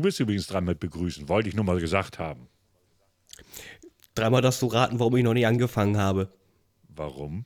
Du 0.00 0.04
bist 0.04 0.18
übrigens 0.18 0.46
dran 0.46 0.64
mit 0.64 0.80
begrüßen, 0.80 1.28
wollte 1.28 1.50
ich 1.50 1.54
nur 1.54 1.66
mal 1.66 1.78
gesagt 1.78 2.18
haben. 2.18 2.48
Dreimal 4.14 4.40
darfst 4.40 4.62
du 4.62 4.66
raten, 4.68 4.98
warum 4.98 5.14
ich 5.16 5.22
noch 5.22 5.34
nicht 5.34 5.46
angefangen 5.46 5.98
habe. 5.98 6.32
Warum? 6.88 7.44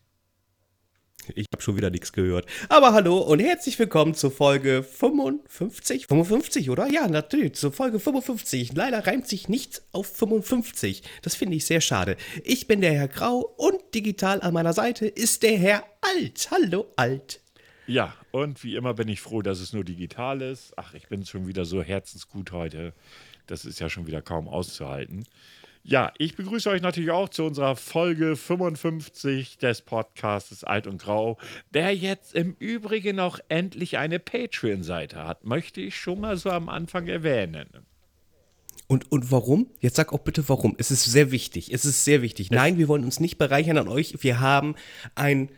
Ich 1.34 1.48
habe 1.52 1.60
schon 1.60 1.76
wieder 1.76 1.90
nichts 1.90 2.12
gehört. 2.12 2.46
Aber 2.68 2.92
hallo 2.92 3.18
und 3.18 3.40
herzlich 3.40 3.76
willkommen 3.80 4.14
zur 4.14 4.30
Folge 4.30 4.84
55. 4.84 6.06
55, 6.06 6.70
oder? 6.70 6.86
Ja, 6.86 7.08
natürlich, 7.08 7.54
zur 7.54 7.72
Folge 7.72 7.98
55. 7.98 8.72
Leider 8.74 9.04
reimt 9.04 9.26
sich 9.26 9.48
nichts 9.48 9.82
auf 9.90 10.06
55. 10.06 11.02
Das 11.22 11.34
finde 11.34 11.56
ich 11.56 11.66
sehr 11.66 11.80
schade. 11.80 12.16
Ich 12.44 12.68
bin 12.68 12.80
der 12.80 12.92
Herr 12.92 13.08
Grau 13.08 13.40
und 13.40 13.80
digital 13.96 14.40
an 14.42 14.54
meiner 14.54 14.74
Seite 14.74 15.08
ist 15.08 15.42
der 15.42 15.58
Herr 15.58 15.82
Alt. 16.02 16.52
Hallo, 16.52 16.86
Alt. 16.94 17.40
Ja, 17.86 18.14
und 18.30 18.64
wie 18.64 18.76
immer 18.76 18.94
bin 18.94 19.08
ich 19.08 19.20
froh, 19.20 19.42
dass 19.42 19.60
es 19.60 19.72
nur 19.72 19.84
digital 19.84 20.40
ist. 20.40 20.72
Ach, 20.76 20.94
ich 20.94 21.08
bin 21.08 21.24
schon 21.26 21.46
wieder 21.46 21.64
so 21.64 21.82
herzensgut 21.82 22.52
heute. 22.52 22.94
Das 23.46 23.64
ist 23.64 23.78
ja 23.78 23.90
schon 23.90 24.06
wieder 24.06 24.22
kaum 24.22 24.48
auszuhalten. 24.48 25.24
Ja, 25.86 26.14
ich 26.16 26.34
begrüße 26.34 26.70
euch 26.70 26.80
natürlich 26.80 27.10
auch 27.10 27.28
zu 27.28 27.44
unserer 27.44 27.76
Folge 27.76 28.36
55 28.36 29.58
des 29.58 29.82
Podcasts 29.82 30.64
Alt 30.64 30.86
und 30.86 31.02
Grau, 31.02 31.36
der 31.74 31.94
jetzt 31.94 32.34
im 32.34 32.56
Übrigen 32.58 33.20
auch 33.20 33.38
endlich 33.50 33.98
eine 33.98 34.18
Patreon-Seite 34.18 35.22
hat. 35.22 35.44
Möchte 35.44 35.82
ich 35.82 35.94
schon 35.94 36.22
mal 36.22 36.38
so 36.38 36.48
am 36.48 36.70
Anfang 36.70 37.06
erwähnen. 37.06 37.68
Und, 38.86 39.12
und 39.12 39.30
warum? 39.30 39.66
Jetzt 39.80 39.96
sag 39.96 40.14
auch 40.14 40.20
bitte 40.20 40.48
warum. 40.48 40.74
Es 40.78 40.90
ist 40.90 41.04
sehr 41.04 41.30
wichtig. 41.30 41.70
Es 41.70 41.84
ist 41.84 42.04
sehr 42.04 42.22
wichtig. 42.22 42.50
Nein, 42.50 42.78
wir 42.78 42.88
wollen 42.88 43.04
uns 43.04 43.20
nicht 43.20 43.36
bereichern 43.36 43.76
an 43.76 43.88
euch. 43.88 44.22
Wir 44.22 44.40
haben 44.40 44.76
ein, 45.14 45.50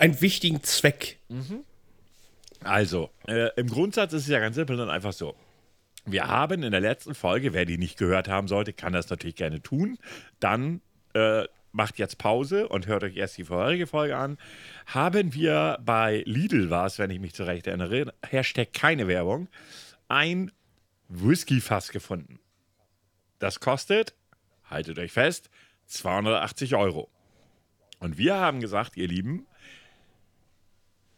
einen 0.00 0.20
wichtigen 0.20 0.62
Zweck. 0.62 1.18
Also, 2.64 3.10
äh, 3.26 3.50
im 3.56 3.68
Grundsatz 3.68 4.12
ist 4.12 4.22
es 4.22 4.28
ja 4.28 4.40
ganz 4.40 4.56
simpel 4.56 4.80
und 4.80 4.90
einfach 4.90 5.12
so. 5.12 5.34
Wir 6.06 6.26
haben 6.26 6.62
in 6.62 6.72
der 6.72 6.80
letzten 6.80 7.14
Folge, 7.14 7.52
wer 7.52 7.66
die 7.66 7.78
nicht 7.78 7.98
gehört 7.98 8.28
haben 8.28 8.48
sollte, 8.48 8.72
kann 8.72 8.92
das 8.92 9.10
natürlich 9.10 9.36
gerne 9.36 9.62
tun. 9.62 9.98
Dann 10.40 10.80
äh, 11.14 11.44
macht 11.72 11.98
jetzt 11.98 12.18
Pause 12.18 12.68
und 12.68 12.86
hört 12.86 13.04
euch 13.04 13.16
erst 13.16 13.36
die 13.38 13.44
vorherige 13.44 13.86
Folge 13.86 14.16
an. 14.16 14.38
Haben 14.86 15.34
wir 15.34 15.78
bei 15.84 16.22
Lidl 16.26 16.70
war 16.70 16.86
es, 16.86 16.98
wenn 16.98 17.10
ich 17.10 17.20
mich 17.20 17.34
zurecht 17.34 17.66
erinnere, 17.66 18.12
Hashtag 18.26 18.72
keine 18.72 19.06
Werbung, 19.06 19.48
ein 20.08 20.50
Whisky-Fass 21.08 21.90
gefunden. 21.90 22.40
Das 23.38 23.60
kostet, 23.60 24.14
haltet 24.64 24.98
euch 24.98 25.12
fest, 25.12 25.50
280 25.86 26.74
Euro. 26.74 27.10
Und 27.98 28.16
wir 28.16 28.36
haben 28.36 28.60
gesagt, 28.60 28.96
ihr 28.96 29.08
Lieben, 29.08 29.46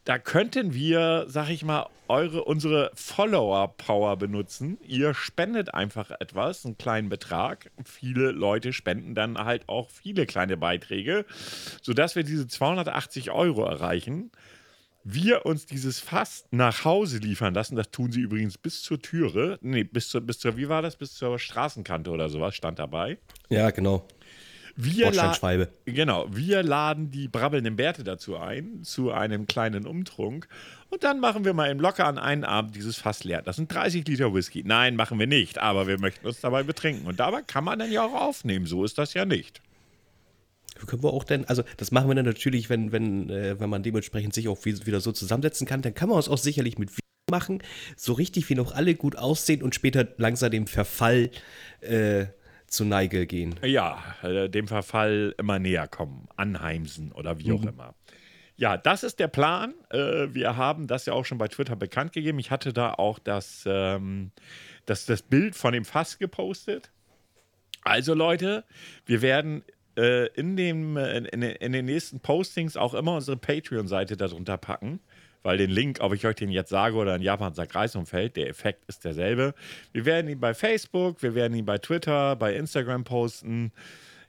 da 0.04 0.18
könnten 0.18 0.74
wir, 0.74 1.26
sag 1.28 1.48
ich 1.50 1.64
mal, 1.64 1.86
eure, 2.08 2.44
unsere 2.44 2.90
Follower-Power 2.94 4.16
benutzen. 4.16 4.78
Ihr 4.86 5.14
spendet 5.14 5.72
einfach 5.72 6.10
etwas, 6.10 6.66
einen 6.66 6.76
kleinen 6.76 7.08
Betrag. 7.08 7.70
Viele 7.84 8.32
Leute 8.32 8.72
spenden 8.72 9.14
dann 9.14 9.38
halt 9.38 9.68
auch 9.68 9.88
viele 9.90 10.26
kleine 10.26 10.56
Beiträge, 10.56 11.24
sodass 11.80 12.16
wir 12.16 12.24
diese 12.24 12.48
280 12.48 13.30
Euro 13.30 13.64
erreichen. 13.64 14.30
Wir 15.04 15.46
uns 15.46 15.66
dieses 15.66 15.98
Fass 15.98 16.46
nach 16.50 16.84
Hause 16.84 17.18
liefern 17.18 17.54
lassen. 17.54 17.74
Das 17.76 17.90
tun 17.90 18.12
sie 18.12 18.20
übrigens 18.20 18.58
bis 18.58 18.82
zur 18.82 19.00
Türe. 19.00 19.58
Nee, 19.60 19.84
bis 19.84 20.08
zur, 20.08 20.20
bis 20.20 20.38
zur, 20.38 20.56
wie 20.56 20.68
war 20.68 20.82
das? 20.82 20.96
Bis 20.96 21.14
zur 21.14 21.38
Straßenkante 21.38 22.10
oder 22.10 22.28
sowas 22.28 22.54
stand 22.54 22.78
dabei. 22.78 23.18
Ja, 23.48 23.70
genau. 23.70 24.06
Wir, 24.76 25.04
Bordsteinschwalbe. 25.06 25.68
genau, 25.84 26.26
wir 26.30 26.62
laden 26.62 27.10
die 27.10 27.28
brabbelnden 27.28 27.76
Bärte 27.76 28.04
dazu 28.04 28.36
ein, 28.36 28.82
zu 28.84 29.10
einem 29.12 29.46
kleinen 29.46 29.86
Umtrunk. 29.86 30.48
Und 30.88 31.04
dann 31.04 31.20
machen 31.20 31.44
wir 31.44 31.52
mal 31.54 31.70
im 31.70 31.78
Locker 31.80 32.06
an 32.06 32.18
einen 32.18 32.44
Abend 32.44 32.74
dieses 32.76 32.96
Fass 32.96 33.24
leer. 33.24 33.42
Das 33.42 33.56
sind 33.56 33.72
30 33.72 34.06
Liter 34.08 34.32
Whisky. 34.34 34.62
Nein, 34.64 34.96
machen 34.96 35.18
wir 35.18 35.26
nicht, 35.26 35.58
aber 35.58 35.86
wir 35.86 35.98
möchten 36.00 36.26
uns 36.26 36.40
dabei 36.40 36.62
betrinken. 36.62 37.06
Und 37.06 37.20
dabei 37.20 37.42
kann 37.42 37.64
man 37.64 37.78
dann 37.78 37.90
ja 37.92 38.04
auch 38.04 38.14
aufnehmen. 38.14 38.66
So 38.66 38.84
ist 38.84 38.98
das 38.98 39.14
ja 39.14 39.24
nicht. 39.24 39.60
Können 40.86 41.02
wir 41.02 41.12
auch 41.12 41.24
denn, 41.24 41.44
also 41.44 41.62
das 41.76 41.92
machen 41.92 42.08
wir 42.08 42.14
dann 42.14 42.24
natürlich, 42.24 42.68
wenn, 42.70 42.92
wenn, 42.92 43.30
äh, 43.30 43.60
wenn 43.60 43.70
man 43.70 43.82
dementsprechend 43.82 44.34
sich 44.34 44.48
auch 44.48 44.58
wie- 44.64 44.84
wieder 44.86 45.00
so 45.00 45.12
zusammensetzen 45.12 45.66
kann, 45.66 45.82
dann 45.82 45.94
kann 45.94 46.08
man 46.08 46.16
uns 46.16 46.28
auch 46.28 46.38
sicherlich 46.38 46.78
mit 46.78 46.90
machen, 47.30 47.62
so 47.96 48.12
richtig 48.14 48.48
wie 48.50 48.54
noch 48.54 48.74
alle 48.74 48.94
gut 48.94 49.16
aussehen 49.16 49.62
und 49.62 49.74
später 49.74 50.06
langsam 50.18 50.50
dem 50.50 50.66
Verfall 50.66 51.30
äh, 51.80 52.26
zu 52.72 52.84
Neige 52.84 53.26
gehen. 53.26 53.54
Ja, 53.62 54.02
äh, 54.22 54.48
dem 54.48 54.66
Verfall 54.66 55.34
immer 55.38 55.58
näher 55.58 55.88
kommen, 55.88 56.28
anheimsen 56.36 57.12
oder 57.12 57.38
wie 57.38 57.52
auch 57.52 57.64
immer. 57.64 57.94
Ja, 58.56 58.76
das 58.76 59.02
ist 59.02 59.18
der 59.18 59.28
Plan. 59.28 59.74
Äh, 59.90 60.32
wir 60.32 60.56
haben 60.56 60.86
das 60.86 61.06
ja 61.06 61.12
auch 61.12 61.24
schon 61.24 61.38
bei 61.38 61.48
Twitter 61.48 61.76
bekannt 61.76 62.12
gegeben. 62.12 62.38
Ich 62.38 62.50
hatte 62.50 62.72
da 62.72 62.94
auch 62.94 63.18
das, 63.18 63.64
ähm, 63.66 64.30
das, 64.86 65.06
das 65.06 65.22
Bild 65.22 65.54
von 65.54 65.72
dem 65.72 65.84
Fass 65.84 66.18
gepostet. 66.18 66.90
Also 67.82 68.14
Leute, 68.14 68.64
wir 69.04 69.22
werden 69.22 69.64
äh, 69.96 70.28
in, 70.34 70.56
dem, 70.56 70.96
in, 70.96 71.42
in 71.42 71.72
den 71.72 71.84
nächsten 71.84 72.20
Postings 72.20 72.76
auch 72.76 72.94
immer 72.94 73.16
unsere 73.16 73.36
Patreon-Seite 73.36 74.16
darunter 74.16 74.56
packen. 74.56 75.00
Weil 75.42 75.58
den 75.58 75.70
Link, 75.70 75.98
ob 76.00 76.14
ich 76.14 76.24
euch 76.26 76.36
den 76.36 76.50
jetzt 76.50 76.70
sage 76.70 76.96
oder 76.96 77.16
in 77.16 77.22
Japan 77.22 77.52
sagt 77.54 77.72
Kreisumfeld, 77.72 78.36
der 78.36 78.48
Effekt 78.48 78.84
ist 78.86 79.04
derselbe. 79.04 79.54
Wir 79.92 80.04
werden 80.04 80.30
ihn 80.30 80.38
bei 80.38 80.54
Facebook, 80.54 81.22
wir 81.22 81.34
werden 81.34 81.56
ihn 81.56 81.64
bei 81.64 81.78
Twitter, 81.78 82.36
bei 82.36 82.54
Instagram 82.54 83.04
posten. 83.04 83.72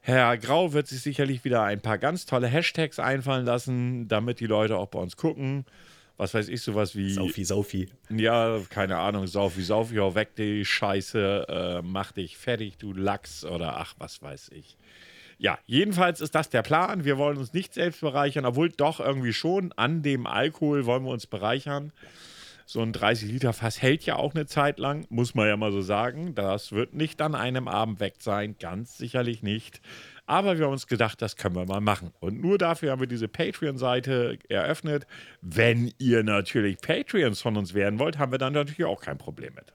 Herr 0.02 0.38
Grau 0.38 0.74
wird 0.74 0.88
sich 0.88 1.02
sicherlich 1.02 1.46
wieder 1.46 1.64
ein 1.64 1.82
paar 1.82 1.98
ganz 1.98 2.26
tolle 2.26 2.48
Hashtags 2.48 3.00
einfallen 3.00 3.46
lassen, 3.46 4.08
damit 4.08 4.40
die 4.40 4.48
Leute 4.48 4.78
auch 4.78 4.88
bei 4.88 5.00
uns 5.00 5.16
gucken. 5.16 5.66
Was 6.18 6.34
weiß 6.34 6.50
ich, 6.50 6.62
sowas 6.62 6.96
wie. 6.96 7.12
Saufi, 7.12 7.44
Saufi. 7.44 7.90
Ja, 8.10 8.60
keine 8.70 8.98
Ahnung, 8.98 9.26
Saufi, 9.28 9.64
Saufi, 9.64 9.96
hau 9.96 10.14
weg 10.14 10.36
die 10.36 10.64
Scheiße, 10.64 11.48
äh, 11.48 11.82
mach 11.82 12.12
dich 12.12 12.38
fertig, 12.38 12.78
du 12.78 12.94
Lachs 12.94 13.46
oder 13.46 13.78
ach, 13.78 13.96
was 13.98 14.22
weiß 14.22 14.52
ich. 14.54 14.78
Ja, 15.44 15.60
jedenfalls 15.66 16.22
ist 16.22 16.36
das 16.36 16.50
der 16.50 16.62
Plan. 16.62 17.04
Wir 17.04 17.18
wollen 17.18 17.38
uns 17.38 17.52
nicht 17.52 17.74
selbst 17.74 18.00
bereichern, 18.00 18.46
obwohl 18.46 18.70
doch 18.70 19.02
irgendwie 19.02 19.34
schon 19.34 19.74
an 19.74 20.02
dem 20.02 20.26
Alkohol 20.26 20.86
wollen 20.86 21.04
wir 21.04 21.12
uns 21.12 21.28
bereichern. 21.28 21.92
So 22.66 22.80
ein 22.80 22.94
30-Liter-Fass 22.94 23.82
hält 23.82 24.06
ja 24.06 24.16
auch 24.16 24.34
eine 24.34 24.46
Zeit 24.46 24.80
lang, 24.80 25.06
muss 25.10 25.36
man 25.36 25.50
ja 25.50 25.58
mal 25.58 25.74
so 25.74 25.82
sagen. 25.82 26.34
Das 26.34 26.72
wird 26.72 26.94
nicht 26.94 27.22
an 27.22 27.36
einem 27.36 27.68
Abend 27.68 28.00
weg 28.00 28.16
sein, 28.20 28.56
ganz 28.58 28.98
sicherlich 28.98 29.44
nicht. 29.44 29.82
Aber 30.28 30.58
wir 30.58 30.64
haben 30.64 30.72
uns 30.72 30.88
gedacht, 30.88 31.22
das 31.22 31.36
können 31.36 31.58
wir 31.58 31.66
mal 31.66 31.82
machen. 31.82 32.14
Und 32.22 32.40
nur 32.40 32.58
dafür 32.58 32.92
haben 32.92 33.02
wir 33.02 33.08
diese 33.08 33.28
Patreon-Seite 33.28 34.40
eröffnet. 34.48 35.06
Wenn 35.42 35.92
ihr 35.98 36.24
natürlich 36.24 36.78
Patreons 36.78 37.42
von 37.42 37.58
uns 37.58 37.74
werden 37.74 38.00
wollt, 38.00 38.18
haben 38.18 38.32
wir 38.32 38.40
dann 38.40 38.54
natürlich 38.54 38.86
auch 38.86 39.02
kein 39.02 39.18
Problem 39.18 39.56
mit. 39.56 39.74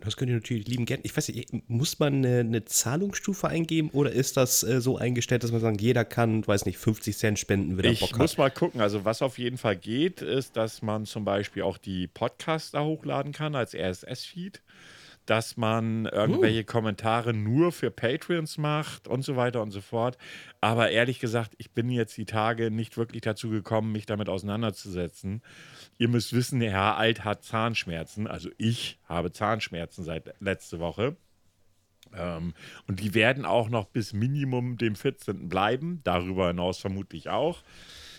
Das 0.00 0.16
könnt 0.16 0.30
ihr 0.30 0.36
natürlich 0.36 0.66
lieben 0.66 0.84
gerne. 0.86 1.02
Ich 1.04 1.16
weiß 1.16 1.28
nicht, 1.28 1.68
muss 1.68 1.98
man 1.98 2.14
eine, 2.24 2.40
eine 2.40 2.64
Zahlungsstufe 2.64 3.48
eingeben 3.48 3.90
oder 3.90 4.12
ist 4.12 4.36
das 4.36 4.62
äh, 4.62 4.80
so 4.80 4.98
eingestellt, 4.98 5.44
dass 5.44 5.52
man 5.52 5.60
sagt, 5.60 5.80
jeder 5.80 6.04
kann, 6.04 6.46
weiß 6.46 6.66
nicht, 6.66 6.78
50 6.78 7.16
Cent 7.16 7.38
spenden, 7.38 7.76
wenn 7.76 7.84
er 7.84 7.92
Ich 7.92 8.00
Bock 8.00 8.18
muss 8.18 8.32
hat? 8.32 8.38
mal 8.38 8.50
gucken. 8.50 8.80
Also, 8.80 9.04
was 9.04 9.22
auf 9.22 9.38
jeden 9.38 9.58
Fall 9.58 9.76
geht, 9.76 10.22
ist, 10.22 10.56
dass 10.56 10.82
man 10.82 11.06
zum 11.06 11.24
Beispiel 11.24 11.62
auch 11.62 11.78
die 11.78 12.06
Podcasts 12.06 12.70
da 12.72 12.82
hochladen 12.82 13.32
kann 13.32 13.54
als 13.54 13.74
RSS-Feed. 13.74 14.60
Dass 15.28 15.58
man 15.58 16.06
irgendwelche 16.06 16.64
Kommentare 16.64 17.34
nur 17.34 17.70
für 17.70 17.90
Patreons 17.90 18.56
macht 18.56 19.06
und 19.06 19.22
so 19.22 19.36
weiter 19.36 19.60
und 19.60 19.72
so 19.72 19.82
fort. 19.82 20.16
Aber 20.62 20.90
ehrlich 20.90 21.20
gesagt, 21.20 21.52
ich 21.58 21.72
bin 21.72 21.90
jetzt 21.90 22.16
die 22.16 22.24
Tage 22.24 22.70
nicht 22.70 22.96
wirklich 22.96 23.20
dazu 23.20 23.50
gekommen, 23.50 23.92
mich 23.92 24.06
damit 24.06 24.30
auseinanderzusetzen. 24.30 25.42
Ihr 25.98 26.08
müsst 26.08 26.32
wissen, 26.32 26.60
der 26.60 26.70
Herr 26.70 26.96
Alt 26.96 27.24
hat 27.24 27.44
Zahnschmerzen. 27.44 28.26
Also 28.26 28.48
ich 28.56 28.98
habe 29.04 29.30
Zahnschmerzen 29.30 30.02
seit 30.02 30.32
letzte 30.40 30.80
Woche. 30.80 31.16
Ähm, 32.16 32.54
und 32.86 33.00
die 33.00 33.12
werden 33.12 33.44
auch 33.44 33.68
noch 33.68 33.86
bis 33.86 34.14
Minimum 34.14 34.78
dem 34.78 34.94
14. 34.94 35.50
bleiben. 35.50 36.00
Darüber 36.04 36.48
hinaus 36.48 36.78
vermutlich 36.78 37.28
auch, 37.28 37.62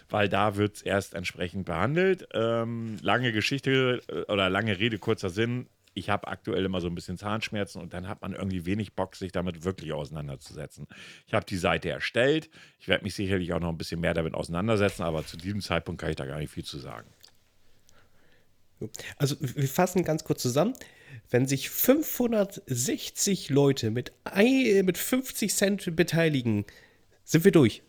weil 0.10 0.30
da 0.30 0.56
wird 0.58 0.76
es 0.76 0.82
erst 0.84 1.14
entsprechend 1.16 1.66
behandelt. 1.66 2.28
Ähm, 2.34 2.98
lange 3.02 3.32
Geschichte 3.32 4.02
äh, 4.08 4.32
oder 4.32 4.50
lange 4.50 4.78
Rede, 4.78 5.00
kurzer 5.00 5.30
Sinn. 5.30 5.68
Ich 6.00 6.10
habe 6.10 6.28
aktuell 6.28 6.66
immer 6.66 6.82
so 6.82 6.88
ein 6.88 6.96
bisschen 6.96 7.18
Zahnschmerzen 7.18 7.82
und 7.82 7.94
dann 7.94 8.08
hat 8.08 8.22
man 8.22 8.34
irgendwie 8.34 8.66
wenig 8.66 8.94
Bock, 8.94 9.16
sich 9.16 9.32
damit 9.32 9.64
wirklich 9.64 9.94
auseinanderzusetzen. 9.94 10.88
Ich 11.28 11.34
habe 11.34 11.46
die 11.46 11.58
Seite 11.58 11.90
erstellt. 11.90 12.50
Ich 12.80 12.88
werde 12.88 13.04
mich 13.04 13.16
sicherlich 13.16 13.54
auch 13.54 13.60
noch 13.60 13.70
ein 13.70 13.78
bisschen 13.78 14.00
mehr 14.00 14.14
damit 14.14 14.34
auseinandersetzen, 14.34 15.04
aber 15.04 15.26
zu 15.26 15.38
diesem 15.38 15.62
Zeitpunkt 15.62 16.02
kann 16.02 16.10
ich 16.10 16.16
da 16.16 16.26
gar 16.26 16.40
nicht 16.40 16.52
viel 16.52 16.66
zu 16.66 16.80
sagen. 16.80 17.08
Also 19.18 19.36
wir 19.40 19.68
fassen 19.68 20.04
ganz 20.04 20.24
kurz 20.24 20.42
zusammen. 20.42 20.74
Wenn 21.30 21.48
sich 21.48 21.70
560 21.70 23.50
Leute 23.50 23.92
mit, 23.92 24.14
ein, 24.24 24.86
mit 24.86 24.98
50 24.98 25.54
Cent 25.54 25.96
beteiligen, 25.96 26.66
sind 27.24 27.44
wir 27.44 27.52
durch. 27.52 27.84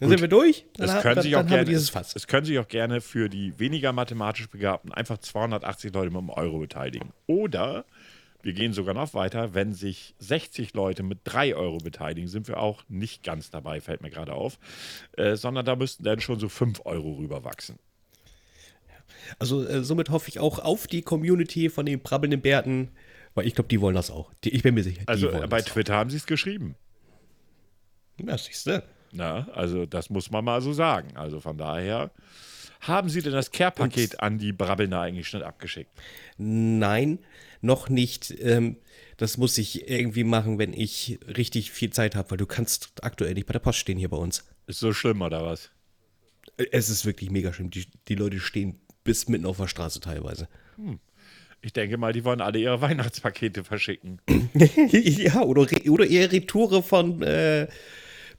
Dann 0.00 0.08
Gut. 0.08 0.18
sind 0.18 0.22
wir 0.22 0.28
durch. 0.28 0.64
Dann, 0.74 0.88
Es 0.88 1.02
können, 1.02 1.14
dann, 1.16 1.22
sich 1.22 1.36
auch 1.36 1.46
gerne, 1.46 1.64
dieses 1.66 1.84
es, 1.84 1.90
Fass. 1.90 2.16
es 2.16 2.26
können 2.26 2.46
sich 2.46 2.58
auch 2.58 2.68
gerne 2.68 3.02
für 3.02 3.28
die 3.28 3.58
weniger 3.58 3.92
mathematisch 3.92 4.48
Begabten 4.48 4.92
einfach 4.92 5.18
280 5.18 5.92
Leute 5.92 6.10
mit 6.10 6.18
einem 6.20 6.30
Euro 6.30 6.58
beteiligen. 6.58 7.12
Oder 7.26 7.84
wir 8.42 8.54
gehen 8.54 8.72
sogar 8.72 8.94
noch 8.94 9.12
weiter, 9.12 9.52
wenn 9.52 9.74
sich 9.74 10.14
60 10.18 10.72
Leute 10.72 11.02
mit 11.02 11.18
3 11.24 11.54
Euro 11.54 11.76
beteiligen, 11.78 12.28
sind 12.28 12.48
wir 12.48 12.58
auch 12.58 12.82
nicht 12.88 13.22
ganz 13.22 13.50
dabei, 13.50 13.82
fällt 13.82 14.00
mir 14.00 14.08
gerade 14.08 14.32
auf, 14.32 14.58
äh, 15.18 15.36
sondern 15.36 15.66
da 15.66 15.76
müssten 15.76 16.02
dann 16.04 16.20
schon 16.20 16.40
so 16.40 16.48
5 16.48 16.86
Euro 16.86 17.12
rüberwachsen. 17.18 17.78
Also 19.38 19.66
äh, 19.66 19.84
somit 19.84 20.08
hoffe 20.08 20.30
ich 20.30 20.38
auch 20.38 20.58
auf 20.58 20.86
die 20.86 21.02
Community 21.02 21.68
von 21.68 21.84
den 21.84 22.00
brabbelnden 22.00 22.40
Bärten, 22.40 22.88
weil 23.34 23.46
ich 23.46 23.54
glaube, 23.54 23.68
die 23.68 23.82
wollen 23.82 23.94
das 23.94 24.10
auch. 24.10 24.32
Die, 24.44 24.50
ich 24.50 24.62
bin 24.62 24.74
mir 24.74 24.82
sicher. 24.82 25.02
Also 25.04 25.30
die 25.30 25.46
bei 25.46 25.60
Twitter 25.60 25.94
auch. 25.94 25.98
haben 25.98 26.10
sie 26.10 26.16
es 26.16 26.26
geschrieben. 26.26 26.74
Ja, 28.16 28.38
siehst 28.38 28.66
du. 28.66 28.82
Na, 29.12 29.48
also 29.52 29.86
das 29.86 30.10
muss 30.10 30.30
man 30.30 30.44
mal 30.44 30.60
so 30.60 30.72
sagen. 30.72 31.16
Also 31.16 31.40
von 31.40 31.58
daher. 31.58 32.10
Haben 32.80 33.10
Sie 33.10 33.20
denn 33.20 33.32
das 33.32 33.50
Care-Paket 33.50 34.20
an 34.20 34.38
die 34.38 34.52
Brabbelner 34.52 35.00
eigentlich 35.00 35.28
schon 35.28 35.42
abgeschickt? 35.42 35.90
Nein, 36.38 37.18
noch 37.60 37.90
nicht. 37.90 38.34
Ähm, 38.40 38.76
das 39.18 39.36
muss 39.36 39.58
ich 39.58 39.90
irgendwie 39.90 40.24
machen, 40.24 40.58
wenn 40.58 40.72
ich 40.72 41.18
richtig 41.26 41.72
viel 41.72 41.90
Zeit 41.90 42.16
habe, 42.16 42.30
weil 42.30 42.38
du 42.38 42.46
kannst 42.46 42.92
aktuell 43.02 43.34
nicht 43.34 43.46
bei 43.46 43.52
der 43.52 43.58
Post 43.58 43.80
stehen 43.80 43.98
hier 43.98 44.08
bei 44.08 44.16
uns. 44.16 44.46
Ist 44.66 44.80
so 44.80 44.94
schlimm 44.94 45.20
oder 45.20 45.44
was? 45.44 45.70
Es 46.72 46.88
ist 46.88 47.04
wirklich 47.04 47.30
mega 47.30 47.52
schlimm. 47.52 47.68
Die, 47.70 47.84
die 48.08 48.14
Leute 48.14 48.40
stehen 48.40 48.80
bis 49.04 49.28
mitten 49.28 49.44
auf 49.44 49.58
der 49.58 49.68
Straße 49.68 50.00
teilweise. 50.00 50.48
Hm. 50.76 51.00
Ich 51.62 51.74
denke 51.74 51.98
mal, 51.98 52.14
die 52.14 52.24
wollen 52.24 52.40
alle 52.40 52.58
ihre 52.58 52.80
Weihnachtspakete 52.80 53.62
verschicken. 53.62 54.22
ja, 54.94 55.42
oder, 55.42 55.66
oder 55.88 56.06
eher 56.06 56.32
Retoure 56.32 56.82
von 56.82 57.22
äh, 57.22 57.68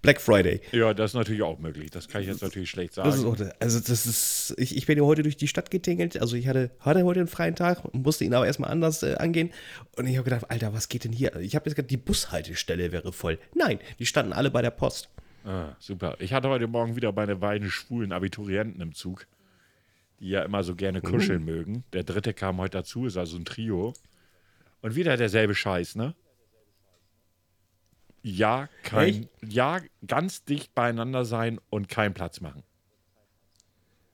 Black 0.02 0.20
Friday. 0.20 0.62
Ja, 0.72 0.94
das 0.94 1.12
ist 1.12 1.16
natürlich 1.16 1.44
auch 1.44 1.60
möglich. 1.60 1.92
Das 1.92 2.08
kann 2.08 2.22
ich 2.22 2.28
jetzt 2.28 2.42
natürlich 2.42 2.70
schlecht 2.70 2.94
sagen. 2.94 3.10
Das 3.10 3.24
auch, 3.24 3.38
also 3.60 3.80
das 3.80 4.06
ist, 4.06 4.56
ich, 4.58 4.76
ich 4.76 4.86
bin 4.88 4.98
ja 4.98 5.04
heute 5.04 5.22
durch 5.22 5.38
die 5.38 5.48
Stadt 5.48 5.70
getingelt. 5.70 6.20
Also 6.20 6.36
ich 6.36 6.48
hatte, 6.48 6.72
hatte 6.80 7.04
heute 7.04 7.20
einen 7.20 7.28
freien 7.28 7.56
Tag, 7.56 7.94
musste 7.94 8.26
ihn 8.26 8.34
aber 8.34 8.48
erstmal 8.48 8.72
anders 8.72 9.04
äh, 9.04 9.16
angehen. 9.20 9.52
Und 9.98 10.08
ich 10.08 10.18
habe 10.18 10.24
gedacht, 10.24 10.50
Alter, 10.50 10.74
was 10.74 10.90
geht 10.90 11.04
denn 11.04 11.12
hier? 11.12 11.36
Ich 11.38 11.56
habe 11.56 11.70
jetzt 11.70 11.76
gedacht, 11.76 11.92
die 11.92 11.98
Bushaltestelle 11.98 12.92
wäre 12.92 13.14
voll. 13.14 13.38
Nein, 13.54 13.80
die 14.00 14.08
standen 14.08 14.34
alle 14.34 14.50
bei 14.50 14.64
der 14.64 14.72
Post. 14.72 15.10
Ah, 15.46 15.76
super. 15.80 16.16
Ich 16.20 16.34
hatte 16.34 16.50
heute 16.50 16.68
Morgen 16.68 16.96
wieder 16.96 17.12
meine 17.12 17.36
beiden 17.36 17.70
schwulen 17.70 18.12
Abiturienten 18.12 18.82
im 18.82 18.94
Zug, 18.94 19.28
die 20.20 20.30
ja 20.30 20.44
immer 20.44 20.64
so 20.64 20.76
gerne 20.76 21.02
kuscheln 21.02 21.42
mhm. 21.42 21.46
mögen. 21.46 21.84
Der 21.94 22.04
dritte 22.04 22.34
kam 22.34 22.58
heute 22.58 22.80
dazu, 22.80 23.06
ist 23.06 23.18
also 23.18 23.38
ein 23.38 23.46
Trio. 23.46 23.94
Und 24.82 24.96
wieder 24.96 25.16
derselbe 25.16 25.54
Scheiß, 25.54 25.96
ne? 25.96 26.16
Ja, 28.24 28.70
kein, 28.84 29.28
ja, 29.44 29.82
ganz 30.06 30.44
dicht 30.44 30.76
beieinander 30.76 31.26
sein 31.26 31.60
und 31.70 31.90
keinen 31.90 32.14
Platz 32.14 32.40
machen. 32.40 32.64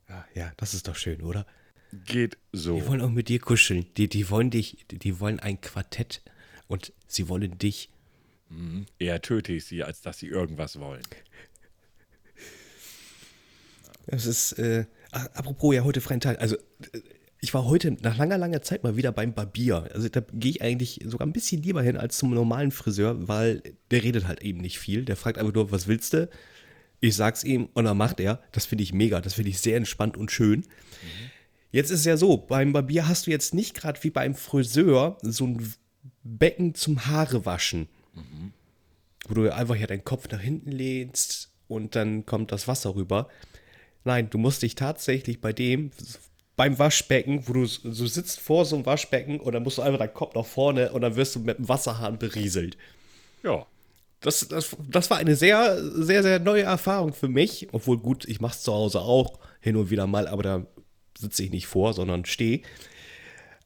Ja, 0.08 0.26
ja, 0.34 0.52
das 0.58 0.74
ist 0.74 0.88
doch 0.88 0.96
schön, 0.96 1.22
oder? 1.22 1.46
Geht 2.06 2.38
so. 2.52 2.76
Die 2.80 2.88
wollen 2.88 3.02
auch 3.02 3.10
mit 3.10 3.30
dir 3.30 3.40
kuscheln. 3.40 3.86
Die, 3.96 4.08
die 4.08 4.30
wollen 4.30 4.50
dich, 4.50 4.86
die 4.90 5.20
wollen 5.20 5.40
ein 5.40 5.60
Quartett 5.60 6.22
und 6.68 6.94
sie 7.08 7.28
wollen 7.28 7.58
dich. 7.58 7.90
Mhm. 8.50 8.86
Eher 9.00 9.22
töte 9.22 9.54
ich 9.54 9.66
sie, 9.66 9.84
als 9.84 10.02
dass 10.02 10.20
sie 10.20 10.28
irgendwas 10.28 10.80
wollen. 10.80 11.04
Das 14.06 14.26
ist, 14.26 14.54
äh, 14.54 14.86
apropos 15.12 15.76
ja 15.76 15.84
heute 15.84 16.00
freien 16.00 16.22
Tag. 16.22 16.40
Also, 16.40 16.56
äh, 16.56 17.02
ich 17.40 17.54
war 17.54 17.66
heute 17.66 17.92
nach 18.02 18.18
langer, 18.18 18.38
langer 18.38 18.62
Zeit 18.62 18.84
mal 18.84 18.98
wieder 18.98 19.12
beim 19.12 19.34
Barbier. 19.34 19.90
Also 19.94 20.10
da 20.10 20.22
gehe 20.34 20.52
ich 20.52 20.62
eigentlich 20.62 21.02
sogar 21.06 21.28
ein 21.28 21.34
bisschen 21.34 21.62
lieber 21.62 21.82
hin 21.82 21.98
als 21.98 22.18
zum 22.18 22.34
normalen 22.34 22.72
Friseur, 22.72 23.28
weil 23.28 23.62
der 23.92 24.04
redet 24.04 24.28
halt 24.28 24.42
eben 24.42 24.60
nicht 24.60 24.80
viel. 24.80 25.06
Der 25.06 25.16
fragt 25.16 25.38
einfach 25.38 25.54
nur, 25.54 25.72
was 25.72 25.88
willst 25.88 26.14
du? 26.14 26.30
Ich 27.00 27.16
sag's 27.16 27.44
ihm 27.44 27.70
und 27.74 27.86
dann 27.86 27.98
macht 27.98 28.20
er. 28.20 28.42
Das 28.54 28.66
finde 28.66 28.84
ich 28.84 28.94
mega. 28.94 29.22
Das 29.22 29.36
finde 29.36 29.52
ich 29.52 29.60
sehr 29.60 29.78
entspannt 29.78 30.18
und 30.18 30.32
schön. 30.32 30.62
Mhm. 30.62 30.66
Jetzt 31.72 31.92
ist 31.92 32.00
es 32.00 32.06
ja 32.06 32.18
so, 32.18 32.38
beim 32.38 32.74
Barbier 32.74 33.08
hast 33.08 33.28
du 33.28 33.32
jetzt 33.32 33.54
nicht 33.54 33.76
gerade 33.76 34.04
wie 34.04 34.10
beim 34.10 34.34
Friseur 34.34 35.18
so 35.22 35.46
ein 35.46 35.74
Becken 36.24 36.74
zum 36.74 37.06
Haare 37.06 37.46
waschen. 37.46 37.88
Mhm. 38.16 38.54
Wo 39.28 39.36
du 39.36 39.54
einfach 39.54 39.76
ja 39.76 39.86
deinen 39.86 40.06
Kopf 40.06 40.28
nach 40.32 40.40
hinten 40.42 40.72
lehnst 40.72 41.52
und 41.68 41.96
dann 41.96 42.26
kommt 42.26 42.52
das 42.52 42.68
Wasser 42.68 42.96
rüber. 42.96 43.28
Nein, 44.06 44.30
du 44.32 44.40
musst 44.40 44.64
dich 44.64 44.74
tatsächlich 44.74 45.40
bei 45.40 45.54
dem 45.54 45.92
beim 46.58 46.78
Waschbecken, 46.80 47.48
wo 47.48 47.54
du 47.54 47.66
so 47.66 48.08
sitzt 48.08 48.42
vor 48.42 48.66
so 48.66 48.76
einem 48.76 48.86
Waschbecken 48.86 49.40
und 49.40 49.54
dann 49.54 49.64
musst 49.64 49.78
du 49.78 49.84
einfach 49.84 50.00
deinen 50.00 50.14
Kopf 50.14 50.36
nach 50.36 50.46
vorne 50.46 50.92
und 50.92 51.02
dann 51.02 51.16
wirst 51.16 51.36
du 51.36 51.40
mit 51.40 51.60
dem 51.60 51.70
Wasserhahn 51.70 52.18
berieselt. 52.18 52.78
Ja. 53.44 53.66
Das, 54.20 54.48
das, 54.48 54.76
das 54.90 55.12
war 55.12 55.20
eine 55.20 55.36
sehr, 55.36 55.78
sehr, 55.94 56.24
sehr 56.24 56.40
neue 56.40 56.64
Erfahrung 56.64 57.14
für 57.14 57.28
mich. 57.28 57.68
Obwohl, 57.72 58.00
gut, 58.00 58.28
ich 58.28 58.42
mache 58.42 58.56
es 58.56 58.64
zu 58.64 58.74
Hause 58.74 59.02
auch 59.02 59.38
hin 59.62 59.76
und 59.76 59.92
wieder 59.92 60.08
mal, 60.08 60.28
aber 60.28 60.42
da 60.42 60.66
sitze 61.16 61.44
ich 61.44 61.52
nicht 61.52 61.68
vor, 61.68 61.94
sondern 61.94 62.26
stehe. 62.26 62.64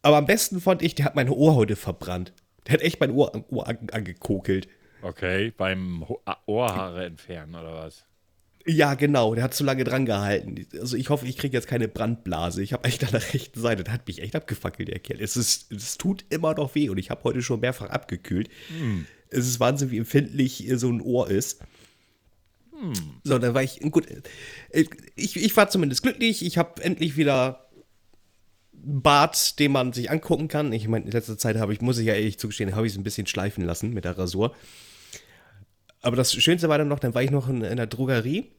Aber 0.01 0.17
am 0.17 0.25
besten 0.25 0.59
fand 0.59 0.81
ich, 0.81 0.93
der 0.93 1.05
hat 1.05 1.15
meine 1.15 1.31
Ohrhäute 1.31 1.77
verbrannt. 1.77 2.33
Der 2.67 2.73
hat 2.73 2.81
echt 2.81 2.99
mein 2.99 3.11
Ohr, 3.11 3.31
Ohr 3.49 3.67
angekokelt. 3.67 4.67
Okay, 5.01 5.53
beim 5.55 6.05
Ohrhaare 6.45 7.05
entfernen 7.05 7.55
oder 7.55 7.73
was? 7.73 8.05
Ja, 8.65 8.93
genau, 8.93 9.33
der 9.33 9.43
hat 9.43 9.53
zu 9.53 9.63
lange 9.63 9.83
dran 9.83 10.05
gehalten. 10.05 10.67
Also 10.79 10.95
ich 10.95 11.09
hoffe, 11.09 11.27
ich 11.27 11.37
kriege 11.37 11.55
jetzt 11.55 11.67
keine 11.67 11.87
Brandblase. 11.87 12.61
Ich 12.61 12.73
habe 12.73 12.83
echt 12.87 13.03
an 13.03 13.11
der 13.11 13.33
rechten 13.33 13.59
Seite, 13.59 13.83
der 13.83 13.93
hat 13.93 14.07
mich 14.07 14.21
echt 14.21 14.35
abgefackelt, 14.35 14.89
der 14.89 14.99
Kerl. 14.99 15.21
Es, 15.21 15.35
ist, 15.35 15.71
es 15.71 15.97
tut 15.97 16.25
immer 16.29 16.53
noch 16.53 16.75
weh 16.75 16.89
und 16.89 16.97
ich 16.97 17.09
habe 17.09 17.23
heute 17.23 17.41
schon 17.41 17.61
mehrfach 17.61 17.89
abgekühlt. 17.89 18.49
Hm. 18.77 19.05
Es 19.29 19.47
ist 19.47 19.59
Wahnsinn, 19.59 19.91
wie 19.91 19.97
empfindlich 19.97 20.67
so 20.75 20.89
ein 20.89 21.01
Ohr 21.01 21.29
ist. 21.29 21.61
Hm. 22.71 22.93
So, 23.23 23.39
dann 23.39 23.53
war 23.53 23.63
ich, 23.63 23.79
gut, 23.79 24.07
äh, 24.69 24.85
ich, 25.15 25.37
ich 25.37 25.57
war 25.57 25.69
zumindest 25.69 26.03
glücklich. 26.03 26.45
Ich 26.45 26.57
habe 26.57 26.83
endlich 26.83 27.17
wieder 27.17 27.67
Bart, 28.73 29.59
den 29.59 29.71
man 29.71 29.93
sich 29.93 30.09
angucken 30.11 30.47
kann. 30.47 30.73
Ich 30.73 30.87
meine, 30.87 31.05
in 31.05 31.11
letzter 31.11 31.37
Zeit 31.37 31.57
habe 31.57 31.73
ich, 31.73 31.81
muss 31.81 31.97
ich 31.97 32.07
ja 32.07 32.13
ehrlich 32.13 32.39
zugestehen, 32.39 32.75
habe 32.75 32.85
ich 32.85 32.93
es 32.93 32.99
ein 32.99 33.03
bisschen 33.03 33.27
schleifen 33.27 33.63
lassen 33.63 33.93
mit 33.93 34.05
der 34.05 34.17
Rasur. 34.17 34.55
Aber 36.01 36.15
das 36.15 36.33
Schönste 36.33 36.69
war 36.69 36.77
dann 36.77 36.87
noch, 36.87 36.99
dann 36.99 37.13
war 37.13 37.23
ich 37.23 37.31
noch 37.31 37.47
in, 37.47 37.61
in 37.61 37.77
der 37.77 37.87
Drogerie 37.87 38.51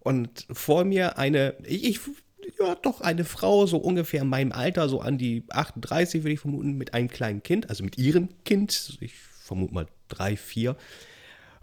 und 0.00 0.46
vor 0.52 0.84
mir 0.84 1.18
eine, 1.18 1.56
ich, 1.64 1.98
ja, 2.60 2.74
doch 2.76 3.00
eine 3.00 3.24
Frau, 3.24 3.66
so 3.66 3.78
ungefähr 3.78 4.22
in 4.22 4.28
meinem 4.28 4.52
Alter, 4.52 4.88
so 4.88 5.00
an 5.00 5.18
die 5.18 5.44
38, 5.48 6.22
würde 6.22 6.34
ich 6.34 6.40
vermuten, 6.40 6.76
mit 6.76 6.94
einem 6.94 7.08
kleinen 7.08 7.42
Kind, 7.42 7.70
also 7.70 7.82
mit 7.82 7.98
ihrem 7.98 8.28
Kind, 8.44 8.98
ich 9.00 9.14
vermute 9.14 9.74
mal 9.74 9.86
drei, 10.08 10.36
vier. 10.36 10.76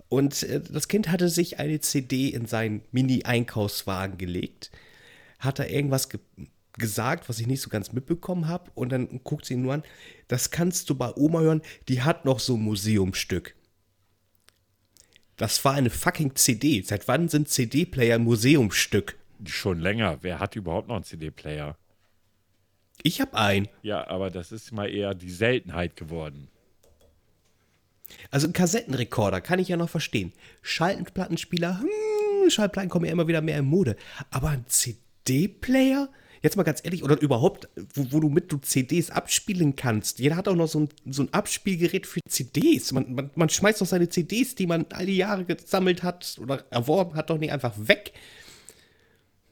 Und 0.09 0.43
äh, 0.43 0.59
das 0.59 0.88
Kind 0.88 1.09
hatte 1.09 1.29
sich 1.29 1.59
eine 1.59 1.79
CD 1.79 2.29
in 2.29 2.47
seinen 2.47 2.81
Mini-Einkaufswagen 2.91 4.17
gelegt, 4.17 4.71
hat 5.39 5.59
da 5.59 5.65
irgendwas 5.65 6.09
ge 6.09 6.19
gesagt, 6.77 7.27
was 7.27 7.38
ich 7.38 7.47
nicht 7.47 7.61
so 7.61 7.69
ganz 7.69 7.91
mitbekommen 7.91 8.47
habe, 8.47 8.71
und 8.75 8.93
dann 8.93 9.19
guckt 9.25 9.45
sie 9.45 9.55
ihn 9.55 9.61
nur 9.61 9.73
an, 9.73 9.83
das 10.29 10.51
kannst 10.51 10.89
du 10.89 10.95
bei 10.95 11.13
Oma 11.17 11.41
hören, 11.41 11.62
die 11.89 12.01
hat 12.01 12.24
noch 12.24 12.39
so 12.39 12.55
ein 12.55 12.62
Museumstück. 12.62 13.55
Das 15.41 15.65
war 15.65 15.74
eine 15.74 15.89
fucking 15.89 16.36
CD. 16.36 16.83
Seit 16.83 17.07
wann 17.07 17.27
sind 17.27 17.50
CD-Player 17.50 18.19
Museumsstück? 18.19 19.17
Schon 19.43 19.79
länger. 19.79 20.19
Wer 20.21 20.39
hat 20.39 20.55
überhaupt 20.55 20.88
noch 20.88 20.93
einen 20.93 21.03
CD-Player? 21.03 21.79
Ich 23.01 23.21
hab 23.21 23.33
einen. 23.33 23.67
Ja, 23.81 24.07
aber 24.07 24.29
das 24.29 24.51
ist 24.51 24.71
mal 24.71 24.88
eher 24.88 25.15
die 25.15 25.31
Seltenheit 25.31 25.95
geworden. 25.95 26.48
Also 28.29 28.45
ein 28.45 28.53
Kassettenrekorder 28.53 29.41
kann 29.41 29.57
ich 29.57 29.67
ja 29.67 29.77
noch 29.77 29.89
verstehen. 29.89 30.31
Schallplattenspieler, 30.62 31.79
hm, 31.79 32.51
Schallplatten 32.51 32.91
kommen 32.91 33.05
ja 33.05 33.12
immer 33.12 33.27
wieder 33.27 33.41
mehr 33.41 33.57
in 33.57 33.65
Mode. 33.65 33.95
Aber 34.29 34.50
ein 34.50 34.65
CD-Player? 34.67 36.07
Jetzt 36.41 36.57
mal 36.57 36.63
ganz 36.63 36.81
ehrlich, 36.83 37.03
oder 37.03 37.19
überhaupt, 37.21 37.69
wo, 37.93 38.12
wo, 38.12 38.19
du 38.19 38.29
mit 38.29 38.51
du 38.51 38.57
CDs 38.57 39.12
abspielen 39.12 39.75
kannst. 39.75 40.19
Jeder 40.19 40.36
hat 40.36 40.48
auch 40.48 40.55
noch 40.55 40.67
so 40.67 40.81
ein, 40.81 40.89
so 41.05 41.24
ein 41.24 41.33
Abspielgerät 41.33 42.07
für 42.07 42.19
CDs. 42.27 42.91
Man, 42.91 43.13
man, 43.13 43.31
man 43.36 43.50
schmeißt 43.50 43.81
doch 43.81 43.86
seine 43.86 44.10
CDs, 44.10 44.55
die 44.55 44.67
man 44.67 44.86
all 44.89 45.05
die 45.05 45.17
Jahre 45.17 45.45
gesammelt 45.45 46.03
hat 46.03 46.38
oder 46.41 46.65
erworben 46.71 47.15
hat, 47.15 47.29
doch 47.29 47.38
nicht 47.38 47.51
einfach 47.51 47.74
weg. 47.77 48.13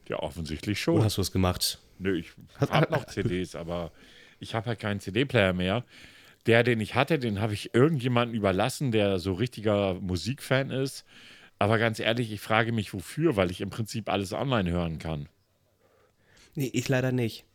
Ja, 0.07 0.19
offensichtlich 0.19 0.79
schon. 0.79 0.95
Oder 0.95 1.05
hast 1.05 1.17
du 1.17 1.21
es 1.21 1.31
gemacht? 1.31 1.79
Nö, 1.99 2.17
ich 2.17 2.31
habe 2.59 2.91
noch 2.91 3.05
CDs, 3.05 3.55
aber 3.55 3.91
ich 4.39 4.55
habe 4.55 4.67
halt 4.67 4.79
keinen 4.79 4.99
CD-Player 4.99 5.53
mehr. 5.53 5.83
Der, 6.45 6.63
den 6.63 6.79
ich 6.79 6.95
hatte, 6.95 7.19
den 7.19 7.41
habe 7.41 7.53
ich 7.53 7.75
irgendjemandem 7.75 8.35
überlassen, 8.35 8.91
der 8.91 9.19
so 9.19 9.33
richtiger 9.33 9.95
Musikfan 9.95 10.71
ist. 10.71 11.05
Aber 11.59 11.77
ganz 11.77 11.99
ehrlich, 11.99 12.31
ich 12.31 12.39
frage 12.39 12.71
mich, 12.71 12.93
wofür, 12.93 13.35
weil 13.35 13.51
ich 13.51 13.61
im 13.61 13.69
Prinzip 13.69 14.09
alles 14.09 14.31
online 14.31 14.71
hören 14.71 14.97
kann. 14.97 15.27
Nee, 16.59 16.71
ich 16.73 16.89
leider 16.89 17.13
nicht. 17.13 17.45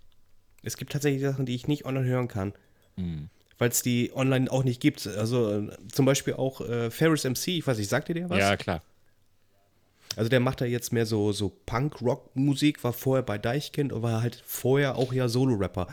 Es 0.62 0.78
gibt 0.78 0.92
tatsächlich 0.92 1.20
Sachen, 1.20 1.44
die 1.44 1.54
ich 1.54 1.68
nicht 1.68 1.84
online 1.84 2.06
hören 2.06 2.26
kann. 2.26 2.54
Mhm. 2.96 3.28
Weil 3.58 3.68
es 3.68 3.82
die 3.82 4.12
online 4.14 4.50
auch 4.50 4.64
nicht 4.64 4.80
gibt. 4.80 5.06
Also 5.06 5.50
äh, 5.50 5.76
zum 5.92 6.06
Beispiel 6.06 6.32
auch 6.32 6.62
äh, 6.62 6.90
Ferris 6.90 7.24
MC, 7.24 7.48
ich 7.48 7.66
weiß 7.66 7.76
nicht, 7.76 7.90
sagt 7.90 8.08
ihr 8.08 8.14
der 8.14 8.30
was? 8.30 8.38
Ja, 8.38 8.56
klar. 8.56 8.82
Also 10.16 10.30
der 10.30 10.40
macht 10.40 10.62
da 10.62 10.64
jetzt 10.64 10.90
mehr 10.90 11.04
so, 11.04 11.32
so 11.32 11.50
Punk-Rock-Musik, 11.66 12.82
war 12.82 12.94
vorher 12.94 13.22
bei 13.22 13.36
Deichkind 13.36 13.92
und 13.92 14.00
war 14.00 14.22
halt 14.22 14.42
vorher 14.46 14.96
auch 14.96 15.12
ja 15.12 15.28
Solo-Rapper. 15.28 15.86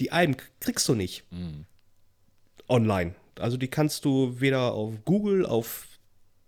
Die 0.00 0.10
Alben 0.10 0.36
kriegst 0.58 0.88
du 0.88 0.96
nicht 0.96 1.22
mhm. 1.30 1.66
online. 2.66 3.14
Also 3.38 3.56
die 3.56 3.68
kannst 3.68 4.04
du 4.04 4.40
weder 4.40 4.72
auf 4.72 4.92
Google, 5.04 5.46
auf 5.46 5.86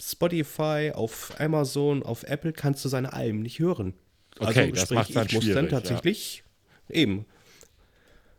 Spotify, 0.02 0.90
auf 0.92 1.38
Amazon, 1.38 2.02
auf 2.02 2.24
Apple 2.24 2.52
kannst 2.52 2.84
du 2.84 2.88
seine 2.88 3.12
Alben 3.12 3.42
nicht 3.42 3.60
hören. 3.60 3.94
Okay, 4.40 4.60
also, 4.60 4.72
das 4.72 4.82
sprich, 4.82 4.94
macht 4.96 5.16
dann 5.16 5.26
ich 5.26 5.32
muss 5.34 5.48
dann 5.52 5.68
tatsächlich 5.68 6.44
ja. 6.88 6.96
eben. 6.96 7.26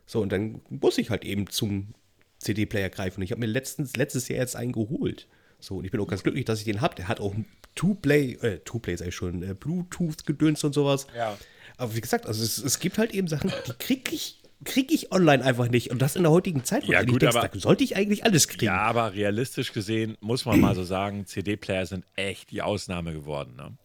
So, 0.06 0.20
und 0.20 0.30
dann 0.32 0.60
muss 0.68 0.98
ich 0.98 1.10
halt 1.10 1.24
eben 1.24 1.48
zum 1.48 1.94
CD-Player 2.38 2.88
greifen. 2.90 3.22
Ich 3.22 3.30
habe 3.30 3.40
mir 3.40 3.46
letztens, 3.46 3.96
letztes 3.96 4.28
Jahr 4.28 4.40
jetzt 4.40 4.56
einen 4.56 4.72
geholt. 4.72 5.28
So, 5.60 5.76
und 5.76 5.84
ich 5.84 5.90
bin 5.90 6.00
auch 6.00 6.08
ganz 6.08 6.22
glücklich, 6.22 6.44
dass 6.46 6.58
ich 6.58 6.64
den 6.64 6.80
habe. 6.80 6.94
Der 6.94 7.06
hat 7.08 7.20
auch 7.20 7.34
Two-Play, 7.74 8.32
äh, 8.40 8.58
Two-Play 8.64 8.94
ist 8.94 9.02
eigentlich 9.02 9.14
schon, 9.14 9.42
äh, 9.42 9.54
Bluetooth-Gedöns 9.54 10.64
und 10.64 10.72
sowas. 10.72 11.06
Ja. 11.16 11.36
Aber 11.76 11.94
wie 11.94 12.00
gesagt, 12.00 12.26
also 12.26 12.42
es, 12.42 12.58
es 12.58 12.78
gibt 12.80 12.98
halt 12.98 13.12
eben 13.12 13.28
Sachen, 13.28 13.52
die 13.66 13.72
kriege 13.78 14.14
ich, 14.14 14.40
krieg 14.64 14.90
ich 14.92 15.12
online 15.12 15.44
einfach 15.44 15.68
nicht. 15.68 15.90
Und 15.90 16.02
das 16.02 16.16
in 16.16 16.22
der 16.22 16.32
heutigen 16.32 16.64
Zeit, 16.64 16.88
wo 16.88 16.92
Ja, 16.92 17.02
du 17.04 17.12
gut, 17.12 17.22
denkst, 17.22 17.36
aber- 17.36 17.48
da 17.48 17.58
sollte 17.60 17.84
ich 17.84 17.94
eigentlich 17.96 18.24
alles 18.24 18.48
kriegen. 18.48 18.64
Ja, 18.66 18.78
aber 18.78 19.14
realistisch 19.14 19.72
gesehen 19.72 20.16
muss 20.20 20.44
man 20.44 20.60
mal 20.60 20.74
so 20.74 20.82
sagen, 20.82 21.26
CD-Player 21.26 21.86
sind 21.86 22.04
echt 22.16 22.50
die 22.50 22.62
Ausnahme 22.62 23.12
geworden. 23.12 23.54
Ne? 23.56 23.76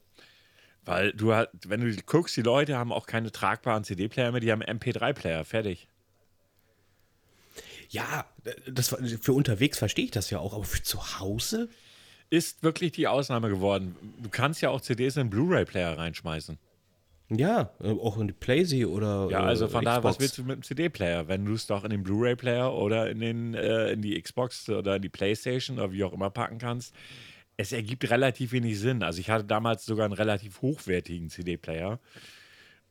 Weil 0.86 1.12
du 1.14 1.34
halt, 1.34 1.50
wenn 1.68 1.82
du 1.82 1.96
guckst, 2.04 2.38
die 2.38 2.44
Leute 2.44 2.78
haben 2.78 2.94
auch 2.94 3.08
keine 3.08 3.32
tragbaren 3.32 3.84
CD-Player 3.84 4.32
mehr, 4.32 4.42
die 4.42 4.52
haben 4.52 4.62
MP3-Player, 4.62 5.44
fertig. 5.44 5.88
Ja, 7.90 8.26
das, 8.68 8.96
für 9.22 9.34
unterwegs 9.34 9.80
verstehe 9.80 10.06
ich 10.06 10.12
das 10.12 10.30
ja 10.30 10.40
auch, 10.40 10.54
aber 10.54 10.64
für 10.64 10.84
zu 10.84 11.20
Hause? 11.20 11.70
Ist 12.32 12.64
wirklich 12.64 12.92
die 12.92 13.08
Ausnahme 13.08 13.50
geworden. 13.50 13.96
Du 14.22 14.30
kannst 14.30 14.62
ja 14.62 14.70
auch 14.70 14.82
CDs 14.82 15.16
in 15.16 15.22
einen 15.22 15.30
Blu-ray-Player 15.30 15.98
reinschmeißen. 15.98 16.58
Ja, 17.30 17.72
äh, 17.82 17.90
auch 17.90 18.18
in 18.18 18.28
die 18.28 18.34
Playsee 18.34 18.86
oder. 18.86 19.28
Ja, 19.32 19.42
also 19.42 19.66
äh, 19.66 19.70
von 19.70 19.84
daher, 19.84 20.04
was 20.04 20.20
willst 20.20 20.38
du 20.38 20.44
mit 20.44 20.58
dem 20.58 20.64
CD-Player? 20.64 21.28
Wenn 21.28 21.46
du 21.46 21.54
es 21.54 21.66
doch 21.66 21.84
in 21.84 21.90
den 21.90 22.04
Blu-ray-Player 22.04 22.74
oder 22.74 23.10
in, 23.10 23.20
den, 23.20 23.54
äh, 23.54 23.92
in 23.92 24.02
die 24.02 24.20
Xbox 24.22 24.70
oder 24.70 24.98
in 24.98 25.02
die 25.02 25.10
Playstation 25.10 25.78
oder 25.78 25.92
wie 25.92 26.04
auch 26.04 26.14
immer 26.14 26.30
packen 26.30 26.58
kannst, 26.60 26.94
es 27.58 27.72
ergibt 27.72 28.10
relativ 28.10 28.52
wenig 28.52 28.80
Sinn. 28.80 29.04
Also 29.04 29.20
ich 29.20 29.30
hatte 29.30 29.46
damals 29.46 29.86
sogar 29.86 30.06
einen 30.06 30.14
relativ 30.14 30.62
hochwertigen 30.62 31.30
CD-Player. 31.30 32.00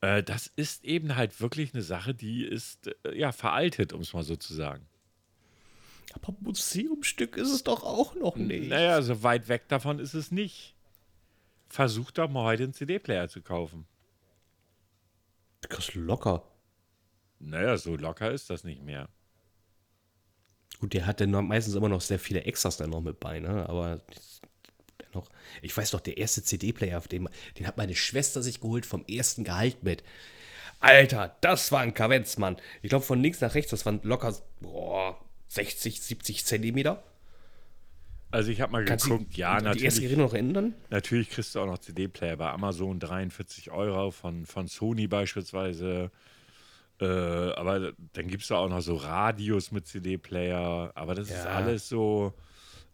Äh, 0.00 0.22
das 0.22 0.46
ist 0.56 0.84
eben 0.84 1.16
halt 1.16 1.40
wirklich 1.40 1.74
eine 1.74 1.82
Sache, 1.82 2.14
die 2.14 2.44
ist 2.44 2.88
äh, 3.04 3.18
ja 3.18 3.32
veraltet, 3.32 3.92
um 3.92 4.00
es 4.00 4.12
mal 4.12 4.22
so 4.22 4.36
zu 4.36 4.54
sagen. 4.54 4.86
Aber 6.12 6.34
Museumstück 6.40 7.36
ist 7.36 7.50
es 7.50 7.64
doch 7.64 7.82
auch 7.82 8.14
noch 8.14 8.36
nicht. 8.36 8.68
Naja, 8.68 9.02
so 9.02 9.22
weit 9.22 9.48
weg 9.48 9.68
davon 9.68 9.98
ist 9.98 10.14
es 10.14 10.30
nicht. 10.30 10.74
Versuch 11.68 12.10
doch 12.10 12.30
mal 12.30 12.44
heute 12.44 12.64
einen 12.64 12.72
CD-Player 12.72 13.28
zu 13.28 13.42
kaufen. 13.42 13.86
Das 15.60 15.70
kostet 15.70 15.96
locker. 15.96 16.44
Naja, 17.40 17.76
so 17.76 17.96
locker 17.96 18.30
ist 18.30 18.48
das 18.50 18.64
nicht 18.64 18.82
mehr. 18.82 19.08
Gut, 20.78 20.92
der 20.92 21.06
hat 21.06 21.20
dann 21.20 21.30
meistens 21.30 21.74
immer 21.74 21.88
noch 21.88 22.00
sehr 22.00 22.18
viele 22.18 22.42
Extras 22.42 22.76
dann 22.76 22.90
noch 22.90 23.00
mit 23.00 23.18
bei, 23.18 23.40
ne? 23.40 23.68
Aber 23.68 24.02
dennoch, 25.14 25.30
ich 25.62 25.76
weiß 25.76 25.92
doch, 25.92 26.00
der 26.00 26.18
erste 26.18 26.42
CD-Player, 26.42 26.98
auf 26.98 27.08
dem, 27.08 27.28
den 27.58 27.66
hat 27.66 27.76
meine 27.76 27.94
Schwester 27.94 28.42
sich 28.42 28.60
geholt 28.60 28.86
vom 28.86 29.04
ersten 29.06 29.44
Gehalt 29.44 29.82
mit. 29.82 30.02
Alter, 30.80 31.36
das 31.40 31.72
war 31.72 31.80
ein 31.80 31.94
Kavenz, 31.94 32.36
Mann. 32.36 32.56
Ich 32.82 32.90
glaube, 32.90 33.04
von 33.04 33.22
links 33.22 33.40
nach 33.40 33.54
rechts, 33.54 33.70
das 33.70 33.86
waren 33.86 34.00
locker 34.02 34.34
boah, 34.60 35.18
60, 35.48 36.00
70 36.00 36.44
Zentimeter. 36.44 37.02
Also 38.30 38.50
ich 38.50 38.60
habe 38.60 38.72
mal 38.72 38.84
Kannst 38.84 39.06
du 39.06 39.10
geguckt, 39.10 39.36
ja, 39.36 39.60
die 39.60 39.64
erste 39.66 39.78
natürlich. 39.78 40.00
Geräte 40.00 40.20
noch 40.20 40.34
ändern? 40.34 40.74
Natürlich 40.90 41.30
kriegst 41.30 41.54
du 41.54 41.60
auch 41.60 41.66
noch 41.66 41.78
CD-Player 41.78 42.36
bei 42.36 42.50
Amazon 42.50 42.98
43 42.98 43.70
Euro 43.70 44.10
von, 44.10 44.44
von 44.44 44.66
Sony 44.66 45.06
beispielsweise. 45.06 46.10
Äh, 47.00 47.04
aber 47.06 47.92
dann 48.12 48.26
gibt 48.28 48.42
es 48.42 48.48
da 48.48 48.56
auch 48.56 48.68
noch 48.68 48.80
so 48.80 48.96
Radios 48.96 49.70
mit 49.70 49.86
CD-Player. 49.86 50.92
Aber 50.96 51.14
das 51.14 51.28
ist 51.28 51.44
Ja. 51.44 51.50
alles 51.50 51.88
so. 51.88 52.34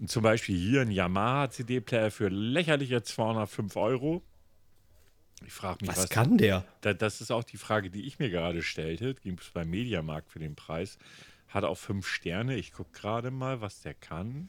Zum 0.06 0.22
Beispiel 0.22 0.56
hier 0.56 0.80
ein 0.82 0.90
Yamaha 0.90 1.50
CD-Player 1.50 2.10
für 2.10 2.28
lächerliche 2.28 3.02
205 3.02 3.76
Euro. 3.76 4.22
Ich 5.46 5.52
frage 5.52 5.78
mich, 5.82 5.90
Was, 5.90 6.04
was, 6.04 6.10
kann 6.10 6.38
der? 6.38 6.64
Da, 6.80 6.94
das 6.94 7.20
ist 7.20 7.30
auch 7.30 7.44
die 7.44 7.56
Frage, 7.56 7.90
die 7.90 8.06
ich 8.06 8.18
mir 8.18 8.30
gerade 8.30 8.62
stellte. 8.62 9.14
Gibt 9.14 9.42
es 9.42 9.50
beim 9.50 9.70
Mediamarkt 9.70 10.30
für 10.30 10.38
den 10.38 10.54
Preis. 10.54 10.98
Hat 11.48 11.64
auch 11.64 11.78
fünf 11.78 12.06
Sterne. 12.06 12.56
Ich 12.56 12.72
gucke 12.72 12.92
gerade 12.92 13.30
mal, 13.30 13.60
was 13.60 13.80
der 13.80 13.94
kann. 13.94 14.48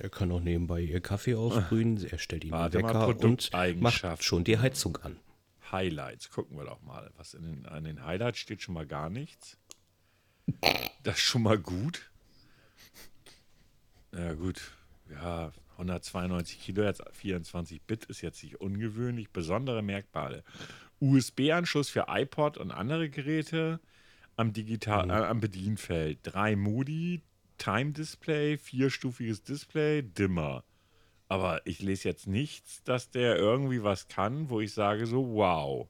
Er 0.00 0.08
kann 0.08 0.32
auch 0.32 0.40
nebenbei 0.40 0.80
ihr 0.80 1.00
Kaffee 1.00 1.34
ausbrühen. 1.34 2.02
Er 2.06 2.18
stellt 2.18 2.44
ihn 2.44 2.50
Warte 2.50 2.78
mal, 2.78 3.08
Wecker 3.08 3.24
und 3.24 3.52
macht 3.80 4.24
schon 4.24 4.44
die 4.44 4.58
Heizung 4.58 4.96
an. 4.98 5.18
Highlights. 5.70 6.30
Gucken 6.30 6.56
wir 6.56 6.64
doch 6.64 6.80
mal. 6.82 7.10
Was 7.16 7.34
in 7.34 7.42
den, 7.42 7.66
an 7.66 7.84
den 7.84 8.04
Highlights 8.04 8.38
steht 8.38 8.62
schon 8.62 8.74
mal 8.74 8.86
gar 8.86 9.10
nichts. 9.10 9.58
Das 11.02 11.16
ist 11.16 11.24
schon 11.24 11.42
mal 11.42 11.58
gut. 11.58 12.10
Ja, 14.16 14.32
gut. 14.34 14.72
Ja, 15.10 15.52
192 15.72 16.60
Kilohertz, 16.60 17.02
24 17.12 17.82
Bit 17.82 18.06
ist 18.06 18.22
jetzt 18.22 18.42
nicht 18.42 18.60
ungewöhnlich. 18.60 19.30
Besondere 19.30 19.82
Merkmale. 19.82 20.42
USB-Anschluss 21.00 21.90
für 21.90 22.06
iPod 22.08 22.56
und 22.56 22.70
andere 22.70 23.10
Geräte 23.10 23.78
am, 24.36 24.52
Digital, 24.52 25.10
äh, 25.10 25.12
am 25.12 25.40
Bedienfeld. 25.40 26.20
Drei 26.22 26.56
Modi, 26.56 27.20
Time 27.58 27.92
Display, 27.92 28.56
vierstufiges 28.56 29.42
Display, 29.42 30.02
Dimmer. 30.02 30.64
Aber 31.28 31.66
ich 31.66 31.80
lese 31.82 32.08
jetzt 32.08 32.26
nichts, 32.26 32.82
dass 32.84 33.10
der 33.10 33.36
irgendwie 33.36 33.82
was 33.82 34.08
kann, 34.08 34.48
wo 34.48 34.60
ich 34.60 34.72
sage 34.72 35.06
so, 35.06 35.34
wow. 35.34 35.88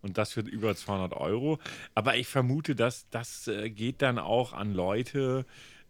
Und 0.00 0.16
das 0.16 0.32
für 0.32 0.40
über 0.40 0.74
200 0.74 1.12
Euro. 1.14 1.58
Aber 1.94 2.16
ich 2.16 2.28
vermute, 2.28 2.74
dass 2.74 3.08
das 3.10 3.48
äh, 3.48 3.68
geht 3.68 4.00
dann 4.00 4.18
auch 4.18 4.52
an 4.52 4.72
Leute, 4.72 5.44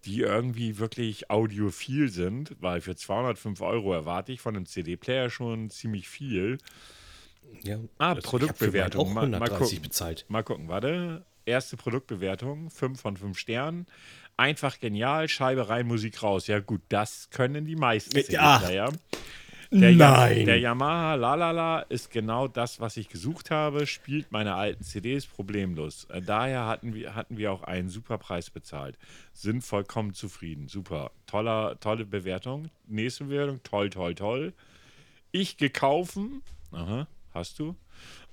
die 0.04 0.20
irgendwie 0.20 0.78
wirklich 0.78 1.30
audiophil 1.30 2.08
sind, 2.08 2.54
weil 2.60 2.80
für 2.80 2.96
205 2.96 3.60
Euro 3.60 3.92
erwarte 3.92 4.32
ich 4.32 4.40
von 4.40 4.56
einem 4.56 4.66
CD-Player 4.66 5.30
schon 5.30 5.70
ziemlich 5.70 6.08
viel. 6.08 6.58
Ja, 7.62 7.76
Ah, 7.76 7.78
ich 7.78 7.98
meinen 7.98 8.22
Produktbewertung. 8.22 9.00
auch 9.08 9.12
Mal- 9.12 9.28
mal 9.28 9.36
130 9.40 9.76
gucken. 9.78 9.82
bezahlt. 9.82 10.24
Mal 10.28 10.42
gucken, 10.42 10.68
warte. 10.68 11.24
Erste 11.46 11.76
Produktbewertung, 11.78 12.70
5 12.70 13.00
von 13.00 13.16
5 13.16 13.38
Sternen. 13.38 13.86
Einfach 14.36 14.78
genial, 14.78 15.28
Scheibe 15.28 15.68
rein, 15.68 15.86
Musik 15.86 16.22
raus. 16.22 16.46
Ja 16.46 16.60
gut, 16.60 16.82
das 16.90 17.28
können 17.30 17.64
die 17.64 17.74
meisten 17.76 18.16
Ja. 18.30 18.60
Der 19.70 19.92
Ja- 19.92 20.12
Nein. 20.28 20.46
der 20.46 20.58
Yamaha 20.58 21.14
Lalala 21.16 21.80
ist 21.80 22.10
genau 22.10 22.48
das, 22.48 22.80
was 22.80 22.96
ich 22.96 23.08
gesucht 23.10 23.50
habe, 23.50 23.86
spielt 23.86 24.32
meine 24.32 24.54
alten 24.54 24.82
CDs 24.82 25.26
problemlos. 25.26 26.04
Äh, 26.10 26.22
Daher 26.22 26.66
hatten 26.66 26.94
wir, 26.94 27.14
hatten 27.14 27.36
wir 27.36 27.52
auch 27.52 27.64
einen 27.64 27.90
super 27.90 28.16
Preis 28.16 28.48
bezahlt. 28.48 28.96
Sind 29.34 29.62
vollkommen 29.62 30.14
zufrieden. 30.14 30.68
Super. 30.68 31.10
Toller, 31.26 31.78
tolle 31.80 32.06
Bewertung. 32.06 32.70
Nächste 32.86 33.24
Bewertung, 33.24 33.60
toll, 33.62 33.90
toll, 33.90 34.14
toll. 34.14 34.52
Ich 35.32 35.58
gekaufen. 35.58 36.42
Aha, 36.72 37.06
hast 37.34 37.58
du. 37.58 37.76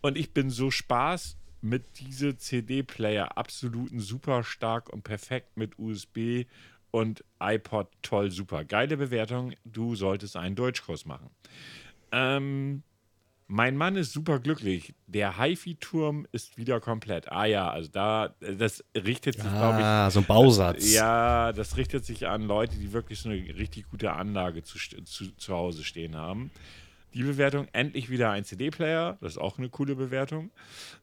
Und 0.01 0.17
ich 0.17 0.31
bin 0.31 0.49
so 0.49 0.71
Spaß 0.71 1.35
mit 1.61 1.83
diese 1.99 2.37
CD-Player 2.37 3.37
absoluten 3.37 3.99
super 3.99 4.43
stark 4.43 4.87
und 4.93 5.03
perfekt 5.03 5.57
mit 5.57 5.79
USB 5.79 6.45
und 6.95 7.23
iPod 7.41 7.87
toll, 8.01 8.31
super. 8.31 8.63
Geile 8.63 8.95
Bewertung. 8.95 9.53
Du 9.65 9.95
solltest 9.95 10.37
einen 10.37 10.55
Deutschkurs 10.55 11.05
machen. 11.05 11.29
Ähm, 12.13 12.83
mein 13.47 13.75
Mann 13.75 13.95
ist 13.97 14.13
super 14.13 14.39
glücklich. 14.39 14.93
Der 15.05 15.37
HiFi-Turm 15.37 16.25
ist 16.31 16.57
wieder 16.57 16.79
komplett. 16.79 17.29
Ah 17.31 17.45
ja, 17.45 17.69
also 17.69 17.89
da, 17.91 18.33
das 18.39 18.83
richtet 18.95 19.35
sich, 19.35 19.43
glaube 19.43 19.79
ich, 19.79 19.85
Ah, 19.85 20.09
so 20.09 20.21
ein 20.21 20.25
Bausatz. 20.25 20.91
ja, 20.93 21.51
das 21.51 21.75
richtet 21.77 22.05
sich 22.05 22.27
an 22.27 22.43
Leute, 22.43 22.77
die 22.77 22.93
wirklich 22.93 23.19
so 23.19 23.29
eine 23.29 23.37
richtig 23.57 23.89
gute 23.89 24.13
Anlage 24.13 24.63
zu, 24.63 24.77
zu, 25.03 25.35
zu 25.35 25.53
Hause 25.53 25.83
stehen 25.83 26.15
haben. 26.15 26.49
Die 27.13 27.23
Bewertung, 27.23 27.67
endlich 27.71 28.09
wieder 28.09 28.31
ein 28.31 28.43
CD-Player, 28.45 29.17
das 29.21 29.33
ist 29.33 29.37
auch 29.37 29.57
eine 29.57 29.69
coole 29.69 29.95
Bewertung. 29.95 30.49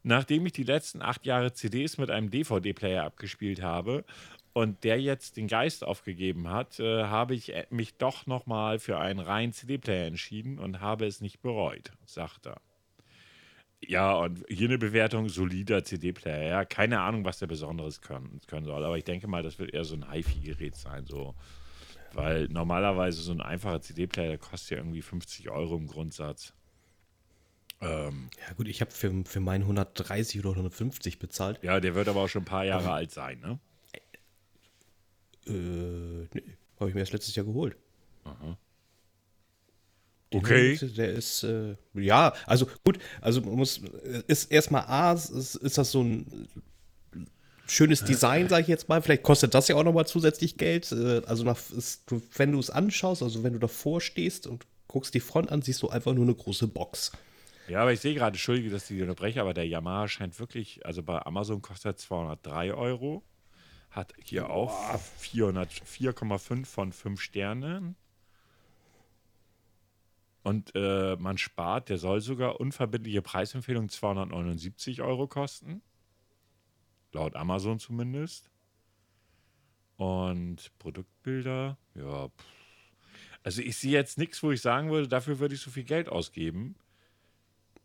Nachdem 0.02 0.44
ich 0.46 0.52
die 0.52 0.64
letzten 0.64 1.00
acht 1.00 1.25
Jahre 1.26 1.52
CDs 1.52 1.96
mit 1.96 2.11
einem 2.11 2.30
DVD-Player 2.30 3.04
abgespielt 3.04 3.62
habe 3.62 4.04
und 4.52 4.85
der 4.85 5.00
jetzt 5.00 5.37
den 5.37 5.49
Geist 5.49 5.85
aufgegeben 5.85 6.49
hat, 6.49 6.78
äh, 6.78 7.04
habe 7.04 7.35
ich 7.35 7.54
äh, 7.54 7.66
mich 7.71 7.97
doch 7.97 8.26
nochmal 8.26 8.78
für 8.78 8.99
einen 8.99 9.21
reinen 9.21 9.52
CD-Player 9.52 10.06
entschieden 10.06 10.59
und 10.59 10.80
habe 10.80 11.06
es 11.06 11.21
nicht 11.21 11.40
bereut, 11.40 11.92
sagt 12.04 12.47
er. 12.47 12.61
Ja, 13.85 14.14
und 14.14 14.44
hier 14.49 14.68
eine 14.68 14.78
Bewertung, 14.78 15.28
solider 15.28 15.82
CD-Player. 15.82 16.49
Ja, 16.49 16.64
keine 16.64 17.00
Ahnung, 17.00 17.25
was 17.25 17.38
der 17.38 17.49
Besonderes 17.49 18.00
können, 18.00 18.40
können 18.47 18.64
soll, 18.64 18.85
aber 18.85 18.97
ich 18.97 19.04
denke 19.04 19.26
mal, 19.26 19.42
das 19.42 19.59
wird 19.59 19.75
eher 19.75 19.85
so 19.85 19.97
ein 19.97 20.11
HiFi-Gerät 20.11 20.76
sein, 20.76 21.06
so. 21.06 21.35
Weil 22.12 22.47
normalerweise 22.49 23.23
so 23.23 23.32
ein 23.32 23.40
einfacher 23.40 23.80
CD-Player, 23.80 24.28
der 24.28 24.38
kostet 24.38 24.73
ja 24.73 24.76
irgendwie 24.76 25.02
50 25.02 25.49
Euro 25.50 25.76
im 25.76 25.87
Grundsatz. 25.87 26.52
Ähm, 27.80 28.28
Ja, 28.47 28.54
gut, 28.54 28.68
ich 28.68 28.80
habe 28.82 28.90
für, 28.90 29.25
für 29.25 29.40
meinen 29.40 29.62
130 29.62 30.38
oder 30.40 30.50
150 30.50 31.18
bezahlt. 31.18 31.59
ja, 31.62 31.80
der 31.80 31.94
wird 31.94 32.09
aber 32.09 32.21
auch 32.21 32.28
schon 32.28 32.42
ein 32.42 32.47
paar 32.47 32.64
Jahre 32.64 32.92
alt 32.92 33.11
sein, 33.11 33.40
ne? 33.40 33.59
Äh, 35.46 35.50
nee, 35.52 36.42
habe 36.78 36.88
ich 36.88 36.94
mir 36.94 37.00
erst 37.00 37.12
letztes 37.12 37.34
Jahr 37.34 37.46
geholt. 37.46 37.76
Okay. 40.34 40.78
Der 40.96 41.11
ist, 41.11 41.42
äh, 41.42 41.76
ja, 41.94 42.32
also 42.46 42.66
gut, 42.84 42.99
also 43.20 43.42
man 43.42 43.56
muss, 43.56 43.78
ist 44.28 44.50
erstmal 44.50 44.84
A, 44.87 45.12
ist, 45.12 45.56
ist 45.56 45.76
das 45.76 45.90
so 45.90 46.02
ein 46.02 46.49
schönes 47.66 48.04
Design, 48.04 48.49
sage 48.49 48.62
ich 48.62 48.68
jetzt 48.68 48.88
mal. 48.88 49.02
Vielleicht 49.02 49.22
kostet 49.22 49.54
das 49.54 49.68
ja 49.68 49.76
auch 49.76 49.84
nochmal 49.84 50.06
zusätzlich 50.06 50.56
Geld. 50.56 50.90
Äh, 50.92 51.22
Also 51.26 51.44
nach, 51.44 51.58
ist, 51.76 52.04
wenn 52.37 52.52
du 52.52 52.58
es 52.58 52.70
anschaust, 52.70 53.22
also 53.22 53.42
wenn 53.42 53.52
du 53.52 53.58
davor 53.58 54.00
stehst 54.00 54.46
und 54.46 54.66
guckst 54.88 55.14
die 55.14 55.20
Front 55.20 55.50
an, 55.52 55.62
siehst 55.62 55.82
du 55.82 55.88
einfach 55.88 56.14
nur 56.14 56.25
eine 56.25 56.34
große 56.34 56.68
Box. 56.68 57.12
Ja, 57.68 57.82
aber 57.82 57.92
ich 57.92 58.00
sehe 58.00 58.14
gerade, 58.14 58.34
entschuldige, 58.34 58.70
dass 58.70 58.90
ich 58.90 58.96
die 58.96 59.02
unterbreche, 59.02 59.40
aber 59.40 59.54
der 59.54 59.66
Yamaha 59.66 60.08
scheint 60.08 60.38
wirklich, 60.40 60.84
also 60.84 61.02
bei 61.02 61.25
Amazon 61.25 61.62
kostet 61.62 61.87
er 61.92 61.96
203 61.96 62.75
Euro. 62.75 63.22
Hat 63.92 64.14
hier 64.25 64.50
auch 64.50 64.99
400 65.18 65.70
4,5 65.70 66.66
von 66.66 66.92
5 66.92 67.20
Sternen. 67.20 67.96
Und 70.42 70.72
äh, 70.75 71.16
man 71.16 71.38
spart, 71.38 71.88
der 71.88 71.99
soll 71.99 72.20
sogar 72.20 72.58
unverbindliche 72.58 73.22
Preisempfehlung 73.22 73.88
279 73.88 75.02
Euro 75.02 75.28
kosten. 75.28 75.82
Laut 77.12 77.37
Amazon 77.37 77.78
zumindest. 77.78 78.50
Und 79.96 80.72
Produktbilder, 80.78 81.78
ja. 81.94 82.28
Pff. 82.28 82.62
Also 83.44 83.61
ich 83.61 83.76
sehe 83.76 83.92
jetzt 83.92 84.18
nichts, 84.18 84.42
wo 84.42 84.52
ich 84.52 84.61
sagen 84.61 84.90
würde, 84.90 85.08
dafür 85.08 85.38
würde 85.38 85.54
ich 85.54 85.61
so 85.61 85.70
viel 85.70 85.84
Geld 85.84 86.08
ausgeben. 86.08 86.76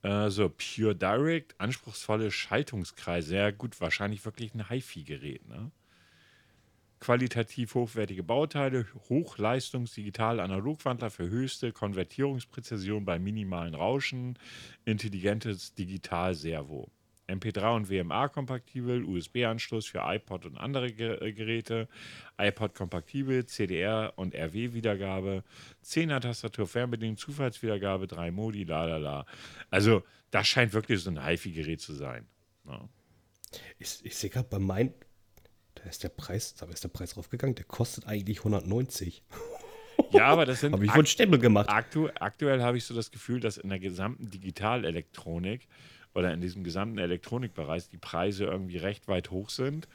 Äh, 0.04 0.30
so, 0.30 0.50
Pure 0.50 0.96
Direct, 0.96 1.60
anspruchsvolle 1.60 2.32
Schaltungskreise. 2.32 3.36
Ja, 3.36 3.52
gut, 3.52 3.80
wahrscheinlich 3.82 4.24
wirklich 4.24 4.54
ein 4.54 4.70
HiFi-Gerät, 4.70 5.48
ne? 5.48 5.72
Qualitativ 7.00 7.76
hochwertige 7.76 8.24
Bauteile, 8.24 8.88
Hochleistungs-Digital-Analogwandler 9.10 11.12
für 11.12 11.30
höchste 11.30 11.72
Konvertierungspräzision 11.72 13.06
bei 13.06 13.20
minimalen 13.20 13.76
Rauschen, 13.76 14.40
intelligentes 14.86 15.76
Digital-Servo. 15.76 16.90
MP3 17.28 17.76
und 17.76 17.90
WMA-kompatibel, 17.90 19.04
USB-Anschluss 19.04 19.86
für 19.86 20.00
iPod 20.00 20.46
und 20.46 20.58
andere 20.58 20.92
Ge 20.92 21.34
Geräte, 21.34 21.88
iPod-kompatibel, 22.38 23.46
CDR 23.46 24.14
und 24.16 24.34
RW-Wiedergabe, 24.34 25.44
10er 25.84 26.22
Tastatur, 26.22 26.68
Fernbedienung, 26.68 27.18
Zufallswiedergabe, 27.18 28.08
3 28.08 28.32
Modi, 28.32 28.64
la 28.64 28.86
la 28.86 28.98
la. 28.98 29.26
Also, 29.70 30.04
das 30.32 30.48
scheint 30.48 30.74
wirklich 30.74 31.02
so 31.02 31.10
ein 31.10 31.26
HiFi-Gerät 31.26 31.82
zu 31.82 31.94
sein. 31.94 32.28
Ja. 32.66 32.88
Ich, 33.78 34.00
ich 34.04 34.16
sehe 34.16 34.30
gerade 34.30 34.50
bei 34.50 34.60
meinem, 34.60 34.94
da 35.84 35.90
ist 35.90 36.04
der 36.04 36.10
Preis, 36.10 36.56
da 36.56 36.66
ist 36.68 36.84
der 36.84 36.90
Preis 36.90 37.18
raufgegangen, 37.18 37.56
der 37.56 37.66
kostet 37.66 38.08
eigentlich 38.08 38.40
190. 38.40 39.24
Ja, 40.12 40.26
aber 40.26 40.46
das 40.46 40.62
sind. 40.62 40.74
Habe 40.74 40.86
ich 40.86 40.92
von 40.92 41.06
Stempel 41.06 41.40
gemacht. 41.40 41.70
Aktu 41.70 42.10
aktuell 42.20 42.62
habe 42.62 42.78
ich 42.78 42.86
so 42.86 42.94
das 42.94 43.12
Gefühl, 43.12 43.40
dass 43.40 43.58
in 43.58 43.70
der 43.70 43.80
gesamten 43.80 44.30
Digitalelektronik 44.30 45.68
oder 46.14 46.34
in 46.34 46.42
diesem 46.42 46.64
gesamten 46.64 46.98
Elektronikbereich 46.98 47.90
die 47.90 47.98
Preise 47.98 48.46
irgendwie 48.46 48.78
recht 48.78 49.08
weit 49.08 49.32
hoch 49.32 49.50
sind. 49.50 49.88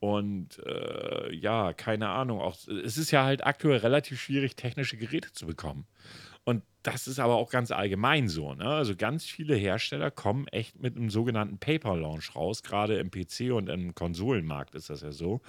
Und 0.00 0.62
äh, 0.64 1.34
ja, 1.34 1.72
keine 1.72 2.08
Ahnung, 2.08 2.40
auch 2.40 2.56
es 2.68 2.98
ist 2.98 3.10
ja 3.10 3.24
halt 3.24 3.44
aktuell 3.44 3.78
relativ 3.78 4.20
schwierig, 4.20 4.54
technische 4.54 4.96
Geräte 4.96 5.32
zu 5.32 5.46
bekommen. 5.46 5.86
Und 6.48 6.62
das 6.82 7.06
ist 7.06 7.18
aber 7.18 7.34
auch 7.34 7.50
ganz 7.50 7.70
allgemein 7.70 8.26
so. 8.26 8.54
Ne? 8.54 8.64
Also 8.64 8.96
ganz 8.96 9.26
viele 9.26 9.54
Hersteller 9.54 10.10
kommen 10.10 10.48
echt 10.48 10.80
mit 10.80 10.96
einem 10.96 11.10
sogenannten 11.10 11.58
Paper 11.58 11.94
Launch 11.94 12.34
raus. 12.34 12.62
Gerade 12.62 12.96
im 12.96 13.10
PC 13.10 13.52
und 13.52 13.68
im 13.68 13.94
Konsolenmarkt 13.94 14.74
ist 14.74 14.88
das 14.88 15.02
ja 15.02 15.12
so. 15.12 15.42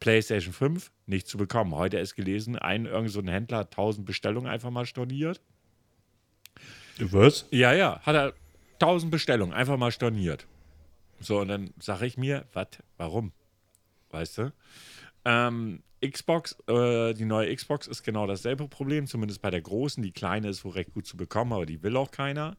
PlayStation 0.00 0.54
5 0.54 0.90
nicht 1.04 1.28
zu 1.28 1.36
bekommen. 1.36 1.74
Heute 1.74 1.98
ist 1.98 2.14
gelesen, 2.14 2.56
ein 2.56 2.86
irgend 2.86 3.10
so 3.10 3.20
ein 3.20 3.28
Händler 3.28 3.58
hat 3.58 3.72
1000 3.72 4.06
Bestellungen 4.06 4.50
einfach 4.50 4.70
mal 4.70 4.86
storniert. 4.86 5.42
Was? 7.00 7.46
Ja, 7.50 7.74
ja, 7.74 8.00
hat 8.00 8.14
er 8.14 8.32
1000 8.80 9.10
Bestellungen 9.10 9.52
einfach 9.52 9.76
mal 9.76 9.92
storniert. 9.92 10.46
So, 11.20 11.38
und 11.40 11.48
dann 11.48 11.74
sage 11.78 12.06
ich 12.06 12.16
mir, 12.16 12.46
was, 12.54 12.68
warum? 12.96 13.32
Weißt 14.08 14.38
du? 14.38 14.52
Ähm, 15.26 15.82
Xbox, 16.00 16.56
äh, 16.68 17.12
die 17.12 17.24
neue 17.24 17.54
Xbox 17.54 17.88
ist 17.88 18.04
genau 18.04 18.28
dasselbe 18.28 18.68
Problem, 18.68 19.08
zumindest 19.08 19.42
bei 19.42 19.50
der 19.50 19.60
großen. 19.60 20.00
Die 20.02 20.12
kleine 20.12 20.48
ist 20.48 20.64
wohl 20.64 20.72
recht 20.72 20.94
gut 20.94 21.04
zu 21.04 21.16
bekommen, 21.16 21.52
aber 21.52 21.66
die 21.66 21.82
will 21.82 21.96
auch 21.96 22.12
keiner. 22.12 22.56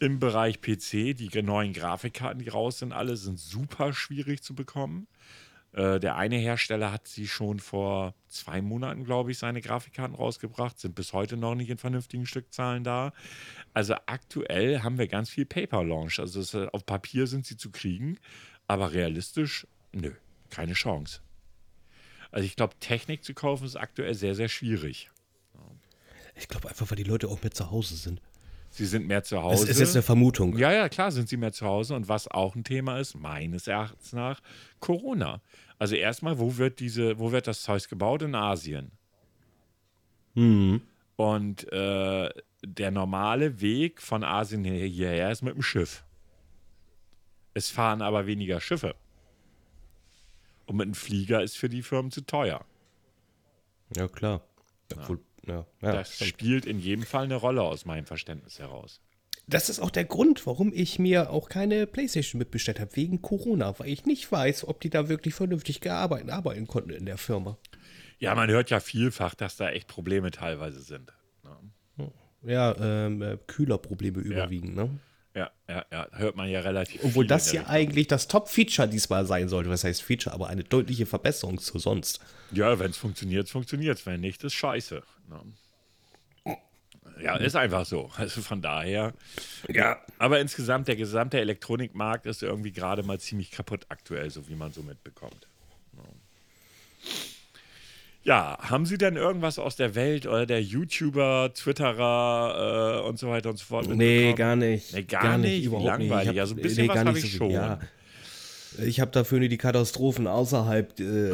Im 0.00 0.18
Bereich 0.18 0.60
PC, 0.60 1.14
die 1.14 1.30
neuen 1.42 1.72
Grafikkarten, 1.72 2.42
die 2.42 2.48
raus 2.48 2.80
sind, 2.80 2.92
alle 2.92 3.16
sind 3.16 3.38
super 3.38 3.92
schwierig 3.92 4.42
zu 4.42 4.56
bekommen. 4.56 5.06
Äh, 5.72 6.00
der 6.00 6.16
eine 6.16 6.36
Hersteller 6.36 6.90
hat 6.90 7.06
sie 7.06 7.28
schon 7.28 7.60
vor 7.60 8.14
zwei 8.26 8.60
Monaten, 8.60 9.04
glaube 9.04 9.30
ich, 9.30 9.38
seine 9.38 9.60
Grafikkarten 9.60 10.16
rausgebracht, 10.16 10.80
sind 10.80 10.96
bis 10.96 11.12
heute 11.12 11.36
noch 11.36 11.54
nicht 11.54 11.70
in 11.70 11.78
vernünftigen 11.78 12.26
Stückzahlen 12.26 12.82
da. 12.82 13.12
Also 13.72 13.94
aktuell 14.06 14.80
haben 14.80 14.98
wir 14.98 15.06
ganz 15.06 15.30
viel 15.30 15.44
Paper 15.44 15.84
Launch. 15.84 16.18
Also 16.18 16.68
auf 16.68 16.86
Papier 16.86 17.28
sind 17.28 17.46
sie 17.46 17.56
zu 17.56 17.70
kriegen, 17.70 18.18
aber 18.66 18.92
realistisch, 18.92 19.66
nö, 19.92 20.10
keine 20.50 20.72
Chance. 20.72 21.23
Also 22.34 22.46
ich 22.46 22.56
glaube, 22.56 22.74
Technik 22.80 23.22
zu 23.22 23.32
kaufen 23.32 23.64
ist 23.64 23.76
aktuell 23.76 24.12
sehr, 24.12 24.34
sehr 24.34 24.48
schwierig. 24.48 25.08
Ich 26.34 26.48
glaube 26.48 26.68
einfach, 26.68 26.90
weil 26.90 26.96
die 26.96 27.04
Leute 27.04 27.28
auch 27.28 27.40
mehr 27.42 27.52
zu 27.52 27.70
Hause 27.70 27.94
sind. 27.94 28.20
Sie 28.70 28.86
sind 28.86 29.06
mehr 29.06 29.22
zu 29.22 29.40
Hause. 29.40 29.66
Das 29.66 29.76
ist 29.76 29.78
jetzt 29.78 29.94
eine 29.94 30.02
Vermutung. 30.02 30.58
Ja, 30.58 30.72
ja, 30.72 30.88
klar 30.88 31.12
sind 31.12 31.28
sie 31.28 31.36
mehr 31.36 31.52
zu 31.52 31.64
Hause. 31.64 31.94
Und 31.94 32.08
was 32.08 32.26
auch 32.26 32.56
ein 32.56 32.64
Thema 32.64 32.98
ist, 32.98 33.14
meines 33.14 33.68
Erachtens 33.68 34.12
nach, 34.14 34.40
Corona. 34.80 35.42
Also 35.78 35.94
erstmal, 35.94 36.40
wo 36.40 36.56
wird 36.56 36.80
diese, 36.80 37.20
wo 37.20 37.30
wird 37.30 37.46
das 37.46 37.62
Zeug 37.62 37.88
gebaut? 37.88 38.22
In 38.22 38.34
Asien. 38.34 38.90
Mhm. 40.34 40.82
Und 41.14 41.72
äh, 41.72 42.30
der 42.64 42.90
normale 42.90 43.60
Weg 43.60 44.02
von 44.02 44.24
Asien 44.24 44.64
hierher 44.64 45.30
ist 45.30 45.42
mit 45.42 45.54
dem 45.54 45.62
Schiff. 45.62 46.02
Es 47.54 47.70
fahren 47.70 48.02
aber 48.02 48.26
weniger 48.26 48.60
Schiffe. 48.60 48.96
Und 50.66 50.76
mit 50.76 50.84
einem 50.84 50.94
Flieger 50.94 51.42
ist 51.42 51.56
für 51.56 51.68
die 51.68 51.82
Firmen 51.82 52.10
zu 52.10 52.22
teuer. 52.22 52.64
Ja, 53.96 54.08
klar. 54.08 54.42
Obwohl, 54.96 55.20
ja, 55.46 55.66
ja, 55.82 55.92
das 55.92 56.14
stimmt. 56.14 56.30
spielt 56.30 56.66
in 56.66 56.78
jedem 56.78 57.04
Fall 57.04 57.24
eine 57.24 57.36
Rolle 57.36 57.62
aus 57.62 57.84
meinem 57.84 58.06
Verständnis 58.06 58.58
heraus. 58.58 59.00
Das 59.46 59.68
ist 59.68 59.80
auch 59.80 59.90
der 59.90 60.04
Grund, 60.04 60.46
warum 60.46 60.72
ich 60.72 60.98
mir 60.98 61.30
auch 61.30 61.50
keine 61.50 61.86
Playstation 61.86 62.38
mitbestellt 62.38 62.80
habe, 62.80 62.96
wegen 62.96 63.20
Corona, 63.20 63.78
weil 63.78 63.88
ich 63.88 64.06
nicht 64.06 64.30
weiß, 64.32 64.66
ob 64.66 64.80
die 64.80 64.88
da 64.88 65.08
wirklich 65.08 65.34
vernünftig 65.34 65.80
gearbeitet, 65.80 66.30
arbeiten 66.30 66.66
konnten 66.66 66.90
in 66.90 67.04
der 67.04 67.18
Firma. 67.18 67.58
Ja, 68.18 68.34
man 68.34 68.48
hört 68.48 68.70
ja 68.70 68.80
vielfach, 68.80 69.34
dass 69.34 69.56
da 69.56 69.68
echt 69.68 69.86
Probleme 69.86 70.30
teilweise 70.30 70.80
sind. 70.80 71.12
Ne? 71.42 72.10
Ja, 72.42 72.74
ähm, 72.78 73.20
äh, 73.20 73.38
Kühlerprobleme 73.46 74.20
überwiegend, 74.20 74.76
ne? 74.76 74.90
Ja, 75.34 75.50
ja, 75.68 75.84
ja, 75.90 76.08
hört 76.12 76.36
man 76.36 76.48
ja 76.48 76.60
relativ 76.60 77.02
Obwohl 77.02 77.26
das 77.26 77.50
ja 77.50 77.66
eigentlich 77.66 78.06
das 78.06 78.28
Top-Feature 78.28 78.88
diesmal 78.88 79.26
sein 79.26 79.48
sollte. 79.48 79.68
Was 79.68 79.82
heißt 79.82 80.00
Feature, 80.02 80.32
aber 80.32 80.46
eine 80.46 80.62
deutliche 80.62 81.06
Verbesserung 81.06 81.58
zu 81.58 81.78
sonst. 81.80 82.20
Ja, 82.52 82.78
wenn 82.78 82.92
es 82.92 82.96
funktioniert, 82.96 83.48
funktioniert 83.48 83.98
es. 83.98 84.06
Wenn 84.06 84.20
nicht, 84.20 84.44
ist 84.44 84.54
scheiße. 84.54 85.02
Ne? 85.28 86.56
Ja, 87.20 87.36
ist 87.36 87.56
einfach 87.56 87.84
so. 87.84 88.10
Also 88.16 88.42
von 88.42 88.62
daher. 88.62 89.12
Ja. 89.68 89.98
Aber 90.18 90.40
insgesamt, 90.40 90.88
der 90.88 90.96
gesamte 90.96 91.40
Elektronikmarkt 91.40 92.26
ist 92.26 92.42
irgendwie 92.42 92.72
gerade 92.72 93.02
mal 93.02 93.18
ziemlich 93.18 93.50
kaputt 93.50 93.86
aktuell, 93.88 94.30
so 94.30 94.48
wie 94.48 94.54
man 94.54 94.72
so 94.72 94.82
mitbekommt. 94.82 95.48
Ja, 95.96 96.02
haben 98.32 98.86
Sie 98.86 98.96
denn 98.98 99.16
irgendwas 99.16 99.58
aus 99.58 99.76
der 99.76 99.94
Welt 99.94 100.26
oder 100.26 100.46
der 100.46 100.62
YouTuber, 100.62 101.52
Twitterer 101.54 103.02
äh, 103.04 103.08
und 103.08 103.18
so 103.18 103.28
weiter 103.28 103.50
und 103.50 103.58
so 103.58 103.64
fort? 103.66 103.86
Nee, 103.88 103.94
mitbekommen? 103.94 104.36
gar 104.36 104.56
nicht. 104.56 104.92
Nee, 104.94 105.02
gar 105.02 105.38
nicht. 105.38 105.62
Wie 105.62 105.64
Überhaupt 105.66 105.98
nicht. 105.98 106.08
langweilig. 106.08 106.22
Ich 106.32 106.38
hab- 106.38 106.40
Also 106.42 106.54
ein 106.54 106.62
bisschen 106.62 106.88
was 106.88 106.94
gar 106.94 107.04
hab 107.04 107.14
nicht 107.14 107.24
ich 107.24 107.32
so 107.32 107.38
schon. 107.38 107.50
Ja. 107.50 107.80
Ich 108.84 108.98
habe 108.98 109.12
dafür 109.12 109.38
nur 109.38 109.48
die 109.48 109.56
Katastrophen 109.56 110.26
außerhalb 110.26 110.98
äh, 110.98 111.30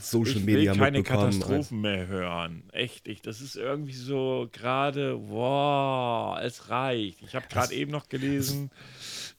Social 0.00 0.36
Ich 0.38 0.44
Media 0.44 0.72
will 0.72 0.78
keine 0.78 0.98
mitbekommen. 0.98 1.32
Katastrophen 1.38 1.80
mehr 1.82 2.06
hören. 2.06 2.62
Echt, 2.72 3.08
ich, 3.08 3.20
das 3.20 3.42
ist 3.42 3.56
irgendwie 3.56 3.92
so 3.92 4.48
gerade, 4.52 5.18
wow, 5.28 6.38
es 6.40 6.70
reicht. 6.70 7.20
Ich 7.22 7.34
habe 7.34 7.44
gerade 7.50 7.74
eben 7.74 7.90
noch 7.90 8.08
gelesen, 8.08 8.70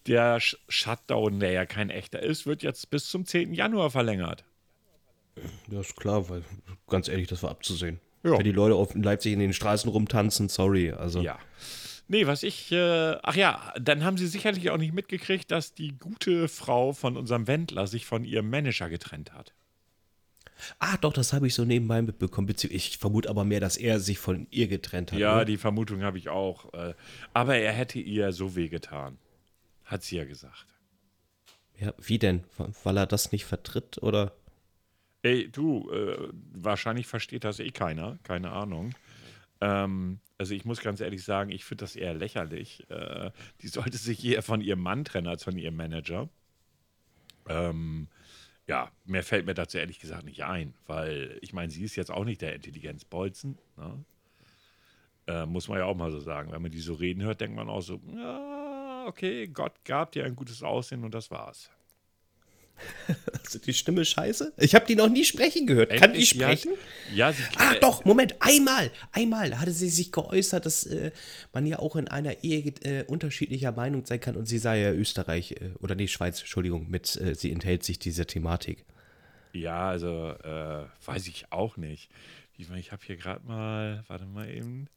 der 0.06 0.40
Sh- 0.40 0.58
Shutdown, 0.68 1.40
der 1.40 1.52
ja 1.54 1.66
kein 1.66 1.90
echter 1.90 2.22
ist, 2.22 2.46
wird 2.46 2.62
jetzt 2.62 2.92
bis 2.92 3.08
zum 3.10 3.26
10. 3.26 3.54
Januar 3.56 3.90
verlängert. 3.90 4.44
Ja, 5.72 5.80
ist 5.80 5.96
klar, 5.96 6.30
weil 6.30 6.44
ganz 6.88 7.08
ehrlich, 7.08 7.28
das 7.28 7.44
war 7.44 7.52
abzusehen. 7.52 8.00
Ja. 8.24 8.38
Wenn 8.38 8.44
die 8.44 8.52
Leute 8.52 8.76
auf 8.76 8.96
in 8.96 9.04
Leipzig 9.04 9.34
in 9.34 9.40
den 9.40 9.54
Straßen 9.54 9.90
rumtanzen, 9.90 10.50
sorry. 10.50 10.92
Also 10.92 11.22
Ja. 11.22 11.40
Nee, 12.12 12.26
was 12.26 12.42
ich, 12.42 12.72
äh, 12.72 13.18
ach 13.22 13.36
ja, 13.36 13.72
dann 13.80 14.04
haben 14.04 14.18
Sie 14.18 14.26
sicherlich 14.26 14.72
auch 14.72 14.78
nicht 14.78 14.96
mitgekriegt, 14.96 15.52
dass 15.52 15.76
die 15.76 15.96
gute 15.96 16.48
Frau 16.48 16.92
von 16.92 17.16
unserem 17.16 17.46
Wendler 17.46 17.86
sich 17.86 18.08
von 18.08 18.26
ihrem 18.26 18.50
Manager 18.50 18.90
getrennt 18.90 19.32
hat. 19.32 19.54
Ah, 20.80 20.98
doch, 20.98 21.14
das 21.14 21.34
habe 21.34 21.46
ich 21.46 21.54
so 21.54 21.66
nebenbei 21.66 22.02
mitbekommen. 22.02 22.54
Ich 22.70 22.98
vermute 22.98 23.30
aber 23.30 23.46
mehr, 23.46 23.60
dass 23.60 23.78
er 23.78 24.00
sich 24.00 24.18
von 24.18 24.48
ihr 24.50 24.68
getrennt 24.68 25.12
hat. 25.12 25.20
Ja, 25.20 25.36
oder? 25.36 25.46
die 25.46 25.58
Vermutung 25.58 26.02
habe 26.02 26.18
ich 26.18 26.30
auch. 26.30 26.74
Äh, 26.74 26.96
aber 27.34 27.58
er 27.58 27.72
hätte 27.74 28.00
ihr 28.00 28.32
so 28.32 28.56
wehgetan. 28.56 29.20
Hat 29.86 30.04
sie 30.04 30.18
ja 30.18 30.26
gesagt. 30.26 30.66
ja. 31.78 31.94
Wie 32.00 32.18
denn? 32.20 32.44
Weil 32.84 32.98
er 32.98 33.06
das 33.08 33.32
nicht 33.32 33.46
vertritt 33.46 34.00
oder? 34.00 34.34
Ey, 35.22 35.50
du, 35.50 35.90
äh, 35.92 36.30
wahrscheinlich 36.54 37.08
versteht 37.08 37.44
das 37.44 37.60
eh 37.60 37.72
keiner, 37.72 38.18
keine 38.24 38.52
Ahnung. 38.52 38.94
Ähm, 39.62 40.20
also 40.38 40.54
ich 40.54 40.64
muss 40.64 40.82
ganz 40.82 41.02
ehrlich 41.02 41.24
sagen, 41.24 41.52
ich 41.52 41.66
finde 41.66 41.84
das 41.84 41.96
eher 41.98 42.14
lächerlich. 42.14 42.90
Äh, 42.90 43.32
die 43.62 43.68
sollte 43.68 43.98
sich 43.98 44.24
eher 44.24 44.42
von 44.42 44.62
ihrem 44.62 44.80
Mann 44.80 45.04
trennen 45.04 45.28
als 45.28 45.44
von 45.44 45.58
ihrem 45.58 45.76
Manager. 45.76 46.30
Ähm, 47.50 48.08
ja, 48.68 48.92
mehr 49.04 49.24
fällt 49.24 49.46
mir 49.46 49.56
dazu 49.56 49.78
ehrlich 49.78 50.00
gesagt 50.00 50.24
nicht 50.24 50.44
ein, 50.46 50.74
weil 50.88 51.38
ich 51.42 51.54
meine, 51.54 51.72
sie 51.72 51.84
ist 51.84 51.96
jetzt 51.96 52.12
auch 52.12 52.24
nicht 52.24 52.42
der 52.42 52.56
Intelligenzbolzen. 52.56 53.58
Ne? 53.76 54.06
Äh, 55.28 55.46
muss 55.46 55.68
man 55.68 55.80
ja 55.80 55.86
auch 55.86 55.96
mal 55.96 56.12
so 56.12 56.20
sagen. 56.20 56.52
Wenn 56.52 56.62
man 56.62 56.72
die 56.72 56.80
so 56.80 56.94
reden 56.94 57.24
hört, 57.24 57.42
denkt 57.42 57.56
man 57.56 57.68
auch 57.68 57.82
so, 57.82 58.00
ja, 58.16 59.06
okay, 59.08 59.48
Gott 59.48 59.74
gab 59.84 60.12
dir 60.14 60.24
ein 60.24 60.36
gutes 60.36 60.64
Aussehen 60.64 61.04
und 61.04 61.14
das 61.14 61.32
war's. 61.32 61.70
Also 63.44 63.60
die 63.60 63.74
Stimme 63.74 64.06
scheiße? 64.06 64.54
Ich 64.58 64.76
habe 64.76 64.86
die 64.86 64.96
noch 64.96 65.10
nie 65.10 65.26
sprechen 65.26 65.66
gehört. 65.66 65.90
Kann 65.90 66.14
die 66.14 66.20
Endlich, 66.20 66.30
sprechen? 66.30 66.74
Ja, 67.14 67.32
sie, 67.32 67.44
Ah, 67.58 67.74
äh, 67.74 67.80
doch, 67.80 68.06
Moment, 68.06 68.36
einmal, 68.40 68.92
einmal 69.12 69.60
hatte 69.60 69.72
sie 69.72 69.90
sich 69.90 70.12
geäußert, 70.12 70.66
dass 70.66 70.86
äh, 70.86 71.12
man 71.54 71.66
ja 71.66 71.80
auch 71.80 71.96
in 71.96 72.08
einer 72.08 72.44
Ehe 72.44 72.72
äh, 72.84 73.04
unterschiedlicher 73.06 73.72
Meinung 73.72 74.06
sein 74.06 74.20
kann 74.20 74.36
und 74.36 74.46
sie 74.46 74.60
sei 74.60 74.82
ja 74.82 74.92
Österreich, 74.92 75.54
äh, 75.54 75.72
oder 75.80 75.96
nee, 75.96 76.08
Schweiz, 76.08 76.40
Entschuldigung, 76.40 76.90
mit, 76.90 77.16
äh, 77.16 77.34
sie 77.34 77.52
enthält 77.52 77.84
sich 77.84 77.98
dieser 78.00 78.28
Thematik. 78.28 78.86
Ja, 79.54 79.90
also 79.90 80.36
weiß 81.06 81.28
ich 81.28 81.52
auch 81.52 81.76
nicht. 81.76 82.12
Ich, 82.60 82.70
mein, 82.70 82.78
ich 82.80 82.92
habe 82.92 83.02
hier 83.04 83.16
gerade 83.16 83.44
mal, 83.48 84.04
warte 84.08 84.26
mal 84.26 84.48
eben. 84.48 84.90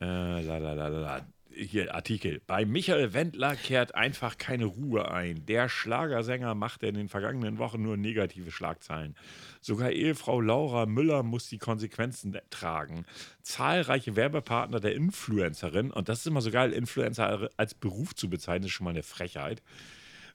Äh, 0.00 0.04
la, 0.42 0.58
la, 0.58 0.72
la, 0.72 0.88
la. 0.88 1.26
Hier, 1.52 1.94
Artikel. 1.94 2.40
Bei 2.46 2.64
Michael 2.64 3.12
Wendler 3.12 3.56
kehrt 3.56 3.96
einfach 3.96 4.38
keine 4.38 4.66
Ruhe 4.66 5.10
ein. 5.10 5.44
Der 5.46 5.68
Schlagersänger 5.68 6.54
machte 6.54 6.86
in 6.86 6.94
den 6.94 7.08
vergangenen 7.08 7.58
Wochen 7.58 7.82
nur 7.82 7.96
negative 7.96 8.52
Schlagzeilen. 8.52 9.16
Sogar 9.60 9.90
Ehefrau 9.90 10.40
Laura 10.40 10.86
Müller 10.86 11.24
muss 11.24 11.48
die 11.48 11.58
Konsequenzen 11.58 12.38
tragen. 12.50 13.04
Zahlreiche 13.42 14.14
Werbepartner 14.14 14.78
der 14.78 14.94
Influencerin, 14.94 15.90
und 15.90 16.08
das 16.08 16.20
ist 16.20 16.26
immer 16.28 16.40
so 16.40 16.52
geil, 16.52 16.72
Influencer 16.72 17.50
als 17.56 17.74
Beruf 17.74 18.14
zu 18.14 18.30
bezeichnen, 18.30 18.66
ist 18.66 18.72
schon 18.72 18.84
mal 18.84 18.90
eine 18.90 19.02
Frechheit, 19.02 19.60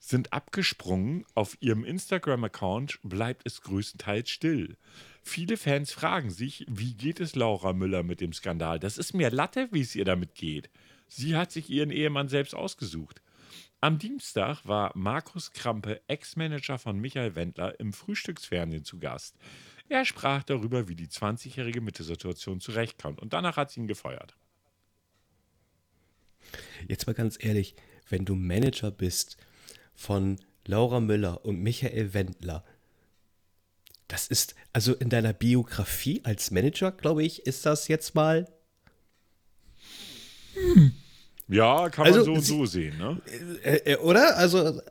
sind 0.02 0.34
abgesprungen. 0.34 1.26
Auf 1.34 1.56
ihrem 1.62 1.86
Instagram-Account 1.86 3.00
bleibt 3.04 3.44
es 3.46 3.62
größtenteils 3.62 4.30
still. 4.30 4.76
Viele 5.24 5.56
Fans 5.56 5.94
fragen 5.94 6.30
sich, 6.30 6.66
wie 6.68 6.94
geht 6.94 7.22
es 7.22 7.36
Laura 7.36 7.72
Müller 7.72 8.04
mit 8.04 8.20
dem 8.20 8.34
Skandal? 8.34 8.80
Das 8.80 8.98
ist 8.98 9.14
mir 9.14 9.32
Latte, 9.32 9.70
wie 9.72 9.82
es 9.82 9.96
ihr 9.96 10.06
damit 10.06 10.36
geht. 10.36 10.70
Sie 11.08 11.36
hat 11.36 11.52
sich 11.52 11.70
ihren 11.70 11.92
Ehemann 11.92 12.30
selbst 12.30 12.56
ausgesucht. 12.56 13.22
Am 13.82 14.00
Dienstag 14.00 14.66
war 14.66 14.92
Markus 14.96 15.52
Krampe, 15.52 16.02
Ex-Manager 16.08 16.80
von 16.80 17.00
Michael 17.00 17.36
Wendler, 17.36 17.80
im 17.80 17.94
Frühstücksfernsehen 17.94 18.84
zu 18.84 18.98
Gast. 19.00 19.36
Er 19.90 20.06
sprach 20.06 20.44
darüber, 20.44 20.88
wie 20.88 20.96
die 20.96 21.08
20-Jährige 21.08 21.82
mit 21.82 22.00
der 22.00 22.06
Situation 22.06 22.60
zurechtkommt 22.60 23.22
und 23.22 23.34
danach 23.34 23.58
hat 23.58 23.70
sie 23.70 23.82
ihn 23.82 23.88
gefeuert. 23.88 24.36
Jetzt 26.88 27.06
mal 27.06 27.14
ganz 27.14 27.38
ehrlich, 27.40 27.76
wenn 28.10 28.26
du 28.26 28.36
Manager 28.36 28.92
bist 28.92 29.38
von 29.94 30.38
Laura 30.66 31.00
Müller 31.00 31.46
und 31.46 31.62
Michael 31.62 32.14
Wendler, 32.14 32.64
das 34.08 34.28
ist, 34.28 34.56
also 34.74 34.94
in 34.94 35.10
deiner 35.10 35.34
Biografie 35.34 36.22
als 36.24 36.52
Manager, 36.52 36.92
glaube 36.92 37.24
ich, 37.24 37.46
ist 37.46 37.66
das 37.66 37.88
jetzt 37.88 38.16
mal 38.16 38.48
Ja, 41.48 41.90
kann 41.90 42.06
Also, 42.06 42.20
man 42.20 42.26
so 42.26 42.34
und 42.34 42.42
so 42.42 42.66
sehen, 42.66 42.98
ne? 42.98 43.22
Äh, 43.64 43.94
äh, 43.94 43.98
oder? 43.98 44.38
Also, 44.38 44.82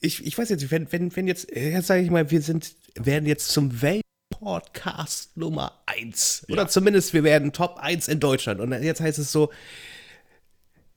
ich, 0.00 0.24
ich 0.26 0.36
weiß 0.36 0.48
jetzt, 0.48 0.70
wenn, 0.70 0.90
wenn, 0.90 1.14
wenn 1.14 1.26
jetzt, 1.26 1.52
äh, 1.54 1.70
jetzt 1.72 1.86
sage 1.86 2.02
ich 2.02 2.10
mal, 2.10 2.30
wir 2.30 2.42
sind, 2.42 2.74
werden 2.96 3.26
jetzt 3.26 3.48
zum 3.50 3.80
Weltpodcast 3.80 5.36
Nummer 5.36 5.82
1. 5.86 6.46
Oder 6.48 6.62
Ja. 6.62 6.68
zumindest 6.68 7.14
wir 7.14 7.22
werden 7.24 7.52
Top 7.52 7.78
1 7.78 8.08
in 8.08 8.18
Deutschland. 8.20 8.60
Und 8.60 8.72
jetzt 8.82 9.00
heißt 9.00 9.18
es 9.18 9.30
so, 9.30 9.50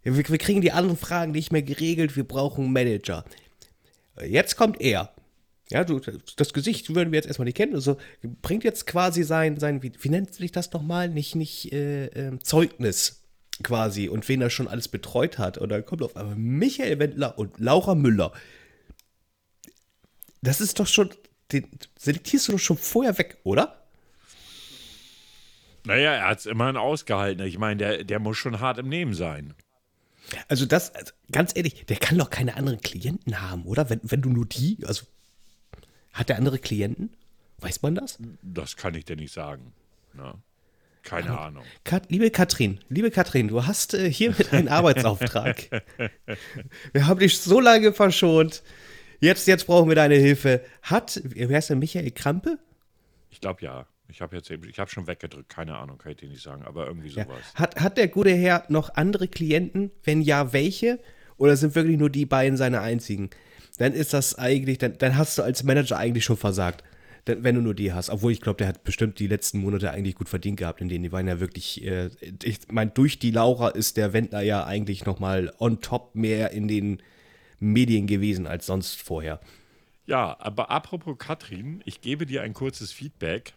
wir, 0.04 0.18
wir 0.18 0.38
kriegen 0.38 0.62
die 0.62 0.72
anderen 0.72 0.98
Fragen 0.98 1.32
nicht 1.32 1.52
mehr 1.52 1.64
geregelt, 1.64 2.16
wir 2.16 2.24
brauchen 2.28 2.66
einen 2.66 2.74
Manager. 2.74 3.24
Jetzt 4.26 4.56
kommt 4.56 4.82
er. 4.82 5.14
Ja, 5.72 5.84
du, 5.84 6.00
das 6.38 6.54
Gesicht 6.54 6.94
würden 6.94 7.12
wir 7.12 7.18
jetzt 7.18 7.26
erstmal 7.26 7.46
nicht 7.46 7.58
kennen. 7.58 7.74
Also 7.74 7.98
bringt 8.42 8.64
jetzt 8.64 8.86
quasi 8.86 9.24
sein, 9.24 9.60
sein 9.60 9.82
wie, 9.82 9.92
wie 10.00 10.10
nennt 10.10 10.34
sich 10.34 10.52
das 10.52 10.72
nochmal? 10.72 11.10
Nicht, 11.10 11.36
nicht 11.36 11.72
äh, 11.74 12.06
ähm, 12.08 12.44
Zeugnis 12.44 13.24
quasi 13.63 14.10
und 14.10 14.28
wen 14.28 14.41
er 14.41 14.50
schon 14.50 14.68
alles 14.68 14.88
betreut 14.88 15.38
hat. 15.38 15.58
Und 15.58 15.70
dann 15.70 15.86
kommt 15.86 16.02
auf 16.02 16.15
einmal 16.15 16.36
Michael 16.36 17.00
Wendler 17.00 17.38
und 17.38 17.60
Laura 17.60 17.96
Müller. 17.96 18.32
Das 20.41 20.62
ist 20.62 20.80
doch 20.80 20.88
schon, 20.88 21.10
den 21.52 21.68
selektierst 21.98 22.48
du 22.48 22.54
doch 22.54 22.60
schon 22.60 22.78
vorher 22.78 23.18
weg, 23.18 23.38
oder? 23.44 23.86
Naja, 25.86 26.13
er 26.13 26.28
hat 26.30 26.39
es 26.39 26.46
immerhin 26.46 26.78
ausgehalten. 26.78 27.46
Ich 27.46 27.58
meine, 27.58 27.78
der, 27.78 28.04
der 28.04 28.20
muss 28.20 28.38
schon 28.38 28.60
hart 28.60 28.80
im 28.80 28.89
Nehmen 28.89 29.13
sein. 29.13 29.54
Also 30.48 30.65
das, 30.65 30.94
also 30.96 31.13
ganz 31.32 31.56
ehrlich, 31.56 31.86
der 31.86 31.98
kann 31.98 32.18
doch 32.18 32.32
keine 32.32 32.56
anderen 32.56 32.82
Klienten 32.82 33.41
haben, 33.41 33.65
oder? 33.65 33.89
Wenn, 33.89 34.00
wenn 34.04 34.22
du 34.22 34.30
nur 34.30 34.46
die, 34.46 34.80
also 34.86 35.06
hat 36.13 36.30
der 36.30 36.38
andere 36.38 36.58
Klienten? 36.58 37.15
Weiß 37.60 37.82
man 37.82 37.96
das? 37.96 38.18
Das 38.41 38.76
kann 38.76 38.96
ich 38.96 39.06
dir 39.06 39.15
nicht 39.15 39.34
sagen. 39.34 39.74
Ne? 40.13 40.34
Keine 41.06 41.39
Ahnung. 41.39 41.63
Kat, 41.84 42.10
liebe 42.10 42.32
Katrin, 42.32 42.80
liebe 42.89 43.12
Katrin, 43.12 43.48
du 43.48 43.65
hast 43.65 43.94
äh, 43.94 44.12
hiermit 44.12 44.52
einen 44.52 44.68
Arbeitsauftrag. 44.68 45.70
Wir 46.94 47.08
haben 47.08 47.20
dich 47.20 47.38
so 47.39 47.60
lange 47.60 47.94
verschont. 47.94 48.63
Jetzt, 49.20 49.48
jetzt 49.48 49.65
brauchen 49.65 49.88
wir 49.88 49.96
deine 49.96 50.15
Hilfe. 50.15 50.62
Hat, 50.82 51.22
wie 51.24 51.48
heißt 51.56 51.70
der, 51.70 51.78
Michael 51.78 52.12
Krampe? 52.12 52.60
Ich 53.30 53.39
glaube 53.39 53.62
ja. 53.62 53.86
Ich 54.08 54.22
habe 54.22 54.36
jetzt 54.36 54.52
eben, 54.52 54.68
ich 54.70 54.78
habe 54.78 54.89
schon 54.89 55.08
weggedrückt. 55.08 55.50
Keine 55.50 55.78
Ahnung, 55.78 55.98
kann 55.98 56.12
ich 56.12 56.18
dir 56.18 56.28
nicht 56.30 56.44
sagen. 56.44 56.63
Aber 56.63 56.86
irgendwie 56.88 57.08
Ja. 57.10 57.24
sowas. 57.24 57.38
Hat, 57.56 57.80
hat 57.82 57.98
der 57.98 58.08
gute 58.08 58.32
Herr 58.34 58.65
noch 58.68 58.94
andere 58.96 59.28
Klienten? 59.28 59.91
Wenn 60.04 60.22
ja, 60.22 60.54
welche? 60.54 61.00
Oder 61.38 61.56
sind 61.56 61.76
wirklich 61.76 61.98
nur 61.98 62.10
die 62.10 62.26
beiden 62.26 62.58
seine 62.58 62.82
einzigen? 62.82 63.30
Dann 63.78 63.94
ist 63.94 64.13
das 64.13 64.36
eigentlich, 64.38 64.78
dann, 64.78 64.98
dann 64.98 65.18
hast 65.18 65.38
du 65.38 65.41
als 65.44 65.63
Manager 65.63 65.98
eigentlich 65.98 66.24
schon 66.26 66.38
versagt. 66.38 66.84
Wenn 67.26 67.56
du 67.56 67.62
nur 67.62 67.74
die 67.74 67.92
hast. 67.92 68.10
Obwohl 68.12 68.32
ich 68.32 68.42
glaube, 68.42 68.58
der 68.58 68.68
hat 68.68 68.84
bestimmt 68.84 69.18
die 69.18 69.28
letzten 69.28 69.60
Monate 69.60 69.90
eigentlich 69.90 70.16
gut 70.16 70.30
verdient 70.30 70.58
gehabt, 70.58 70.80
in 70.80 70.90
denen 70.90 71.04
die 71.04 71.12
waren 71.12 71.28
ja 71.28 71.40
wirklich, 71.40 71.84
äh, 71.84 72.12
ich 72.44 72.60
meine, 72.70 72.92
durch 72.92 73.18
die 73.18 73.32
Laura 73.32 73.70
ist 73.70 73.98
der 73.98 74.14
Wendler 74.14 74.42
ja 74.42 74.66
eigentlich 74.66 75.06
nochmal 75.06 75.52
on 75.60 75.82
top 75.82 76.14
mehr 76.14 76.52
in 76.52 76.68
den 76.68 77.02
Medien 77.60 78.06
gewesen 78.06 78.46
als 78.46 78.68
sonst 78.68 79.02
vorher. 79.02 79.40
Ja, 80.06 80.38
aber 80.40 80.70
apropos 80.70 81.18
Katrin, 81.18 81.82
ich 81.86 82.02
gebe 82.02 82.28
dir 82.28 82.44
ein 82.44 82.54
kurzes 82.54 82.92
Feedback. 82.92 83.54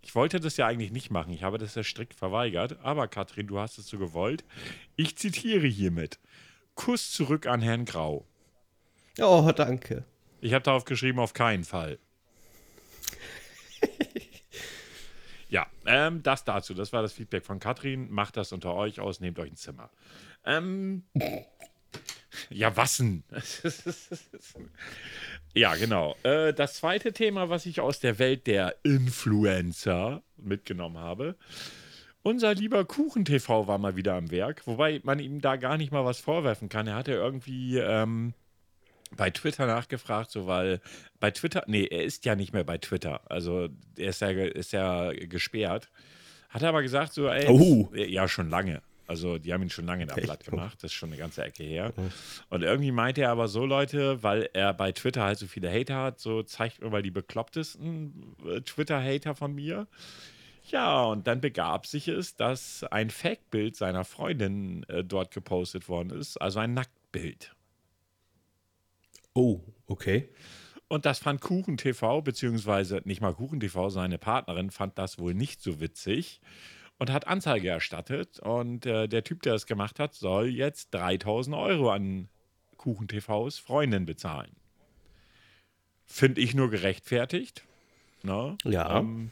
Ich 0.00 0.14
wollte 0.14 0.40
das 0.40 0.56
ja 0.56 0.66
eigentlich 0.66 0.90
nicht 0.90 1.10
machen. 1.10 1.32
Ich 1.32 1.42
habe 1.42 1.58
das 1.58 1.74
ja 1.74 1.84
strikt 1.84 2.14
verweigert. 2.14 2.78
Aber 2.82 3.08
Katrin, 3.08 3.46
du 3.46 3.58
hast 3.58 3.78
es 3.78 3.86
so 3.86 3.98
gewollt. 3.98 4.44
Ich 4.96 5.16
zitiere 5.16 5.66
hiermit. 5.66 6.18
Kuss 6.74 7.12
zurück 7.12 7.46
an 7.46 7.60
Herrn 7.60 7.84
Grau. 7.84 8.26
Oh, 9.20 9.52
danke. 9.54 10.04
Ich 10.40 10.54
habe 10.54 10.64
darauf 10.64 10.84
geschrieben, 10.84 11.18
auf 11.18 11.34
keinen 11.34 11.64
Fall. 11.64 11.98
Ja, 15.52 15.66
ähm, 15.84 16.22
das 16.22 16.44
dazu. 16.44 16.72
Das 16.72 16.94
war 16.94 17.02
das 17.02 17.12
Feedback 17.12 17.44
von 17.44 17.60
Katrin. 17.60 18.10
Macht 18.10 18.38
das 18.38 18.52
unter 18.52 18.74
euch 18.74 19.00
aus, 19.00 19.20
nehmt 19.20 19.38
euch 19.38 19.50
ein 19.50 19.56
Zimmer. 19.56 19.90
Ähm, 20.46 21.04
ja, 22.48 22.74
was 22.74 22.96
denn? 22.96 23.22
ja, 25.54 25.74
genau. 25.74 26.16
Äh, 26.22 26.54
das 26.54 26.76
zweite 26.76 27.12
Thema, 27.12 27.50
was 27.50 27.66
ich 27.66 27.82
aus 27.82 28.00
der 28.00 28.18
Welt 28.18 28.46
der 28.46 28.76
Influencer 28.82 30.22
mitgenommen 30.38 30.96
habe. 30.96 31.36
Unser 32.22 32.54
lieber 32.54 32.86
Kuchen-TV 32.86 33.66
war 33.66 33.76
mal 33.76 33.94
wieder 33.94 34.14
am 34.14 34.30
Werk, 34.30 34.66
wobei 34.66 35.02
man 35.04 35.18
ihm 35.18 35.42
da 35.42 35.56
gar 35.56 35.76
nicht 35.76 35.92
mal 35.92 36.06
was 36.06 36.18
vorwerfen 36.18 36.70
kann. 36.70 36.86
Er 36.86 36.94
hatte 36.94 37.12
irgendwie 37.12 37.76
ähm, 37.76 38.32
bei 39.16 39.30
Twitter 39.30 39.66
nachgefragt, 39.66 40.30
so 40.30 40.46
weil 40.46 40.80
bei 41.20 41.30
Twitter, 41.30 41.64
nee, 41.66 41.84
er 41.84 42.04
ist 42.04 42.24
ja 42.24 42.34
nicht 42.34 42.52
mehr 42.52 42.64
bei 42.64 42.78
Twitter, 42.78 43.20
also 43.30 43.68
er 43.96 44.08
ist 44.10 44.20
ja, 44.20 44.28
ist 44.30 44.72
ja 44.72 45.12
gesperrt. 45.12 45.90
Hat 46.48 46.62
er 46.62 46.68
aber 46.68 46.82
gesagt, 46.82 47.12
so, 47.14 47.28
ey, 47.28 47.46
Oh. 47.48 47.90
ja, 47.94 48.28
schon 48.28 48.50
lange. 48.50 48.82
Also 49.06 49.36
die 49.38 49.52
haben 49.52 49.62
ihn 49.62 49.70
schon 49.70 49.84
lange 49.86 50.06
da 50.06 50.14
platt 50.14 50.44
gemacht, 50.44 50.78
das 50.82 50.90
ist 50.92 50.94
schon 50.94 51.10
eine 51.10 51.18
ganze 51.18 51.42
Ecke 51.44 51.64
her. 51.64 51.92
Und 52.48 52.62
irgendwie 52.62 52.92
meinte 52.92 53.22
er 53.22 53.30
aber 53.30 53.48
so, 53.48 53.66
Leute, 53.66 54.22
weil 54.22 54.48
er 54.54 54.72
bei 54.72 54.92
Twitter 54.92 55.22
halt 55.24 55.38
so 55.38 55.46
viele 55.46 55.70
Hater 55.70 55.96
hat, 55.96 56.20
so 56.20 56.42
zeigt 56.42 56.80
mir 56.80 56.88
mal 56.88 57.02
die 57.02 57.10
beklopptesten 57.10 58.36
äh, 58.46 58.60
Twitter-Hater 58.60 59.34
von 59.34 59.54
mir. 59.54 59.86
Ja, 60.70 61.02
und 61.04 61.26
dann 61.26 61.40
begab 61.40 61.86
sich 61.86 62.06
es, 62.08 62.36
dass 62.36 62.84
ein 62.84 63.10
Fake-Bild 63.10 63.76
seiner 63.76 64.04
Freundin 64.04 64.84
äh, 64.88 65.02
dort 65.04 65.32
gepostet 65.34 65.88
worden 65.88 66.10
ist, 66.10 66.36
also 66.40 66.60
ein 66.60 66.72
Nacktbild. 66.72 67.52
Oh, 69.34 69.60
okay. 69.86 70.28
Und 70.88 71.06
das 71.06 71.18
fand 71.18 71.40
Kuchen 71.40 71.78
TV, 71.78 72.20
beziehungsweise 72.20 73.00
nicht 73.04 73.22
mal 73.22 73.32
Kuchen 73.34 73.60
TV, 73.60 73.88
seine 73.88 74.18
Partnerin 74.18 74.70
fand 74.70 74.98
das 74.98 75.18
wohl 75.18 75.32
nicht 75.32 75.62
so 75.62 75.80
witzig 75.80 76.40
und 76.98 77.10
hat 77.10 77.26
Anzeige 77.26 77.68
erstattet. 77.68 78.40
Und 78.40 78.84
äh, 78.84 79.08
der 79.08 79.24
Typ, 79.24 79.42
der 79.42 79.54
das 79.54 79.66
gemacht 79.66 79.98
hat, 79.98 80.14
soll 80.14 80.48
jetzt 80.48 80.90
3000 80.92 81.56
Euro 81.56 81.90
an 81.90 82.28
Kuchen 82.76 83.08
TVs 83.08 83.58
Freundin 83.58 84.04
bezahlen. 84.04 84.54
Finde 86.04 86.40
ich 86.42 86.54
nur 86.54 86.68
gerechtfertigt. 86.68 87.64
Ne? 88.22 88.58
Ja. 88.64 88.98
Ähm, 88.98 89.30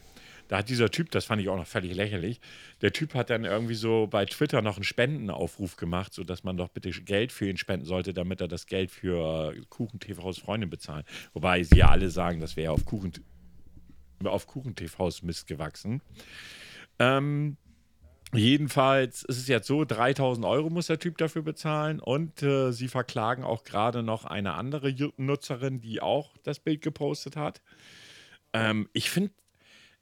da 0.50 0.58
hat 0.58 0.68
dieser 0.68 0.90
Typ, 0.90 1.12
das 1.12 1.26
fand 1.26 1.40
ich 1.40 1.48
auch 1.48 1.56
noch 1.56 1.66
völlig 1.66 1.94
lächerlich, 1.94 2.40
der 2.80 2.92
Typ 2.92 3.14
hat 3.14 3.30
dann 3.30 3.44
irgendwie 3.44 3.76
so 3.76 4.08
bei 4.08 4.26
Twitter 4.26 4.62
noch 4.62 4.74
einen 4.74 4.82
Spendenaufruf 4.82 5.76
gemacht, 5.76 6.12
sodass 6.12 6.42
man 6.42 6.56
doch 6.56 6.66
bitte 6.70 6.90
Geld 6.90 7.30
für 7.30 7.48
ihn 7.48 7.56
spenden 7.56 7.86
sollte, 7.86 8.12
damit 8.12 8.40
er 8.40 8.48
das 8.48 8.66
Geld 8.66 8.90
für 8.90 9.54
Kuchen 9.68 10.00
TVs 10.00 10.38
Freundin 10.38 10.68
bezahlt. 10.68 11.06
Wobei 11.34 11.62
sie 11.62 11.76
ja 11.76 11.90
alle 11.90 12.10
sagen, 12.10 12.40
das 12.40 12.56
wäre 12.56 12.72
auf 12.72 12.84
Kuchen, 12.84 13.12
auf 14.24 14.48
Kuchen 14.48 14.74
TVs 14.74 15.22
Mist 15.22 15.46
gewachsen. 15.46 16.02
Ähm, 16.98 17.56
Jedenfalls 18.32 19.24
ist 19.24 19.38
es 19.38 19.48
jetzt 19.48 19.66
so, 19.66 19.84
3000 19.84 20.46
Euro 20.46 20.70
muss 20.70 20.86
der 20.86 21.00
Typ 21.00 21.18
dafür 21.18 21.42
bezahlen 21.42 21.98
und 21.98 22.44
äh, 22.44 22.70
sie 22.70 22.86
verklagen 22.86 23.42
auch 23.42 23.64
gerade 23.64 24.04
noch 24.04 24.24
eine 24.24 24.54
andere 24.54 24.94
Nutzerin, 25.16 25.80
die 25.80 26.00
auch 26.00 26.36
das 26.44 26.60
Bild 26.60 26.80
gepostet 26.80 27.34
hat. 27.34 27.60
Ähm, 28.52 28.88
ich 28.92 29.10
finde 29.10 29.32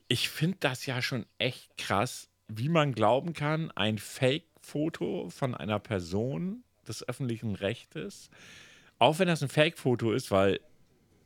ich 0.09 0.31
find 0.31 0.65
das 0.65 0.87
ja 0.87 1.03
schon 1.03 1.27
echt 1.39 1.77
krass, 1.77 2.29
wie 2.49 2.71
man 2.71 2.95
glauben 2.95 3.35
kann, 3.35 3.71
ein 3.73 3.99
Fake-Foto 3.99 5.29
von 5.29 5.55
einer 5.55 5.79
Person 5.79 6.65
des 6.87 7.07
öffentlichen 7.07 7.55
Rechtes, 7.55 8.31
auch 8.99 9.19
wenn 9.19 9.29
das 9.29 9.43
ein 9.43 9.51
Fake-Foto 9.51 10.13
ist, 10.13 10.31
weil 10.31 10.61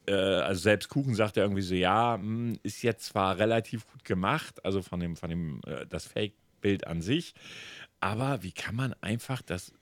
äh, 0.06 0.12
also 0.14 0.60
selbst 0.60 0.88
Kuchen 0.88 1.14
sagt 1.14 1.36
ja 1.36 1.44
irgendwie 1.44 1.62
so, 1.62 1.74
ja, 1.74 2.14
hm, 2.14 2.58
ist 2.64 2.82
jetzt 2.82 3.06
zwar 3.06 3.38
relativ 3.38 3.86
gut 3.86 4.04
gemacht, 4.04 4.64
also 4.64 4.82
von 4.82 4.98
dem, 4.98 5.16
von 5.16 5.30
dem, 5.30 5.60
äh, 5.64 5.86
das 5.86 6.06
Fake-Bild 6.06 6.86
an 6.88 7.00
sich, 7.00 7.34
aber 8.00 8.42
wie 8.42 8.52
kann 8.52 8.74
man 8.74 8.94
einfach 9.00 9.42
das, 9.42 9.72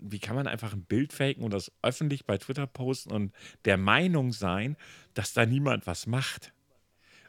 wie 0.00 0.18
kann 0.18 0.36
man 0.36 0.46
einfach 0.46 0.74
ein 0.74 0.82
Bild 0.82 1.14
faken 1.14 1.42
und 1.42 1.52
das 1.52 1.72
öffentlich 1.80 2.26
bei 2.26 2.36
Twitter 2.36 2.66
posten 2.66 3.10
und 3.10 3.32
der 3.64 3.78
Meinung 3.78 4.32
sein, 4.32 4.76
dass 5.14 5.32
da 5.32 5.46
niemand 5.46 5.86
was 5.86 6.06
macht? 6.06 6.52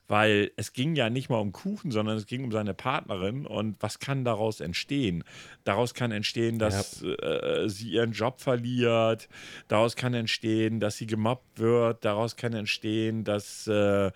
Weil 0.10 0.52
es 0.56 0.74
ging 0.74 0.96
ja 0.96 1.10
nicht 1.10 1.30
mal 1.30 1.38
um 1.38 1.52
Kuchen, 1.52 1.92
sondern 1.92 2.18
es 2.18 2.26
ging 2.26 2.44
um 2.44 2.52
seine 2.52 2.74
Partnerin. 2.74 3.46
Und 3.46 3.78
was 3.80 4.00
kann 4.00 4.26
daraus 4.26 4.60
entstehen? 4.60 5.24
Daraus 5.64 5.94
kann 5.94 6.12
entstehen, 6.12 6.60
dass 6.60 7.02
äh, 7.04 7.70
sie 7.70 7.92
ihren 7.92 8.12
Job 8.12 8.42
verliert. 8.42 9.30
Daraus 9.68 9.96
kann 9.96 10.14
entstehen, 10.14 10.80
dass 10.80 10.98
sie 10.98 11.08
gemobbt 11.08 11.60
wird. 11.60 12.04
Daraus 12.04 12.36
kann 12.36 12.54
entstehen, 12.54 13.24
dass 13.24 13.68
äh, 13.68 14.12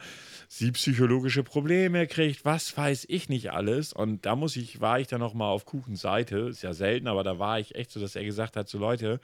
sie 0.47 0.71
psychologische 0.71 1.43
Probleme 1.43 2.07
kriegt. 2.07 2.43
Was 2.43 2.75
weiß 2.75 3.05
ich 3.07 3.29
nicht 3.29 3.51
alles. 3.51 3.93
Und 3.93 4.25
da 4.25 4.35
muss 4.35 4.55
ich, 4.55 4.81
war 4.81 4.99
ich 4.99 5.07
dann 5.07 5.19
noch 5.19 5.35
mal 5.35 5.49
auf 5.49 5.65
Kuchens 5.65 6.01
Seite. 6.01 6.37
Ist 6.39 6.63
ja 6.63 6.73
selten, 6.73 7.07
aber 7.07 7.23
da 7.23 7.37
war 7.37 7.59
ich 7.59 7.75
echt 7.75 7.91
so, 7.91 7.99
dass 7.99 8.15
er 8.15 8.23
gesagt 8.23 8.55
hat: 8.55 8.67
so 8.67 8.79
Leute, 8.79 9.19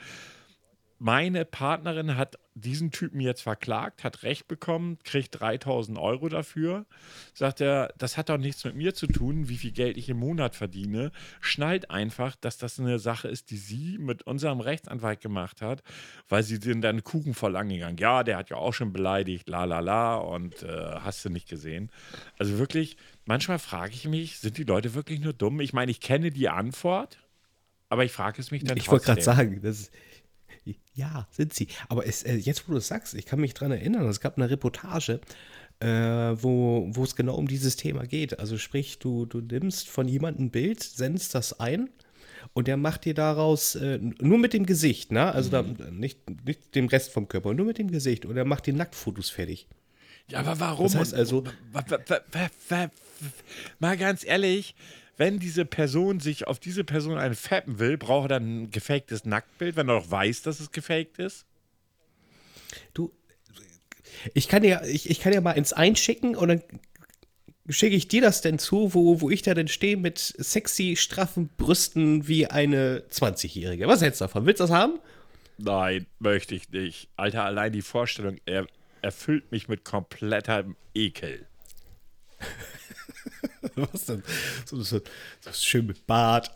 meine 1.00 1.46
Partnerin 1.46 2.18
hat 2.18 2.38
diesen 2.56 2.92
Typen 2.92 3.22
jetzt 3.22 3.42
verklagt, 3.42 4.04
hat 4.04 4.24
Recht 4.24 4.50
bekommen, 4.50 4.98
kriegt 5.06 5.40
3000 5.40 5.98
Euro 5.98 6.28
dafür. 6.28 6.86
Sagt 7.34 7.62
er, 7.62 7.94
das 7.98 8.18
hat 8.18 8.28
doch 8.28 8.38
nichts 8.38 8.66
mit 8.66 8.76
mir 8.76 8.94
zu 8.94 9.08
tun, 9.08 9.48
wie 9.48 9.56
viel 9.56 9.72
Geld 9.72 9.96
ich 9.96 10.10
im 10.10 10.18
Monat 10.18 10.58
verdiene. 10.58 11.12
Schnallt 11.40 11.90
einfach, 11.90 12.36
dass 12.36 12.58
das 12.58 12.80
eine 12.80 13.00
Sache 13.00 13.30
ist, 13.30 13.50
die 13.50 13.58
sie 13.58 13.98
mit 13.98 14.24
unserem 14.24 14.60
Rechtsanwalt 14.60 15.22
gemacht 15.22 15.62
hat, 15.62 15.84
weil 16.28 16.44
sie 16.44 16.58
sind 16.58 16.82
dann 16.82 17.02
Kuchen 17.06 17.34
voll 17.34 17.56
angegangen. 17.56 17.98
Ja, 17.98 18.24
der 18.24 18.36
hat 18.36 18.50
ja 18.50 18.58
auch 18.58 18.74
schon 18.74 18.92
beleidigt, 18.92 19.48
la 19.48 19.64
la 19.64 19.80
la, 19.80 20.18
und 20.18 20.64
äh, 20.64 20.68
hast 21.00 21.24
du 21.24 21.30
nicht 21.30 21.48
gesehen. 21.48 21.92
Also 22.38 22.58
wirklich, 22.58 22.98
manchmal 23.26 23.60
frage 23.60 23.94
ich 23.94 24.06
mich, 24.06 24.40
sind 24.40 24.58
die 24.58 24.64
Leute 24.64 24.94
wirklich 24.96 25.22
nur 25.22 25.34
dumm? 25.34 25.62
Ich 25.62 25.72
meine, 25.72 25.92
ich 25.92 26.02
kenne 26.02 26.30
die 26.30 26.50
Antwort, 26.50 27.20
aber 27.88 28.04
ich 28.04 28.12
frage 28.12 28.42
es 28.42 28.52
mich 28.52 28.66
dann 28.66 28.78
Ich 28.78 28.92
wollte 28.92 29.06
gerade 29.06 29.22
sagen, 29.22 29.62
das 29.62 29.80
ist, 29.80 29.92
ja, 30.94 31.28
sind 31.32 31.54
sie. 31.54 31.68
Aber 31.88 32.06
es, 32.06 32.24
äh, 32.24 32.36
jetzt, 32.36 32.68
wo 32.68 32.74
du 32.74 32.78
es 32.78 32.88
sagst, 32.88 33.14
ich 33.14 33.26
kann 33.26 33.40
mich 33.40 33.54
dran 33.54 33.72
erinnern, 33.72 34.06
es 34.08 34.20
gab 34.20 34.38
eine 34.38 34.50
Reportage, 34.50 35.22
äh, 35.80 35.88
wo, 35.88 36.90
wo 36.92 37.04
es 37.04 37.16
genau 37.16 37.36
um 37.36 37.48
dieses 37.48 37.76
Thema 37.76 38.06
geht. 38.06 38.40
Also 38.40 38.58
sprich, 38.58 39.00
du, 39.00 39.26
du 39.26 39.40
nimmst 39.40 39.88
von 39.88 40.08
jemandem 40.08 40.46
ein 40.46 40.52
Bild, 40.52 40.84
sendest 40.84 41.36
das 41.36 41.60
ein 41.60 41.90
und 42.54 42.68
der 42.68 42.78
macht 42.78 43.06
dir 43.06 43.14
daraus, 43.14 43.76
äh, 43.76 44.00
nur 44.20 44.38
mit 44.38 44.54
dem 44.54 44.66
Gesicht, 44.66 45.12
ne? 45.12 45.32
Also 45.32 45.50
da, 45.50 45.64
nicht, 45.92 46.20
nicht 46.46 46.76
dem 46.76 46.88
Rest 46.88 47.12
vom 47.12 47.28
Körper, 47.28 47.54
nur 47.54 47.66
mit 47.66 47.78
dem 47.78 47.92
Gesicht. 47.92 48.26
Und 48.26 48.38
er 48.38 48.46
macht 48.46 48.66
die 48.66 48.74
Nacktfotos 48.74 49.30
fertig. 49.30 49.68
Ja, 50.30 50.40
aber 50.40 50.60
warum? 50.60 50.86
Das 50.86 50.96
heißt 50.96 51.14
also- 51.14 51.44
mal 53.80 53.98
ganz 53.98 54.24
ehrlich, 54.26 54.76
wenn 55.20 55.38
diese 55.38 55.66
Person 55.66 56.22
sich 56.22 56.48
auf 56.48 56.60
diese 56.60 56.86
Person 56.86 57.18
einfetten 57.18 57.78
will, 57.78 57.98
braucht 57.98 58.32
er 58.32 58.40
dann 58.40 58.64
ein 58.64 58.72
gefaktes 58.72 59.26
Nacktbild, 59.26 59.76
wenn 59.76 59.90
er 59.90 60.00
doch 60.00 60.10
weiß, 60.10 60.44
dass 60.44 60.62
es 60.62 60.72
gefaked 60.72 61.20
ist? 61.20 61.46
Du, 62.94 63.12
ich 64.34 64.48
kann 64.48 64.64
ja, 64.64 64.82
ich, 64.86 65.10
ich 65.10 65.20
kann 65.20 65.34
ja 65.34 65.42
mal 65.42 65.52
ins 65.52 65.74
Einschicken 65.74 66.38
und 66.38 66.48
dann 66.48 66.64
schicke 67.68 67.98
ich 67.98 68.08
dir 68.08 68.22
das 68.22 68.40
denn 68.40 68.60
zu, 68.60 68.94
wo, 68.94 69.20
wo 69.20 69.30
ich 69.30 69.42
da 69.42 69.54
denn 69.54 69.68
stehe 69.68 69.98
mit 69.98 70.18
sexy, 70.20 70.96
straffen 70.96 71.50
Brüsten 71.58 72.30
wie 72.30 72.48
eine 72.48 73.04
20-Jährige. 73.12 73.88
Was 73.88 74.02
hältst 74.02 74.22
du 74.22 74.26
davon? 74.26 74.46
Willst 74.46 74.62
du 74.62 74.64
das 74.64 74.72
haben? 74.72 75.00
Nein, 75.58 76.06
möchte 76.20 76.56
ich 76.56 76.70
nicht. 76.70 77.10
Alter, 77.18 77.44
allein 77.44 77.74
die 77.74 77.82
Vorstellung, 77.82 78.38
er 78.46 78.68
erfüllt 79.02 79.52
mich 79.52 79.68
mit 79.68 79.84
komplettem 79.84 80.78
Ekel. 80.94 81.46
Was 83.76 84.06
denn? 84.06 84.24
So, 84.66 84.82
so, 84.82 85.00
so 85.40 85.52
schön 85.54 85.86
mit 85.86 86.06
Bart. 86.08 86.52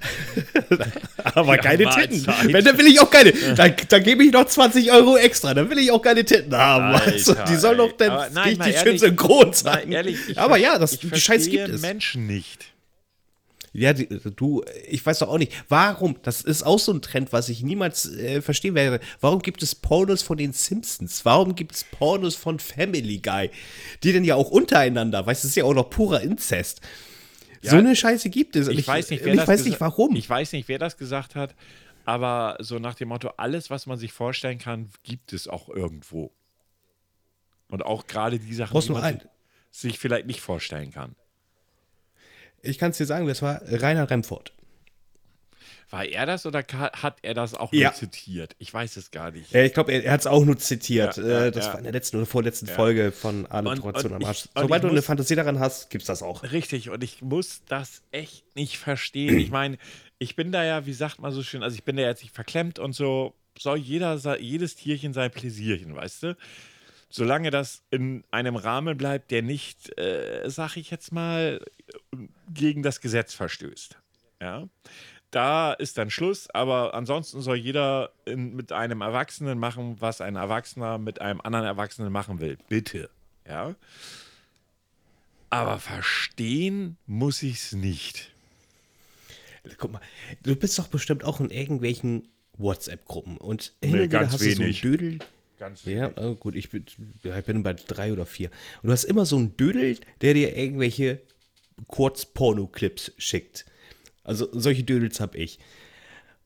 Aber 1.36 1.58
keine 1.58 1.90
Titten. 1.90 2.24
Mahlzeit. 2.26 2.54
Wenn, 2.54 2.66
dann 2.66 2.78
will 2.78 2.88
ich 2.88 3.00
auch 3.00 3.10
keine. 3.10 3.32
Dann, 3.32 3.76
dann 3.90 4.04
gebe 4.04 4.24
ich 4.24 4.32
noch 4.32 4.46
20 4.46 4.92
Euro 4.92 5.18
extra. 5.18 5.54
Dann 5.54 5.70
will 5.70 5.80
ich 5.80 5.92
auch 5.92 6.02
keine 6.02 6.24
Titten 6.24 6.56
haben. 6.56 6.96
Alter, 6.96 7.46
Die 7.46 7.56
sollen 7.56 7.78
doch 7.78 7.92
dann 7.94 8.38
richtig 8.38 8.80
schön 8.80 8.98
synchron 8.98 9.54
sein. 9.54 9.92
Ehrlich, 9.92 10.18
ich 10.30 10.38
Aber 10.38 10.58
ja, 10.58 10.78
das, 10.78 11.00
die 11.00 11.20
Scheiß 11.20 11.48
gibt 11.48 11.70
es. 11.70 11.82
Menschen 11.82 12.28
nicht. 12.28 12.73
Ja, 13.76 13.92
die, 13.94 14.08
du, 14.08 14.64
ich 14.88 15.04
weiß 15.04 15.20
doch 15.20 15.30
auch 15.30 15.40
nicht, 15.40 15.52
warum, 15.68 16.16
das 16.22 16.42
ist 16.42 16.62
auch 16.62 16.78
so 16.78 16.94
ein 16.94 17.02
Trend, 17.02 17.34
was 17.34 17.50
ich 17.50 17.64
niemals 17.64 18.06
äh, 18.16 18.40
verstehen 18.42 18.76
werde. 18.76 19.00
Warum 19.20 19.42
gibt 19.42 19.64
es 19.64 19.74
Pornos 19.74 20.22
von 20.22 20.38
den 20.38 20.54
Simpsons? 20.54 21.26
Warum 21.26 21.56
gibt 21.56 21.72
es 21.74 21.84
Pornos 21.84 22.36
von 22.36 22.60
Family 22.60 23.18
Guy? 23.18 23.50
Die 24.04 24.12
denn 24.14 24.24
ja 24.26 24.36
auch 24.36 24.52
untereinander, 24.52 25.26
weißt 25.26 25.44
du, 25.44 25.48
ist 25.48 25.56
ja 25.56 25.64
auch 25.64 25.74
noch 25.74 25.90
purer 25.90 26.22
Inzest. 26.22 26.82
so 27.64 27.78
eine 27.78 27.96
Scheiße 27.96 28.30
gibt 28.30 28.56
es. 28.56 28.68
Und 28.68 28.78
Ich, 28.78 28.88
weiß 28.88 29.10
nicht, 29.10 29.26
wer 29.26 29.34
ich 29.34 29.40
das 29.40 29.48
weiß 29.48 29.66
nicht 29.66 29.82
warum. 29.82 30.16
Ich 30.16 30.30
weiß 30.30 30.52
nicht, 30.52 30.68
wer 30.68 30.78
das 30.78 30.98
gesagt 30.98 31.34
hat, 31.34 31.56
aber 32.06 32.58
so 32.60 32.78
nach 32.78 32.94
dem 32.94 33.08
Motto, 33.08 33.32
alles, 33.38 33.72
was 33.72 33.88
man 33.88 33.98
sich 33.98 34.14
vorstellen 34.14 34.60
kann, 34.60 34.90
gibt 35.02 35.34
es 35.34 35.48
auch 35.48 35.68
irgendwo. 35.68 36.32
Und 37.70 37.84
auch 37.84 38.06
gerade 38.06 38.38
die 38.38 38.54
Sachen, 38.54 38.74
Brauchst 38.74 38.90
die 38.90 38.94
man 38.94 39.02
einen. 39.04 39.22
sich 39.72 39.98
vielleicht 39.98 40.28
nicht 40.28 40.42
vorstellen 40.42 40.92
kann. 40.92 41.16
Ich 42.64 42.78
kann 42.80 42.92
es 42.92 42.98
dir 42.98 43.06
sagen, 43.06 43.28
das 43.28 43.42
war 43.42 43.62
Reinhard 43.66 44.10
Remford. 44.10 44.52
War 45.90 46.06
er 46.06 46.26
das 46.26 46.46
oder 46.48 46.64
hat 46.64 47.18
er 47.22 47.36
das 47.36 47.54
auch 47.54 47.72
Ja. 47.72 47.90
nur 47.90 47.94
zitiert? 47.96 48.56
Ich 48.58 48.74
weiß 48.74 48.98
es 48.98 49.12
gar 49.12 49.30
nicht. 49.30 49.54
Äh, 49.54 49.66
ich 49.68 49.74
glaube, 49.76 49.92
er, 49.92 50.04
er 50.04 50.14
hat 50.14 50.22
es 50.22 50.28
auch 50.28 50.44
nur 50.44 50.58
zitiert. 50.58 51.18
Ja, 51.18 51.24
ja, 51.28 51.46
äh, 51.46 51.52
das 51.52 51.68
war 51.68 51.78
in 51.78 51.84
der 51.84 51.94
letzten 51.94 52.18
oder 52.18 52.26
vorletzten 52.26 52.66
Folge 52.66 53.12
von 53.12 53.46
Alliteration 53.46 54.14
und 54.14 54.24
am 54.24 54.26
Arsch. 54.28 54.48
Sobald 54.56 54.84
du 54.84 54.88
eine 54.88 54.96
muss- 54.96 55.06
Fantasie 55.06 55.36
daran 55.36 55.60
hast, 55.60 55.92
gibt's 55.92 56.08
das 56.08 56.24
auch. 56.24 56.42
Richtig, 56.52 56.90
und 56.90 57.04
ich 57.04 57.22
muss 57.22 57.62
das 57.68 58.02
echt 58.12 58.44
nicht 58.56 58.80
verstehen. 58.80 59.38
Ich 59.38 59.52
meine, 59.52 59.78
ich 60.18 60.36
bin 60.36 60.52
da 60.52 60.64
ja, 60.64 60.88
wie 60.88 60.94
sagt 60.94 61.20
man 61.20 61.32
so 61.32 61.44
schön, 61.44 61.62
also 61.62 61.76
ich 61.76 61.84
bin 61.84 61.96
da 61.96 62.02
jetzt 62.02 62.24
nicht 62.24 62.34
verklemmt 62.34 62.80
und 62.80 62.94
so, 62.94 63.36
soll 63.60 63.78
jeder, 63.78 64.16
jedes 64.40 64.76
Tierchen 64.76 65.14
sein 65.14 65.30
Pläsierchen, 65.30 65.96
weißt 65.96 66.24
du? 66.24 66.38
Solange 67.16 67.52
das 67.52 67.84
in 67.92 68.24
einem 68.32 68.56
Rahmen 68.56 68.98
bleibt, 68.98 69.30
der 69.30 69.44
nicht, 69.44 69.96
äh, 70.00 70.50
sag 70.50 70.78
ich 70.78 70.90
jetzt 70.90 71.12
mal, 71.12 71.64
gegen 72.52 72.82
das 72.82 73.02
Gesetz 73.02 73.36
verstößt. 73.36 74.00
Ja. 74.42 74.68
Da 75.30 75.74
ist 75.74 76.00
dann 76.00 76.10
Schluss, 76.10 76.50
aber 76.50 76.96
ansonsten 76.96 77.42
soll 77.42 77.58
jeder 77.58 78.10
in, 78.26 78.56
mit 78.56 78.72
einem 78.72 79.02
Erwachsenen 79.02 79.60
machen, 79.60 79.98
was 80.00 80.22
ein 80.22 80.38
Erwachsener 80.38 80.98
mit 80.98 81.22
einem 81.22 81.40
anderen 81.42 81.68
Erwachsenen 81.68 82.12
machen 82.12 82.40
will. 82.40 82.58
Bitte. 82.68 83.12
Ja. 83.48 83.76
Aber 85.52 85.78
verstehen 85.78 86.98
muss 87.06 87.44
ich 87.44 87.58
es 87.58 87.74
nicht. 87.74 88.32
Guck 89.78 89.92
mal, 89.92 90.02
du 90.42 90.56
bist 90.56 90.80
doch 90.80 90.88
bestimmt 90.88 91.24
auch 91.26 91.40
in 91.40 91.52
irgendwelchen 91.52 92.28
WhatsApp-Gruppen 92.58 93.38
und 93.38 93.74
hin 93.84 93.92
Nee, 93.92 93.98
und 93.98 94.04
wieder 94.06 94.20
hast 94.22 94.34
du 94.34 94.38
so 94.52 94.60
wenig. 94.60 94.84
einen 94.84 94.92
Dödel. 94.98 95.20
Ganz 95.60 95.86
Ja, 95.86 96.12
oh 96.18 96.36
gut, 96.36 96.56
ich 96.56 96.70
bin, 96.70 96.86
ich 97.24 97.46
bin 97.46 97.64
bei 97.64 97.74
drei 97.74 98.12
oder 98.12 98.26
vier. 98.26 98.50
Und 98.82 98.88
du 98.88 98.92
hast 98.92 99.04
immer 99.04 99.26
so 99.26 99.38
einen 99.38 99.56
Dödel, 99.56 99.98
der 100.22 100.34
dir 100.34 100.58
irgendwelche 100.58 101.22
Kurz-Porno-Clips 101.88 103.14
schickt. 103.18 103.66
Also 104.24 104.48
solche 104.52 104.84
Dödels 104.84 105.20
habe 105.20 105.38
ich. 105.38 105.60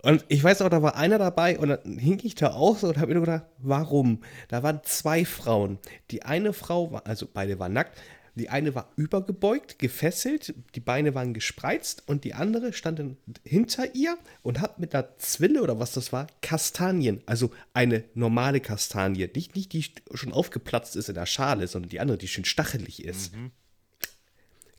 Und 0.01 0.23
ich 0.27 0.43
weiß 0.43 0.61
auch, 0.61 0.69
da 0.69 0.81
war 0.81 0.95
einer 0.95 1.17
dabei 1.17 1.57
und 1.57 1.69
dann 1.69 1.97
hing 1.97 2.19
ich 2.23 2.35
da 2.35 2.53
auch 2.53 2.77
so 2.77 2.87
und 2.87 2.97
habe 2.97 3.13
mir 3.13 3.19
gedacht, 3.19 3.45
warum? 3.57 4.21
Da 4.47 4.61
waren 4.61 4.81
zwei 4.83 5.25
Frauen. 5.25 5.79
Die 6.11 6.23
eine 6.23 6.53
Frau 6.53 6.91
war, 6.91 7.07
also 7.07 7.27
beide 7.31 7.57
waren 7.59 7.73
nackt, 7.73 7.97
die 8.37 8.49
eine 8.49 8.75
war 8.75 8.91
übergebeugt, 8.95 9.79
gefesselt, 9.79 10.53
die 10.75 10.79
Beine 10.79 11.15
waren 11.15 11.33
gespreizt 11.33 12.03
und 12.07 12.23
die 12.23 12.33
andere 12.33 12.73
stand 12.73 13.17
hinter 13.45 13.95
ihr 13.95 14.17
und 14.43 14.61
hat 14.61 14.79
mit 14.79 14.93
einer 14.93 15.17
Zwille 15.17 15.61
oder 15.61 15.79
was 15.79 15.93
das 15.93 16.13
war, 16.13 16.27
Kastanien, 16.41 17.21
also 17.25 17.51
eine 17.73 18.03
normale 18.13 18.59
Kastanie, 18.59 19.29
nicht, 19.33 19.55
nicht 19.55 19.73
die 19.73 19.85
schon 20.13 20.33
aufgeplatzt 20.33 20.95
ist 20.95 21.09
in 21.09 21.15
der 21.15 21.25
Schale, 21.25 21.67
sondern 21.67 21.89
die 21.89 21.99
andere, 21.99 22.17
die 22.17 22.27
schön 22.27 22.45
stachelig 22.45 23.03
ist 23.03 23.33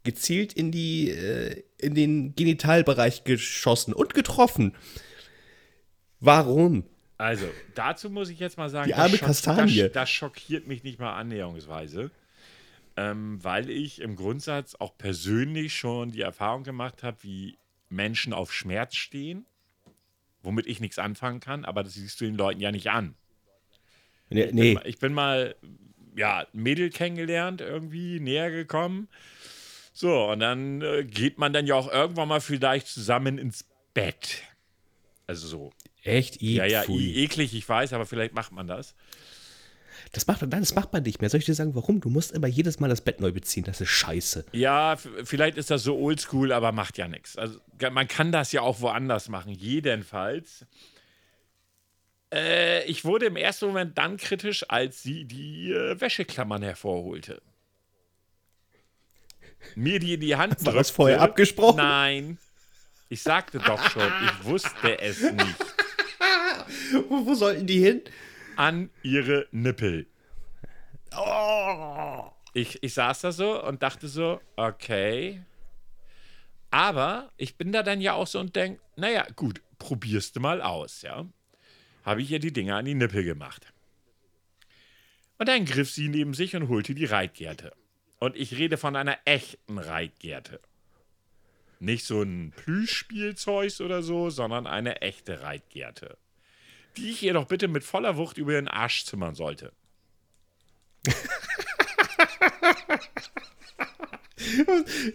gezielt 0.04 0.54
in 0.54 0.70
die 0.70 1.10
äh, 1.10 1.64
in 1.76 1.94
den 1.94 2.34
Genitalbereich 2.34 3.24
geschossen 3.24 3.92
und 3.92 4.14
getroffen. 4.14 4.74
Warum? 6.18 6.84
Also, 7.18 7.46
dazu 7.74 8.08
muss 8.08 8.30
ich 8.30 8.38
jetzt 8.38 8.56
mal 8.56 8.70
sagen, 8.70 8.88
Die 8.88 8.94
arme 8.94 9.18
das, 9.18 9.20
Kastanie. 9.20 9.82
Das, 9.82 9.92
das 9.92 10.10
schockiert 10.10 10.66
mich 10.66 10.82
nicht 10.82 10.98
mal 10.98 11.14
annäherungsweise, 11.14 12.10
ähm, 12.98 13.38
weil 13.44 13.70
ich 13.70 14.00
im 14.00 14.16
Grundsatz 14.16 14.74
auch 14.74 14.98
persönlich 14.98 15.76
schon 15.76 16.10
die 16.10 16.20
Erfahrung 16.22 16.64
gemacht 16.64 17.04
habe, 17.04 17.16
wie 17.22 17.58
Menschen 17.88 18.32
auf 18.32 18.52
Schmerz 18.52 18.96
stehen, 18.96 19.46
womit 20.42 20.66
ich 20.66 20.80
nichts 20.80 20.98
anfangen 20.98 21.38
kann, 21.38 21.64
aber 21.64 21.84
das 21.84 21.94
siehst 21.94 22.20
du 22.20 22.24
den 22.24 22.34
Leuten 22.34 22.60
ja 22.60 22.72
nicht 22.72 22.90
an. 22.90 23.14
Nee, 24.30 24.44
Ich, 24.46 24.52
nee. 24.52 24.62
bin, 24.62 24.74
mal- 24.74 24.86
ich 24.86 24.98
bin 24.98 25.12
mal, 25.14 25.56
ja, 26.16 26.40
ein 26.40 26.62
Mädel 26.62 26.90
kennengelernt, 26.90 27.60
irgendwie 27.60 28.18
näher 28.18 28.50
gekommen. 28.50 29.08
So, 29.92 30.30
und 30.30 30.40
dann 30.40 30.82
äh, 30.82 31.04
geht 31.04 31.38
man 31.38 31.52
dann 31.52 31.66
ja 31.66 31.76
auch 31.76 31.90
irgendwann 31.90 32.28
mal 32.28 32.40
vielleicht 32.40 32.88
zusammen 32.88 33.38
ins 33.38 33.64
Bett. 33.94 34.42
Also 35.26 35.46
so. 35.46 35.72
echt? 36.02 36.42
I, 36.42 36.56
Ja, 36.56 36.64
ja, 36.64 36.84
i- 36.88 37.24
eklig, 37.24 37.54
ich 37.54 37.68
weiß, 37.68 37.92
aber 37.92 38.06
vielleicht 38.06 38.34
macht 38.34 38.52
man 38.52 38.66
das. 38.66 38.94
Das 40.12 40.26
macht, 40.26 40.42
nein, 40.42 40.60
das 40.60 40.74
macht 40.74 40.92
man 40.92 41.02
nicht 41.02 41.20
mehr. 41.20 41.28
Soll 41.30 41.40
ich 41.40 41.46
dir 41.46 41.54
sagen, 41.54 41.74
warum? 41.74 42.00
Du 42.00 42.08
musst 42.08 42.32
immer 42.32 42.46
jedes 42.46 42.80
Mal 42.80 42.88
das 42.88 43.00
Bett 43.00 43.20
neu 43.20 43.32
beziehen. 43.32 43.64
Das 43.64 43.80
ist 43.80 43.90
scheiße. 43.90 44.46
Ja, 44.52 44.96
vielleicht 45.24 45.58
ist 45.58 45.70
das 45.70 45.82
so 45.82 45.96
oldschool, 45.98 46.52
aber 46.52 46.72
macht 46.72 46.98
ja 46.98 47.08
nichts. 47.08 47.36
Also 47.36 47.58
man 47.92 48.08
kann 48.08 48.32
das 48.32 48.52
ja 48.52 48.62
auch 48.62 48.80
woanders 48.80 49.28
machen, 49.28 49.52
jedenfalls. 49.52 50.64
Äh, 52.32 52.84
ich 52.84 53.04
wurde 53.04 53.26
im 53.26 53.36
ersten 53.36 53.66
Moment 53.66 53.96
dann 53.98 54.16
kritisch, 54.16 54.64
als 54.68 55.02
sie 55.02 55.24
die 55.24 55.72
äh, 55.72 56.00
Wäscheklammern 56.00 56.62
hervorholte. 56.62 57.40
Mir 59.74 59.98
die 59.98 60.14
in 60.14 60.20
die 60.20 60.36
Hand 60.36 60.52
War 60.64 60.72
das 60.72 60.88
drückte. 60.88 60.92
vorher 60.94 61.20
abgesprochen? 61.20 61.76
Nein. 61.78 62.38
Ich 63.08 63.22
sagte 63.22 63.58
doch 63.58 63.82
schon, 63.90 64.02
ich 64.24 64.44
wusste 64.44 65.00
es 65.00 65.20
nicht. 65.22 65.56
Wo, 67.08 67.26
wo 67.26 67.34
sollten 67.34 67.66
die 67.66 67.80
hin? 67.80 68.02
An 68.58 68.90
ihre 69.04 69.46
Nippel. 69.52 70.08
Oh. 71.16 72.28
Ich, 72.54 72.82
ich 72.82 72.92
saß 72.92 73.20
da 73.20 73.30
so 73.30 73.64
und 73.64 73.84
dachte 73.84 74.08
so, 74.08 74.40
okay. 74.56 75.44
Aber 76.72 77.30
ich 77.36 77.56
bin 77.56 77.70
da 77.70 77.84
dann 77.84 78.00
ja 78.00 78.14
auch 78.14 78.26
so 78.26 78.40
und 78.40 78.56
denke, 78.56 78.80
naja, 78.96 79.28
gut, 79.36 79.62
probierst 79.78 80.34
du 80.34 80.40
mal 80.40 80.60
aus, 80.60 81.02
ja. 81.02 81.24
Habe 82.04 82.20
ich 82.20 82.32
ihr 82.32 82.40
die 82.40 82.52
Dinger 82.52 82.78
an 82.78 82.84
die 82.84 82.94
Nippel 82.94 83.22
gemacht. 83.22 83.72
Und 85.38 85.48
dann 85.48 85.64
griff 85.64 85.92
sie 85.92 86.08
neben 86.08 86.34
sich 86.34 86.56
und 86.56 86.66
holte 86.66 86.96
die 86.96 87.04
Reitgerte. 87.04 87.72
Und 88.18 88.34
ich 88.34 88.58
rede 88.58 88.76
von 88.76 88.96
einer 88.96 89.18
echten 89.24 89.78
Reitgerte. 89.78 90.60
Nicht 91.78 92.04
so 92.04 92.22
ein 92.22 92.52
Plüschspielzeug 92.56 93.78
oder 93.78 94.02
so, 94.02 94.30
sondern 94.30 94.66
eine 94.66 95.00
echte 95.00 95.42
Reitgerte. 95.42 96.18
Die 96.98 97.10
ich 97.10 97.22
ihr 97.22 97.32
doch 97.32 97.46
bitte 97.46 97.68
mit 97.68 97.84
voller 97.84 98.16
Wucht 98.16 98.36
über 98.38 98.52
den 98.52 98.68
Arsch 98.68 99.04
zimmern 99.04 99.34
sollte. 99.34 99.72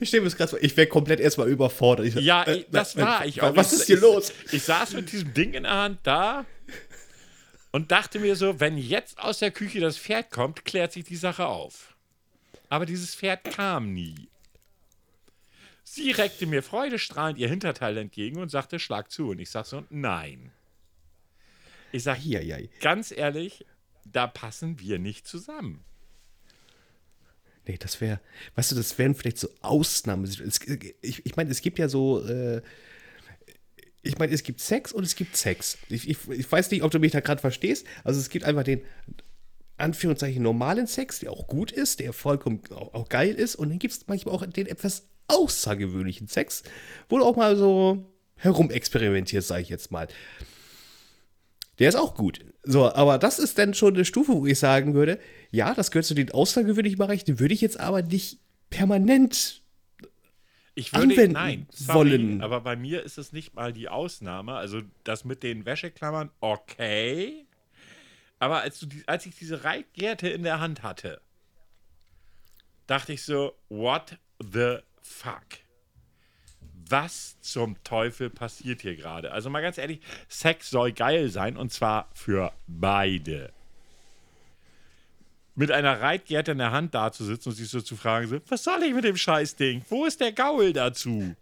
Ich 0.01 0.09
stelle 0.09 0.21
mir 0.21 0.27
das 0.29 0.35
gerade 0.37 0.49
vor. 0.51 0.59
Ich 0.61 0.75
wäre 0.75 0.87
komplett 0.87 1.19
erstmal 1.19 1.49
überfordert. 1.49 2.05
Ich, 2.07 2.15
Ja, 2.15 2.43
äh, 2.43 2.57
ich- 2.57 2.67
das 2.69 2.95
äh, 2.95 3.01
war 3.01 3.25
ich 3.25 3.41
auch. 3.41 3.55
Was 3.55 3.71
Ich- 3.73 3.79
ist 3.79 3.85
hier 3.87 3.99
los? 3.99 4.33
Ich 4.51 4.63
saß 4.63 4.93
mit 4.93 5.11
diesem 5.11 5.33
Ding 5.33 5.53
in 5.53 5.63
der 5.63 5.71
Hand 5.73 5.99
da 6.03 6.45
und 7.71 7.91
dachte 7.91 8.19
mir 8.19 8.35
so, 8.35 8.59
wenn 8.59 8.77
jetzt 8.77 9.19
aus 9.19 9.39
der 9.39 9.51
Küche 9.51 9.79
das 9.79 9.97
Pferd 9.97 10.29
kommt, 10.29 10.65
klärt 10.65 10.91
sich 10.91 11.05
die 11.05 11.15
Sache 11.15 11.45
auf. 11.47 11.95
Aber 12.69 12.85
dieses 12.85 13.15
Pferd 13.15 13.43
kam 13.45 13.93
nie. 13.93 14.27
Sie 15.83 16.11
reckte 16.11 16.45
mir 16.45 16.63
freudestrahlend 16.63 17.37
ihr 17.39 17.47
Hinterteil 17.49 17.97
entgegen 17.97 18.39
und 18.39 18.49
sagte, 18.49 18.79
schlag 18.79 19.11
zu. 19.11 19.29
Und 19.29 19.39
ich 19.39 19.49
sag 19.49 19.65
so, 19.65 19.83
nein. 19.89 20.51
Ich 21.93 22.03
sag, 22.03 22.17
Eieiei. 22.17 22.69
ganz 22.81 23.11
ehrlich, 23.11 23.65
da 24.03 24.27
passen 24.27 24.79
wir 24.79 24.99
nicht 24.99 25.25
zusammen. 25.25 25.85
Nee, 27.65 27.77
das 27.79 28.01
wäre, 28.01 28.19
weißt 28.55 28.71
du, 28.71 28.75
das 28.75 28.97
wären 28.97 29.15
vielleicht 29.15 29.37
so 29.37 29.47
Ausnahmen. 29.61 30.29
Ich 31.01 31.25
ich 31.25 31.35
meine, 31.37 31.49
es 31.49 31.61
gibt 31.61 31.79
ja 31.79 31.87
so, 31.87 32.25
äh, 32.27 32.61
ich 34.01 34.17
meine, 34.17 34.33
es 34.33 34.43
gibt 34.43 34.59
Sex 34.59 34.91
und 34.91 35.05
es 35.05 35.15
gibt 35.15 35.37
Sex. 35.37 35.77
Ich, 35.87 36.09
ich, 36.09 36.17
ich 36.29 36.51
weiß 36.51 36.71
nicht, 36.71 36.83
ob 36.83 36.91
du 36.91 36.99
mich 36.99 37.13
da 37.13 37.21
gerade 37.21 37.39
verstehst. 37.39 37.87
Also 38.03 38.19
es 38.19 38.29
gibt 38.29 38.43
einfach 38.43 38.65
den, 38.65 38.81
Anführungszeichen, 39.77 40.41
normalen 40.43 40.87
Sex, 40.87 41.19
der 41.19 41.31
auch 41.31 41.47
gut 41.47 41.71
ist, 41.71 41.99
der 41.99 42.13
vollkommen 42.13 42.61
auch, 42.71 42.93
auch 42.93 43.09
geil 43.09 43.35
ist. 43.35 43.55
Und 43.55 43.69
dann 43.69 43.79
gibt 43.79 43.93
es 43.93 44.07
manchmal 44.07 44.35
auch 44.35 44.45
den 44.45 44.67
etwas 44.67 45.07
außergewöhnlichen 45.27 46.27
Sex, 46.27 46.63
wo 47.09 47.17
du 47.17 47.25
auch 47.25 47.35
mal 47.35 47.55
so 47.55 48.05
herumexperimentierst, 48.35 49.47
sage 49.47 49.61
ich 49.61 49.69
jetzt 49.69 49.91
mal. 49.91 50.07
Der 51.79 51.89
ist 51.89 51.95
auch 51.95 52.15
gut. 52.15 52.39
So, 52.63 52.93
aber 52.93 53.17
das 53.17 53.39
ist 53.39 53.57
dann 53.57 53.73
schon 53.73 53.95
eine 53.95 54.05
Stufe, 54.05 54.33
wo 54.33 54.45
ich 54.45 54.59
sagen 54.59 54.93
würde, 54.93 55.19
ja, 55.51 55.73
das 55.73 55.91
gehört 55.91 56.05
zu 56.05 56.13
den 56.13 56.31
außergewöhnlichen 56.31 56.97
Bereichen, 56.97 57.25
den 57.25 57.39
würde 57.39 57.53
ich 57.53 57.61
jetzt 57.61 57.79
aber 57.79 58.01
nicht 58.01 58.39
permanent. 58.69 59.61
Ich 60.75 60.93
würde, 60.93 61.13
anwenden 61.13 61.33
nein, 61.33 61.67
sorry, 61.71 62.11
wollen. 62.11 62.41
aber 62.41 62.61
bei 62.61 62.75
mir 62.75 63.03
ist 63.03 63.17
es 63.17 63.31
nicht 63.31 63.53
mal 63.53 63.73
die 63.73 63.89
Ausnahme. 63.89 64.55
Also 64.55 64.81
das 65.03 65.23
mit 65.25 65.43
den 65.43 65.65
Wäscheklammern, 65.65 66.31
okay. 66.39 67.45
Aber 68.39 68.61
als, 68.61 68.79
du 68.79 68.87
als 69.05 69.25
ich 69.25 69.35
diese 69.35 69.63
Reitgerte 69.63 70.29
in 70.29 70.43
der 70.43 70.59
Hand 70.59 70.83
hatte, 70.83 71.21
dachte 72.87 73.13
ich 73.13 73.23
so, 73.23 73.53
what 73.69 74.17
the 74.39 74.77
fuck? 75.01 75.62
Was 76.89 77.39
zum 77.41 77.81
Teufel 77.83 78.29
passiert 78.29 78.81
hier 78.81 78.95
gerade? 78.95 79.31
Also 79.31 79.49
mal 79.49 79.61
ganz 79.61 79.77
ehrlich, 79.77 80.01
Sex 80.27 80.69
soll 80.69 80.91
geil 80.91 81.29
sein 81.29 81.57
und 81.57 81.71
zwar 81.71 82.09
für 82.13 82.51
beide. 82.67 83.51
Mit 85.55 85.71
einer 85.71 86.01
Reitgerte 86.01 86.53
in 86.53 86.57
der 86.57 86.71
Hand 86.71 86.95
dazusitzen 86.95 87.51
und 87.51 87.55
sich 87.55 87.69
so 87.69 87.79
zu 87.81 87.95
fragen, 87.95 88.41
was 88.47 88.63
soll 88.63 88.81
ich 88.83 88.93
mit 88.93 89.03
dem 89.03 89.17
Scheißding? 89.17 89.83
Wo 89.89 90.05
ist 90.05 90.19
der 90.19 90.31
Gaul 90.31 90.73
dazu? 90.73 91.35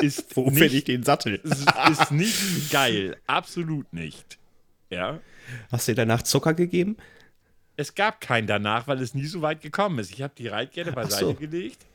Ist 0.00 0.36
Wo 0.36 0.50
nicht 0.50 0.58
finde 0.58 0.76
ich 0.76 0.84
den 0.84 1.02
Sattel? 1.02 1.34
ist, 1.44 1.66
ist 1.90 2.10
nicht 2.10 2.70
geil. 2.70 3.16
Absolut 3.26 3.92
nicht. 3.92 4.38
Ja. 4.90 5.20
Hast 5.70 5.88
du 5.88 5.92
dir 5.92 5.96
danach 5.96 6.22
Zucker 6.22 6.54
gegeben? 6.54 6.96
Es 7.76 7.94
gab 7.94 8.20
keinen 8.20 8.46
danach, 8.46 8.88
weil 8.88 9.00
es 9.00 9.14
nie 9.14 9.26
so 9.26 9.42
weit 9.42 9.60
gekommen 9.60 9.98
ist. 10.00 10.12
Ich 10.12 10.22
habe 10.22 10.34
die 10.36 10.48
Reitgerte 10.48 10.92
beiseite 10.92 11.26
so. 11.26 11.34
gelegt, 11.34 11.86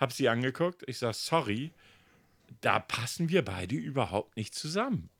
habe 0.00 0.12
sie 0.12 0.28
angeguckt. 0.28 0.82
Ich 0.86 0.98
sage, 0.98 1.14
sorry, 1.14 1.70
da 2.62 2.80
passen 2.80 3.28
wir 3.28 3.44
beide 3.44 3.76
überhaupt 3.76 4.36
nicht 4.36 4.54
zusammen. 4.54 5.10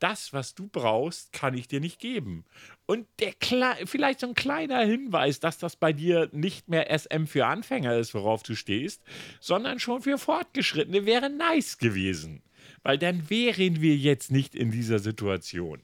Das, 0.00 0.32
was 0.32 0.54
du 0.54 0.68
brauchst, 0.68 1.32
kann 1.32 1.54
ich 1.54 1.66
dir 1.66 1.80
nicht 1.80 1.98
geben. 1.98 2.44
Und 2.86 3.06
der 3.18 3.32
Kle 3.32 3.74
vielleicht 3.84 4.20
so 4.20 4.28
ein 4.28 4.34
kleiner 4.34 4.80
Hinweis, 4.80 5.40
dass 5.40 5.58
das 5.58 5.74
bei 5.74 5.92
dir 5.92 6.28
nicht 6.32 6.68
mehr 6.68 6.96
SM 6.96 7.26
für 7.26 7.46
Anfänger 7.46 7.96
ist, 7.96 8.14
worauf 8.14 8.44
du 8.44 8.54
stehst, 8.54 9.02
sondern 9.40 9.80
schon 9.80 10.02
für 10.02 10.16
Fortgeschrittene, 10.16 11.04
wäre 11.04 11.30
nice 11.30 11.78
gewesen. 11.78 12.42
Weil 12.84 12.96
dann 12.96 13.28
wären 13.28 13.80
wir 13.80 13.96
jetzt 13.96 14.30
nicht 14.30 14.54
in 14.54 14.70
dieser 14.70 15.00
Situation. 15.00 15.82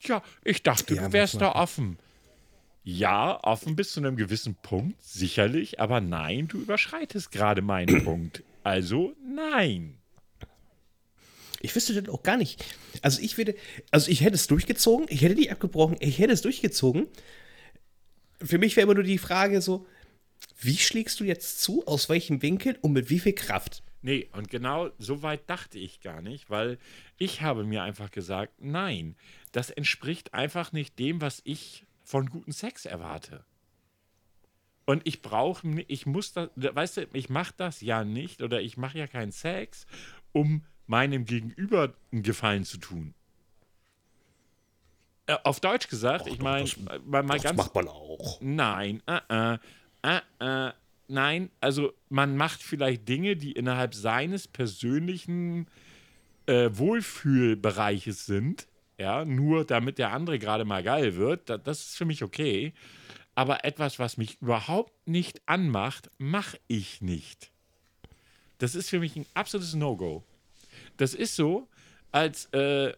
Ja, 0.00 0.22
ich 0.44 0.62
dachte, 0.62 0.94
Ja, 0.94 1.06
du 1.06 1.12
wärst 1.12 1.40
da 1.40 1.52
offen. 1.52 1.98
Ja, 2.84 3.38
offen 3.44 3.76
bis 3.76 3.92
zu 3.92 4.00
einem 4.00 4.16
gewissen 4.16 4.56
Punkt, 4.56 5.00
sicherlich, 5.02 5.78
aber 5.78 6.00
nein, 6.00 6.48
du 6.48 6.58
überschreitest 6.58 7.30
gerade 7.30 7.62
meinen 7.62 8.04
Punkt. 8.04 8.42
Also 8.64 9.14
nein. 9.24 9.98
Ich 11.60 11.74
wüsste 11.76 12.00
das 12.00 12.12
auch 12.12 12.24
gar 12.24 12.36
nicht. 12.36 12.64
Also 13.02 13.22
ich 13.22 13.38
würde, 13.38 13.54
also 13.92 14.10
ich 14.10 14.22
hätte 14.22 14.34
es 14.34 14.48
durchgezogen, 14.48 15.06
ich 15.08 15.22
hätte 15.22 15.36
die 15.36 15.50
abgebrochen, 15.50 15.96
ich 16.00 16.18
hätte 16.18 16.32
es 16.32 16.42
durchgezogen. 16.42 17.06
Für 18.42 18.58
mich 18.58 18.74
wäre 18.74 18.84
immer 18.84 18.94
nur 18.94 19.04
die 19.04 19.18
Frage 19.18 19.60
so, 19.60 19.86
wie 20.60 20.76
schlägst 20.76 21.20
du 21.20 21.24
jetzt 21.24 21.62
zu, 21.62 21.86
aus 21.86 22.08
welchem 22.08 22.42
Winkel 22.42 22.76
und 22.80 22.92
mit 22.92 23.10
wie 23.10 23.20
viel 23.20 23.32
Kraft? 23.32 23.84
Nee, 24.02 24.28
und 24.32 24.50
genau 24.50 24.90
so 24.98 25.22
weit 25.22 25.48
dachte 25.48 25.78
ich 25.78 26.00
gar 26.00 26.20
nicht, 26.20 26.50
weil 26.50 26.78
ich 27.16 27.42
habe 27.42 27.62
mir 27.62 27.84
einfach 27.84 28.10
gesagt, 28.10 28.54
nein, 28.58 29.14
das 29.52 29.70
entspricht 29.70 30.34
einfach 30.34 30.72
nicht 30.72 30.98
dem, 30.98 31.20
was 31.20 31.40
ich 31.44 31.84
von 32.12 32.28
guten 32.28 32.52
Sex 32.52 32.84
erwarte. 32.84 33.42
Und 34.84 35.00
ich 35.06 35.22
brauche, 35.22 35.66
ich 35.88 36.04
muss 36.04 36.34
das, 36.34 36.50
weißt 36.56 36.96
du, 36.98 37.08
ich 37.14 37.30
mache 37.30 37.54
das 37.56 37.80
ja 37.80 38.04
nicht 38.04 38.42
oder 38.42 38.60
ich 38.60 38.76
mache 38.76 38.98
ja 38.98 39.06
keinen 39.06 39.32
Sex, 39.32 39.86
um 40.32 40.62
meinem 40.86 41.24
Gegenüber 41.24 41.94
einen 42.12 42.22
Gefallen 42.22 42.64
zu 42.64 42.76
tun. 42.76 43.14
Äh, 45.24 45.38
auf 45.44 45.60
Deutsch 45.60 45.88
gesagt, 45.88 46.26
ich 46.26 46.38
meine, 46.38 46.68
mal, 47.06 47.22
mal 47.22 47.40
ganz 47.40 47.72
man 47.72 47.88
auch. 47.88 48.38
Nein, 48.42 49.02
äh, 49.06 49.54
äh, 49.54 49.58
äh, 50.02 50.68
äh, 50.68 50.72
nein, 51.08 51.50
also 51.60 51.94
man 52.10 52.36
macht 52.36 52.62
vielleicht 52.62 53.08
Dinge, 53.08 53.36
die 53.36 53.52
innerhalb 53.52 53.94
seines 53.94 54.48
persönlichen 54.48 55.66
äh, 56.44 56.68
Wohlfühlbereiches 56.74 58.26
sind, 58.26 58.66
ja, 59.02 59.24
nur 59.24 59.64
damit 59.64 59.98
der 59.98 60.12
andere 60.12 60.38
gerade 60.38 60.64
mal 60.64 60.82
geil 60.82 61.16
wird, 61.16 61.50
da, 61.50 61.58
das 61.58 61.80
ist 61.80 61.96
für 61.96 62.04
mich 62.04 62.22
okay. 62.22 62.72
Aber 63.34 63.64
etwas, 63.64 63.98
was 63.98 64.16
mich 64.16 64.40
überhaupt 64.40 64.92
nicht 65.06 65.42
anmacht, 65.46 66.10
mache 66.18 66.58
ich 66.68 67.00
nicht. 67.00 67.50
Das 68.58 68.74
ist 68.74 68.90
für 68.90 69.00
mich 69.00 69.16
ein 69.16 69.26
absolutes 69.34 69.74
No-Go. 69.74 70.22
Das 70.96 71.14
ist 71.14 71.34
so, 71.34 71.68
als 72.12 72.46
äh, 72.52 72.92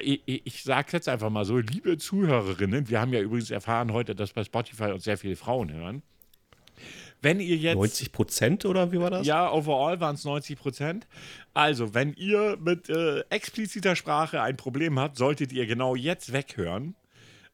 ich, 0.00 0.22
ich 0.26 0.62
sage 0.62 0.88
jetzt 0.92 1.08
einfach 1.08 1.30
mal 1.30 1.44
so, 1.44 1.58
liebe 1.58 1.98
Zuhörerinnen, 1.98 2.88
wir 2.88 3.00
haben 3.00 3.12
ja 3.12 3.20
übrigens 3.20 3.50
erfahren 3.50 3.92
heute, 3.92 4.14
dass 4.14 4.32
bei 4.32 4.42
Spotify 4.42 4.90
uns 4.90 5.04
sehr 5.04 5.18
viele 5.18 5.36
Frauen 5.36 5.72
hören. 5.72 6.02
Wenn 7.24 7.40
ihr 7.40 7.56
jetzt. 7.56 7.76
90 7.76 8.12
Prozent 8.12 8.64
oder 8.66 8.92
wie 8.92 9.00
war 9.00 9.10
das? 9.10 9.26
Ja, 9.26 9.50
overall 9.50 9.98
waren 10.00 10.14
es 10.14 10.24
90 10.24 10.58
Prozent. 10.58 11.06
Also, 11.54 11.94
wenn 11.94 12.12
ihr 12.12 12.58
mit 12.60 12.88
äh, 12.90 13.20
expliziter 13.30 13.96
Sprache 13.96 14.42
ein 14.42 14.56
Problem 14.56 14.98
habt, 14.98 15.16
solltet 15.16 15.52
ihr 15.52 15.66
genau 15.66 15.94
jetzt 15.94 16.32
weghören. 16.32 16.94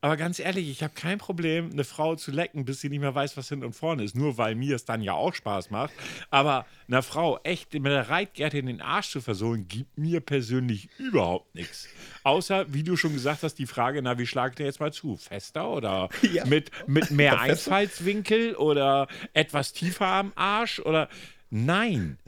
Aber 0.03 0.16
ganz 0.16 0.38
ehrlich, 0.38 0.70
ich 0.70 0.82
habe 0.82 0.94
kein 0.94 1.18
Problem, 1.18 1.70
eine 1.72 1.84
Frau 1.84 2.14
zu 2.14 2.30
lecken, 2.30 2.64
bis 2.64 2.80
sie 2.80 2.88
nicht 2.88 3.01
mehr 3.01 3.14
weiß, 3.14 3.36
was 3.36 3.51
hinten 3.51 3.66
und 3.66 3.74
vorne 3.74 4.03
ist. 4.03 4.16
Nur 4.16 4.38
weil 4.38 4.55
mir 4.55 4.74
es 4.74 4.86
dann 4.86 5.03
ja 5.03 5.12
auch 5.12 5.34
Spaß 5.34 5.70
macht. 5.70 5.92
Aber 6.30 6.64
einer 6.88 7.03
Frau 7.03 7.38
echt 7.42 7.74
mit 7.74 7.86
der 7.86 8.09
Reitgerte 8.09 8.57
in 8.59 8.66
den 8.66 8.80
Arsch 8.80 9.11
zu 9.11 9.20
versohlen, 9.20 9.68
gibt 9.68 9.98
mir 9.98 10.20
persönlich 10.20 10.88
überhaupt 10.98 11.55
nichts. 11.55 11.86
Außer, 12.22 12.72
wie 12.72 12.82
du 12.82 12.96
schon 12.96 13.12
gesagt 13.12 13.42
hast, 13.42 13.57
die 13.57 13.66
Frage, 13.66 14.01
na, 14.01 14.18
wie 14.18 14.26
schlagt 14.26 14.59
ihr 14.61 14.66
jetzt 14.66 14.80
mal 14.80 14.92
zu? 14.92 15.18
Fester 15.18 15.68
oder 15.68 16.09
ja. 16.32 16.46
mit, 16.46 16.70
mit 16.86 17.11
mehr 17.11 17.38
Einfallswinkel 17.40 18.55
oder 18.55 19.07
etwas 19.34 19.74
tiefer 19.74 20.07
am 20.07 20.32
Arsch 20.34 20.80
oder 20.80 21.11
nein. 21.51 22.18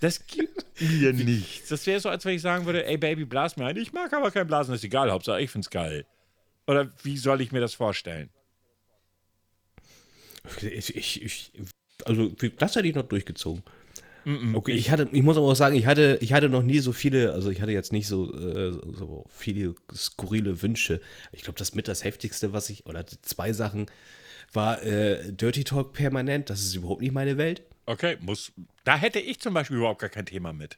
Das 0.00 0.24
gibt 0.28 0.64
mir 0.80 1.12
nichts. 1.12 1.68
Das 1.68 1.84
wäre 1.88 1.98
so, 1.98 2.08
als 2.08 2.24
wenn 2.24 2.36
ich 2.36 2.42
sagen 2.42 2.64
würde, 2.66 2.86
ey 2.86 2.96
Baby, 2.96 3.24
blas 3.24 3.56
mir 3.56 3.66
ein. 3.66 3.76
Ich 3.76 3.92
mag 3.92 4.12
aber 4.12 4.30
kein 4.30 4.46
Blasen, 4.46 4.70
das 4.70 4.82
ist 4.82 4.84
egal, 4.84 5.10
Hauptsache 5.10 5.40
ich 5.40 5.50
find's 5.50 5.70
geil. 5.70 6.06
Oder 6.68 6.92
wie 7.02 7.16
soll 7.16 7.40
ich 7.40 7.50
mir 7.50 7.60
das 7.60 7.74
vorstellen? 7.74 8.28
Ich, 10.60 10.94
ich, 10.94 11.22
ich 11.22 11.52
also 12.04 12.28
das 12.28 12.76
hätte 12.76 12.86
ich 12.86 12.94
noch 12.94 13.08
durchgezogen. 13.08 13.62
Okay, 14.52 14.72
ich 14.72 14.90
hatte, 14.90 15.08
ich 15.10 15.22
muss 15.22 15.38
aber 15.38 15.46
auch 15.46 15.54
sagen, 15.54 15.74
ich 15.74 15.86
hatte, 15.86 16.18
ich 16.20 16.34
hatte 16.34 16.50
noch 16.50 16.62
nie 16.62 16.80
so 16.80 16.92
viele, 16.92 17.32
also 17.32 17.50
ich 17.50 17.62
hatte 17.62 17.72
jetzt 17.72 17.92
nicht 17.92 18.06
so, 18.06 18.30
äh, 18.34 18.72
so 18.72 19.24
viele 19.30 19.74
skurrile 19.94 20.60
Wünsche. 20.60 21.00
Ich 21.32 21.42
glaube, 21.42 21.58
das 21.58 21.74
mit 21.74 21.88
das 21.88 22.04
heftigste, 22.04 22.52
was 22.52 22.68
ich, 22.68 22.84
oder 22.84 23.06
zwei 23.06 23.54
Sachen, 23.54 23.86
war 24.52 24.82
äh, 24.82 25.32
Dirty 25.32 25.64
Talk 25.64 25.94
permanent. 25.94 26.50
Das 26.50 26.60
ist 26.60 26.74
überhaupt 26.74 27.00
nicht 27.00 27.12
meine 27.12 27.38
Welt. 27.38 27.62
Okay, 27.86 28.18
muss. 28.20 28.52
Da 28.84 28.98
hätte 28.98 29.18
ich 29.18 29.40
zum 29.40 29.54
Beispiel 29.54 29.78
überhaupt 29.78 30.00
gar 30.00 30.10
kein 30.10 30.26
Thema 30.26 30.52
mit. 30.52 30.76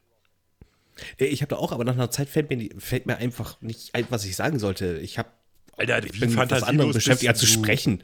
Äh, 1.19 1.25
ich 1.25 1.43
habe 1.43 1.51
da 1.51 1.57
auch, 1.57 1.73
aber 1.73 1.83
nach 1.83 1.95
einer 1.95 2.13
Zeit 2.13 2.29
fällt 2.29 2.51
mir, 2.51 2.71
fällt 2.79 3.07
mir 3.07 3.17
einfach 3.17 3.61
nicht 3.61 3.97
ein, 3.97 4.07
was 4.11 4.25
ich 4.25 4.37
sagen 4.37 4.61
sollte. 4.61 4.99
Ich 4.99 5.19
habe 5.19 5.31
Alter, 5.81 6.05
ich 6.05 6.21
bin 6.21 6.39
anderes 6.39 6.95
beschäftigt, 6.95 7.29
als 7.29 7.39
zu 7.39 7.47
sprechen. 7.47 8.03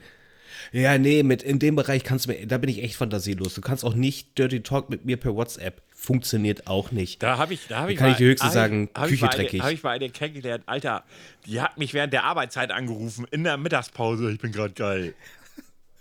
Ja, 0.72 0.98
nee, 0.98 1.22
mit, 1.22 1.42
in 1.42 1.58
dem 1.58 1.76
Bereich 1.76 2.02
kannst 2.02 2.26
du 2.26 2.32
mir, 2.32 2.46
da 2.46 2.58
bin 2.58 2.68
ich 2.70 2.82
echt 2.82 2.96
fantasielos. 2.96 3.54
Du 3.54 3.60
kannst 3.60 3.84
auch 3.84 3.94
nicht 3.94 4.36
Dirty 4.36 4.62
Talk 4.62 4.90
mit 4.90 5.04
mir 5.04 5.16
per 5.16 5.34
WhatsApp. 5.34 5.82
Funktioniert 5.94 6.66
auch 6.66 6.90
nicht. 6.90 7.22
Da 7.22 7.38
habe 7.38 7.54
ich, 7.54 7.68
da 7.68 7.80
habe 7.80 7.92
ich, 7.92 7.98
kann 7.98 8.08
mal, 8.08 8.12
ich 8.12 8.18
dir 8.18 8.28
höchstens 8.28 8.52
sagen, 8.52 8.90
hab 8.94 9.08
Küche 9.08 9.26
ich 9.26 9.30
dreckig. 9.30 9.62
Habe 9.62 9.72
ich 9.72 9.82
mal 9.82 9.90
eine 9.90 10.10
kennengelernt, 10.10 10.64
Alter, 10.66 11.04
die 11.46 11.60
hat 11.60 11.78
mich 11.78 11.94
während 11.94 12.12
der 12.12 12.24
Arbeitszeit 12.24 12.72
angerufen, 12.72 13.26
in 13.30 13.44
der 13.44 13.56
Mittagspause. 13.56 14.32
Ich 14.32 14.38
bin 14.38 14.52
gerade 14.52 14.74
geil. 14.74 15.14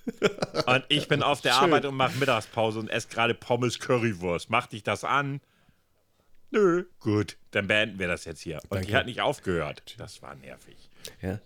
und 0.66 0.84
ich 0.90 1.08
bin 1.08 1.24
auf 1.24 1.42
der 1.42 1.54
Schön. 1.54 1.64
Arbeit 1.64 1.86
und 1.86 1.96
mache 1.96 2.18
Mittagspause 2.18 2.80
und 2.80 2.90
esse 2.90 3.08
gerade 3.08 3.34
Pommes 3.34 3.80
Currywurst. 3.80 4.50
Mach 4.50 4.68
dich 4.68 4.84
das 4.84 5.04
an? 5.04 5.42
Nö. 6.52 6.86
Gut, 7.00 7.38
dann 7.52 7.68
beenden 7.68 8.00
wir 8.00 8.08
das 8.08 8.26
jetzt 8.26 8.42
hier. 8.42 8.58
Und 8.64 8.74
Danke. 8.74 8.88
die 8.88 8.96
hat 8.96 9.06
nicht 9.06 9.22
aufgehört. 9.22 9.96
Das 9.98 10.22
war 10.22 10.36
nervig. 10.36 10.76
Ja. 11.22 11.40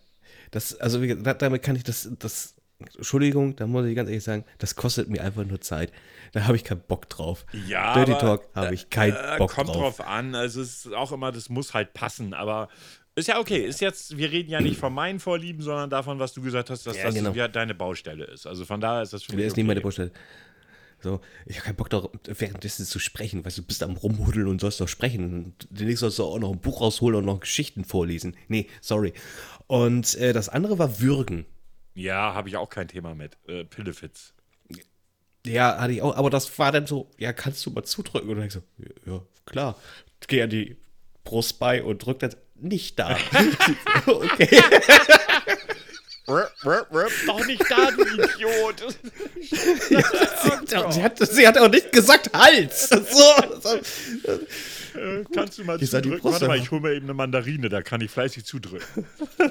Das, 0.51 0.75
also 0.79 1.03
damit 1.05 1.61
kann 1.61 1.75
ich 1.75 1.83
das, 1.83 2.09
das, 2.19 2.55
Entschuldigung, 2.79 3.55
da 3.55 3.67
muss 3.67 3.85
ich 3.85 3.95
ganz 3.95 4.09
ehrlich 4.09 4.23
sagen, 4.23 4.45
das 4.57 4.75
kostet 4.75 5.09
mir 5.09 5.21
einfach 5.21 5.43
nur 5.43 5.59
Zeit. 5.59 5.91
Da 6.31 6.45
habe 6.45 6.55
ich 6.55 6.63
keinen 6.63 6.81
Bock 6.81 7.09
drauf. 7.09 7.45
Ja, 7.67 7.93
Dirty 7.93 8.13
Talk 8.13 8.47
habe 8.55 8.73
ich 8.73 8.89
keinen 8.89 9.15
äh, 9.15 9.37
Bock 9.37 9.51
kommt 9.51 9.69
drauf. 9.69 9.75
Kommt 9.75 9.99
drauf 9.99 10.07
an. 10.07 10.35
Also 10.35 10.61
es 10.61 10.85
ist 10.85 10.93
auch 10.93 11.11
immer, 11.11 11.31
das 11.31 11.49
muss 11.49 11.73
halt 11.73 11.93
passen. 11.93 12.33
Aber 12.33 12.69
ist 13.15 13.27
ja 13.27 13.39
okay. 13.39 13.65
Ist 13.65 13.81
jetzt, 13.81 14.17
wir 14.17 14.31
reden 14.31 14.49
ja 14.49 14.61
nicht 14.61 14.79
von 14.79 14.93
meinen 14.93 15.19
Vorlieben, 15.19 15.61
sondern 15.61 15.89
davon, 15.89 16.19
was 16.19 16.33
du 16.33 16.41
gesagt 16.41 16.69
hast, 16.69 16.87
dass 16.87 16.95
ja, 16.95 17.03
das 17.03 17.15
genau. 17.15 17.31
ja 17.33 17.47
deine 17.49 17.75
Baustelle 17.75 18.23
ist. 18.25 18.47
Also 18.47 18.63
von 18.63 18.79
daher 18.79 19.01
ist 19.01 19.11
das 19.11 19.23
für 19.23 19.35
mich. 19.35 19.45
ist 19.45 19.51
okay. 19.51 19.61
nicht 19.61 19.67
meine 19.67 19.81
Baustelle. 19.81 20.11
So, 21.01 21.21
ich 21.45 21.55
habe 21.55 21.65
keinen 21.65 21.75
Bock 21.75 21.89
darauf, 21.89 22.11
währenddessen 22.25 22.85
zu 22.85 22.99
sprechen, 22.99 23.45
weil 23.45 23.51
du 23.53 23.63
bist 23.63 23.83
am 23.83 23.95
Rumhudeln 23.95 24.47
und 24.47 24.59
sollst 24.59 24.81
doch 24.81 24.87
sprechen. 24.87 25.33
Und 25.33 25.67
demnächst 25.69 26.01
sollst 26.01 26.19
du 26.19 26.25
auch 26.25 26.39
noch 26.39 26.51
ein 26.51 26.59
Buch 26.59 26.81
rausholen 26.81 27.17
und 27.17 27.25
noch 27.25 27.39
Geschichten 27.39 27.85
vorlesen. 27.85 28.35
Nee, 28.47 28.67
sorry. 28.81 29.13
Und 29.69 30.15
äh, 30.15 30.33
das 30.33 30.49
andere 30.49 30.79
war 30.79 30.99
Würgen. 30.99 31.45
Ja, 31.93 32.33
habe 32.33 32.49
ich 32.49 32.57
auch 32.57 32.71
kein 32.71 32.87
Thema 32.87 33.13
mit. 33.13 33.37
Äh, 33.47 33.65
Pillefitz. 33.65 34.33
Ja, 35.45 35.77
hatte 35.79 35.93
ich 35.93 36.01
auch, 36.01 36.17
aber 36.17 36.31
das 36.31 36.57
war 36.57 36.71
dann 36.71 36.87
so, 36.87 37.11
ja, 37.19 37.33
kannst 37.33 37.63
du 37.67 37.69
mal 37.69 37.83
zudrücken? 37.83 38.31
Und 38.31 38.37
dann 38.37 38.47
ich 38.47 38.53
so, 38.53 38.63
ja, 39.05 39.21
klar. 39.45 39.75
Geh 40.25 40.41
an 40.41 40.49
die 40.49 40.75
Brust 41.23 41.59
bei 41.59 41.83
und 41.83 42.03
drück 42.03 42.17
das 42.17 42.35
nicht 42.55 42.97
da. 42.97 43.15
okay. 44.07 44.59
Doch 46.25 47.45
nicht 47.45 47.63
da, 47.69 47.91
du 47.91 48.03
Idiot. 48.05 48.97
ja, 49.91 50.01
sie, 50.67 50.73
hat, 50.73 50.93
sie, 50.93 51.03
hat, 51.03 51.17
sie, 51.19 51.47
hat, 51.47 51.57
auch 51.59 51.69
nicht 51.69 51.91
gesagt 51.91 52.31
Hals. 52.33 52.89
So, 52.89 52.97
so. 53.61 53.79
Äh, 54.95 55.23
kannst 55.33 55.57
du 55.57 55.63
mal 55.63 55.79
zudrücken? 55.79 56.23
Warte 56.23 56.47
mal, 56.47 56.57
ich 56.57 56.71
hole 56.71 56.81
mir 56.81 56.93
eben 56.93 57.05
eine 57.05 57.13
Mandarine, 57.13 57.69
da 57.69 57.81
kann 57.81 58.01
ich 58.01 58.11
fleißig 58.11 58.45
zudrücken. 58.45 59.05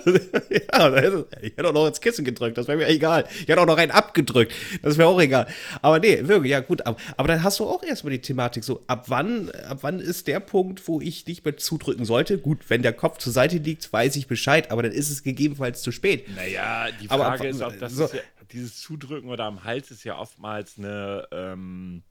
ja, 0.73 0.97
ich 1.41 1.57
hätte 1.57 1.69
auch 1.69 1.73
noch 1.73 1.87
ins 1.87 2.01
Kissen 2.01 2.25
gedrückt, 2.25 2.59
das 2.59 2.69
wäre 2.69 2.79
mir 2.79 2.89
egal. 2.89 3.25
Ich 3.41 3.49
hätte 3.49 3.61
auch 3.61 3.67
noch 3.67 3.77
einen 3.77 3.93
abgedrückt, 3.93 4.53
das 4.83 4.99
wäre 4.99 5.09
auch 5.09 5.21
egal. 5.21 5.47
Aber 5.83 5.99
nee, 5.99 6.27
wirklich, 6.27 6.53
ja 6.53 6.61
gut. 6.61 6.87
Aber, 6.87 6.97
aber 7.17 7.29
dann 7.29 7.43
hast 7.43 7.61
du 7.61 7.65
auch 7.65 7.83
erstmal 7.83 8.13
die 8.13 8.21
Thematik 8.21 8.65
so, 8.65 8.83
ab 8.87 9.05
wann, 9.09 9.51
ab 9.51 9.79
wann 9.83 10.01
ist 10.01 10.27
der 10.27 10.41
Punkt, 10.41 10.87
wo 10.89 11.01
ich 11.01 11.27
nicht 11.27 11.45
mehr 11.45 11.57
zudrücken 11.57 12.05
sollte? 12.05 12.39
Gut, 12.39 12.69
wenn 12.69 12.83
der 12.83 12.93
Kopf 12.93 13.19
zur 13.19 13.33
Seite 13.33 13.59
liegt, 13.59 13.93
weiß 13.93 14.17
ich 14.17 14.27
Bescheid, 14.27 14.71
aber 14.71 14.83
dann 14.83 14.93
ist 14.93 15.11
es 15.11 15.23
gegebenenfalls 15.23 15.83
zu 15.83 15.93
spät. 15.93 16.27
Naja, 16.35 16.89
die 17.01 17.09
Frage 17.09 17.23
aber, 17.23 17.49
ist, 17.49 17.63
ob 17.63 17.79
das 17.79 17.93
so, 17.93 18.05
ist 18.05 18.15
ja, 18.15 18.21
dieses 18.53 18.81
Zudrücken 18.81 19.29
oder 19.29 19.45
am 19.45 19.65
Hals 19.65 19.91
ist 19.91 20.05
ja 20.05 20.19
oftmals 20.19 20.79
eine, 20.79 21.27
ähm, 21.33 22.03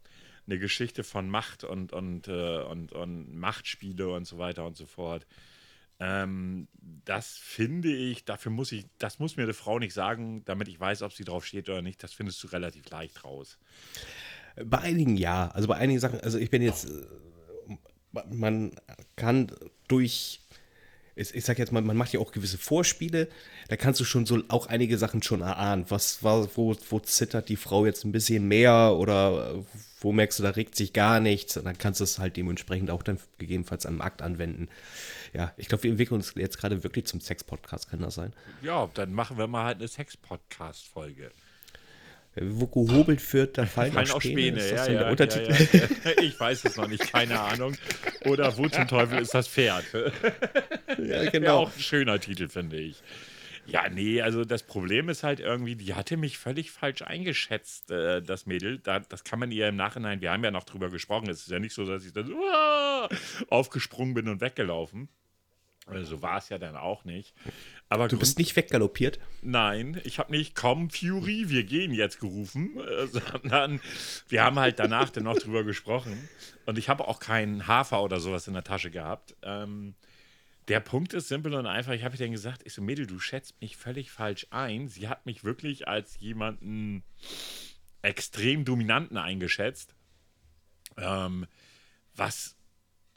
eine 0.47 0.59
Geschichte 0.59 1.03
von 1.03 1.29
Macht 1.29 1.63
und, 1.63 1.93
und, 1.93 2.27
äh, 2.27 2.61
und, 2.63 2.93
und 2.93 3.35
Machtspiele 3.35 4.09
und 4.09 4.25
so 4.25 4.37
weiter 4.37 4.65
und 4.65 4.77
so 4.77 4.85
fort. 4.85 5.25
Ähm, 5.99 6.67
das 7.05 7.37
finde 7.37 7.93
ich, 7.93 8.23
dafür 8.23 8.51
muss 8.51 8.71
ich, 8.71 8.85
das 8.99 9.19
muss 9.19 9.35
mir 9.35 9.43
eine 9.43 9.53
Frau 9.53 9.79
nicht 9.79 9.93
sagen, 9.93 10.43
damit 10.45 10.67
ich 10.67 10.79
weiß, 10.79 11.01
ob 11.01 11.13
sie 11.13 11.23
drauf 11.23 11.45
steht 11.45 11.69
oder 11.69 11.81
nicht. 11.81 12.01
Das 12.03 12.13
findest 12.13 12.43
du 12.43 12.47
relativ 12.47 12.89
leicht 12.89 13.23
raus. 13.23 13.57
Bei 14.63 14.79
einigen 14.79 15.17
ja. 15.17 15.49
Also 15.49 15.67
bei 15.67 15.75
einigen 15.75 15.99
Sachen, 15.99 16.21
also 16.21 16.37
ich 16.37 16.49
bin 16.49 16.61
jetzt, 16.61 16.85
äh, 16.85 17.75
man 18.31 18.71
kann 19.15 19.51
durch 19.87 20.41
ich, 21.17 21.33
ich 21.33 21.45
sag 21.45 21.57
jetzt 21.57 21.71
mal, 21.71 21.81
man 21.81 21.97
macht 21.97 22.13
ja 22.13 22.19
auch 22.19 22.31
gewisse 22.31 22.57
Vorspiele, 22.57 23.27
da 23.69 23.75
kannst 23.75 23.99
du 23.99 24.05
schon 24.05 24.25
so 24.25 24.43
auch 24.49 24.67
einige 24.67 24.97
Sachen 24.97 25.23
schon 25.23 25.41
erahnen. 25.41 25.85
Was 25.89 26.23
war, 26.23 26.47
wo, 26.55 26.75
wo 26.89 26.99
zittert 26.99 27.49
die 27.49 27.55
Frau 27.55 27.85
jetzt 27.85 28.05
ein 28.05 28.11
bisschen 28.11 28.47
mehr 28.47 28.95
oder 28.95 29.65
wo 29.99 30.11
merkst 30.11 30.39
du, 30.39 30.43
da 30.43 30.51
regt 30.51 30.75
sich 30.75 30.93
gar 30.93 31.19
nichts. 31.19 31.57
Und 31.57 31.65
dann 31.65 31.77
kannst 31.77 31.99
du 31.99 32.03
es 32.03 32.19
halt 32.19 32.37
dementsprechend 32.37 32.91
auch 32.91 33.03
dann 33.03 33.19
gegebenenfalls 33.37 33.85
am 33.85 34.01
Akt 34.01 34.21
anwenden. 34.21 34.69
Ja, 35.33 35.53
ich 35.57 35.67
glaube, 35.67 35.83
wir 35.83 35.91
entwickeln 35.91 36.15
uns 36.15 36.33
jetzt 36.35 36.57
gerade 36.57 36.83
wirklich 36.83 37.05
zum 37.05 37.19
Sex-Podcast, 37.19 37.89
kann 37.89 38.01
das 38.01 38.15
sein? 38.15 38.33
Ja, 38.61 38.89
dann 38.93 39.13
machen 39.13 39.37
wir 39.37 39.47
mal 39.47 39.65
halt 39.65 39.77
eine 39.77 39.87
Sex-Podcast-Folge. 39.87 41.31
Wo 42.39 42.67
gehobelt 42.67 43.33
wird, 43.33 43.57
da 43.57 43.65
fallen, 43.65 43.91
fallen 43.91 44.11
auch 44.11 44.21
Späne. 44.21 44.61
Späne. 44.61 44.75
Ja, 44.75 44.85
so 44.85 44.91
ja, 44.91 45.11
ja, 45.11 45.89
ja, 46.03 46.11
Ich 46.21 46.39
weiß 46.39 46.65
es 46.65 46.77
noch 46.77 46.87
nicht, 46.87 47.11
keine 47.11 47.39
Ahnung. 47.39 47.75
Oder 48.25 48.55
wo 48.57 48.67
zum 48.67 48.87
Teufel 48.87 49.19
ist 49.19 49.33
das 49.33 49.47
Pferd? 49.47 49.85
ja, 51.03 51.29
genau. 51.29 51.63
auch 51.63 51.75
ein 51.75 51.81
schöner 51.81 52.19
Titel, 52.19 52.49
finde 52.49 52.77
ich. 52.77 53.01
Ja, 53.67 53.89
nee, 53.89 54.21
also 54.21 54.45
das 54.45 54.63
Problem 54.63 55.09
ist 55.09 55.23
halt 55.23 55.39
irgendwie, 55.39 55.75
die 55.75 55.93
hatte 55.93 56.15
mich 56.17 56.37
völlig 56.37 56.71
falsch 56.71 57.01
eingeschätzt, 57.01 57.91
äh, 57.91 58.21
das 58.21 58.45
Mädel. 58.45 58.79
Da, 58.79 58.99
das 58.99 59.23
kann 59.23 59.39
man 59.39 59.51
ihr 59.51 59.67
im 59.67 59.75
Nachhinein, 59.75 60.21
wir 60.21 60.31
haben 60.31 60.43
ja 60.43 60.51
noch 60.51 60.63
drüber 60.63 60.89
gesprochen, 60.89 61.29
es 61.29 61.41
ist 61.41 61.49
ja 61.49 61.59
nicht 61.59 61.73
so, 61.73 61.85
dass 61.85 62.05
ich 62.05 62.13
dann 62.13 62.31
uh, 62.31 63.07
aufgesprungen 63.49 64.13
bin 64.13 64.29
und 64.29 64.41
weggelaufen. 64.41 65.09
Also 65.87 66.17
so 66.17 66.21
war 66.21 66.37
es 66.37 66.49
ja 66.49 66.57
dann 66.57 66.75
auch 66.75 67.05
nicht. 67.05 67.33
Aber 67.87 68.09
du 68.09 68.19
bist 68.19 68.37
nicht 68.37 68.55
weggaloppiert? 68.57 69.19
Nein, 69.41 70.01
ich 70.03 70.19
habe 70.19 70.31
nicht 70.31 70.53
komm 70.53 70.89
Fury, 70.89 71.45
wir 71.47 71.63
gehen 71.63 71.93
jetzt 71.93 72.19
gerufen, 72.19 72.77
äh, 72.87 73.07
sondern 73.07 73.79
wir 74.27 74.43
haben 74.43 74.59
halt 74.59 74.79
danach 74.79 75.09
dann 75.09 75.23
noch 75.23 75.37
drüber 75.37 75.63
gesprochen. 75.63 76.27
Und 76.65 76.77
ich 76.77 76.89
habe 76.89 77.07
auch 77.07 77.19
keinen 77.19 77.67
Hafer 77.67 78.03
oder 78.03 78.19
sowas 78.19 78.47
in 78.47 78.53
der 78.53 78.65
Tasche 78.65 78.91
gehabt. 78.91 79.35
Ähm, 79.43 79.95
der 80.67 80.79
Punkt 80.79 81.13
ist 81.13 81.29
simpel 81.29 81.53
und 81.53 81.65
einfach. 81.65 81.93
Ich 81.93 82.03
habe 82.03 82.15
ihr 82.15 82.19
dann 82.19 82.31
gesagt, 82.31 82.61
ich 82.65 82.73
so, 82.73 82.81
Mädel, 82.81 83.07
du 83.07 83.19
schätzt 83.19 83.59
mich 83.61 83.77
völlig 83.77 84.11
falsch 84.11 84.47
ein. 84.49 84.87
Sie 84.87 85.07
hat 85.07 85.25
mich 85.25 85.43
wirklich 85.43 85.87
als 85.87 86.19
jemanden 86.19 87.03
extrem 88.01 88.65
dominanten 88.65 89.17
eingeschätzt. 89.17 89.95
Ähm, 90.97 91.45
was 92.15 92.55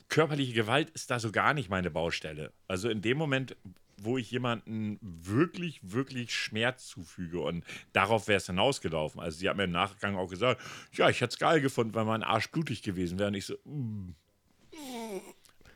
körperliche 0.08 0.52
Gewalt 0.52 0.90
ist 0.90 1.10
da 1.10 1.18
so 1.18 1.32
gar 1.32 1.54
nicht 1.54 1.70
meine 1.70 1.90
Baustelle. 1.90 2.52
Also 2.68 2.88
in 2.88 3.00
dem 3.00 3.16
Moment, 3.16 3.56
wo 3.96 4.16
ich 4.16 4.30
jemanden 4.30 4.98
wirklich, 5.00 5.80
wirklich 5.82 6.34
Schmerz 6.34 6.86
zufüge 6.86 7.40
und 7.40 7.64
darauf 7.92 8.28
wäre 8.28 8.38
es 8.38 8.46
hinausgelaufen. 8.46 9.20
Also 9.20 9.38
sie 9.38 9.48
hat 9.48 9.56
mir 9.56 9.64
im 9.64 9.72
Nachgang 9.72 10.16
auch 10.16 10.28
gesagt, 10.28 10.60
ja, 10.92 11.08
ich 11.08 11.20
hätte 11.20 11.32
es 11.32 11.38
geil 11.38 11.60
gefunden, 11.60 11.94
wenn 11.94 12.06
mein 12.06 12.22
Arsch 12.22 12.50
blutig 12.50 12.82
gewesen 12.82 13.18
wäre. 13.18 13.28
Und 13.28 13.34
ich 13.34 13.46
so, 13.46 13.54
mm, 13.64 14.14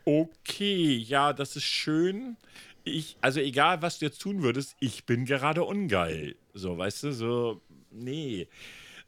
okay, 0.04 0.96
ja, 0.96 1.32
das 1.32 1.56
ist 1.56 1.64
schön. 1.64 2.36
Ich, 2.84 3.16
also 3.20 3.40
egal, 3.40 3.82
was 3.82 3.98
du 3.98 4.06
jetzt 4.06 4.20
tun 4.20 4.42
würdest, 4.42 4.76
ich 4.80 5.04
bin 5.04 5.24
gerade 5.24 5.64
ungeil. 5.64 6.36
So, 6.52 6.76
weißt 6.76 7.04
du, 7.04 7.12
so, 7.12 7.62
nee. 7.90 8.48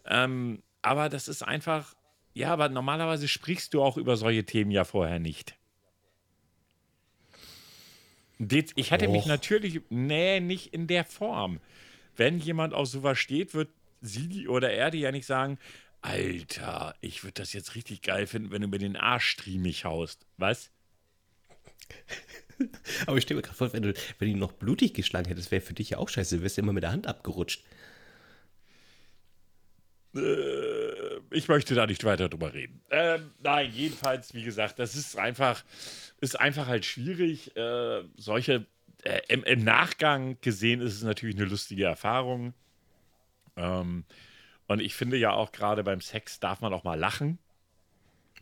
Ähm, 0.07 0.63
aber 0.83 1.09
das 1.09 1.29
ist 1.29 1.43
einfach, 1.43 1.95
ja, 2.33 2.53
aber 2.53 2.69
normalerweise 2.69 3.29
sprichst 3.29 3.75
du 3.75 3.83
auch 3.83 3.97
über 3.97 4.17
solche 4.17 4.45
Themen 4.45 4.71
ja 4.71 4.85
vorher 4.85 5.19
nicht. 5.19 5.57
Ich 8.39 8.91
hätte 8.91 9.09
mich 9.09 9.27
natürlich, 9.27 9.81
nee, 9.89 10.41
nicht 10.41 10.75
in 10.75 10.87
der 10.87 11.05
Form. 11.05 11.61
Wenn 12.17 12.39
jemand 12.39 12.75
auf 12.75 12.89
sowas 12.89 13.19
steht, 13.19 13.55
wird 13.55 13.71
sie 14.03 14.49
oder 14.49 14.71
er 14.73 14.91
dir 14.91 15.01
ja 15.01 15.13
nicht 15.13 15.27
sagen, 15.27 15.59
Alter, 16.03 16.95
ich 17.01 17.25
würde 17.25 17.35
das 17.41 17.53
jetzt 17.53 17.75
richtig 17.75 18.03
geil 18.03 18.27
finden, 18.27 18.51
wenn 18.51 18.63
du 18.63 18.69
mir 18.69 18.79
den 18.79 18.97
Arsch 18.97 19.27
streamig 19.27 19.85
haust. 19.85 20.27
Was? 20.37 20.71
Aber 23.07 23.17
ich 23.17 23.25
stelle 23.25 23.39
mir 23.39 23.43
gerade 23.43 23.57
vor, 23.57 23.73
wenn 23.73 23.83
du, 23.83 23.95
wenn 24.19 24.33
du 24.33 24.39
noch 24.39 24.53
blutig 24.53 24.95
geschlagen 24.95 25.29
hättest, 25.29 25.51
wäre 25.51 25.61
für 25.61 25.75
dich 25.75 25.91
ja 25.91 25.99
auch 25.99 26.09
scheiße. 26.09 26.39
Du 26.39 26.43
wärst 26.43 26.57
ja 26.57 26.63
immer 26.63 26.73
mit 26.73 26.83
der 26.83 26.93
Hand 26.93 27.07
abgerutscht. 27.07 27.63
Äh, 30.15 31.17
ich 31.31 31.49
möchte 31.49 31.75
da 31.75 31.87
nicht 31.87 32.05
weiter 32.05 32.29
drüber 32.29 32.55
reden. 32.55 32.81
Ähm, 32.91 33.33
nein, 33.43 33.71
jedenfalls, 33.73 34.35
wie 34.35 34.43
gesagt, 34.43 34.79
das 34.79 34.95
ist 34.95 35.19
einfach, 35.19 35.65
ist 36.21 36.39
einfach 36.39 36.67
halt 36.67 36.85
schwierig. 36.85 37.57
Äh, 37.57 38.03
solche, 38.17 38.67
äh, 39.03 39.21
im, 39.29 39.45
im, 39.45 39.65
Nachgang 39.65 40.39
gesehen 40.41 40.81
ist 40.81 40.95
es 40.95 41.03
natürlich 41.03 41.37
eine 41.37 41.47
lustige 41.47 41.85
Erfahrung. 41.85 42.55
Ähm, 43.57 44.05
und 44.67 44.81
ich 44.81 44.95
finde 44.95 45.17
ja 45.17 45.33
auch 45.33 45.53
gerade 45.53 45.85
beim 45.85 46.01
Sex 46.01 46.41
darf 46.41 46.61
man 46.61 46.73
auch 46.73 46.85
mal 46.85 46.99
lachen. 46.99 47.39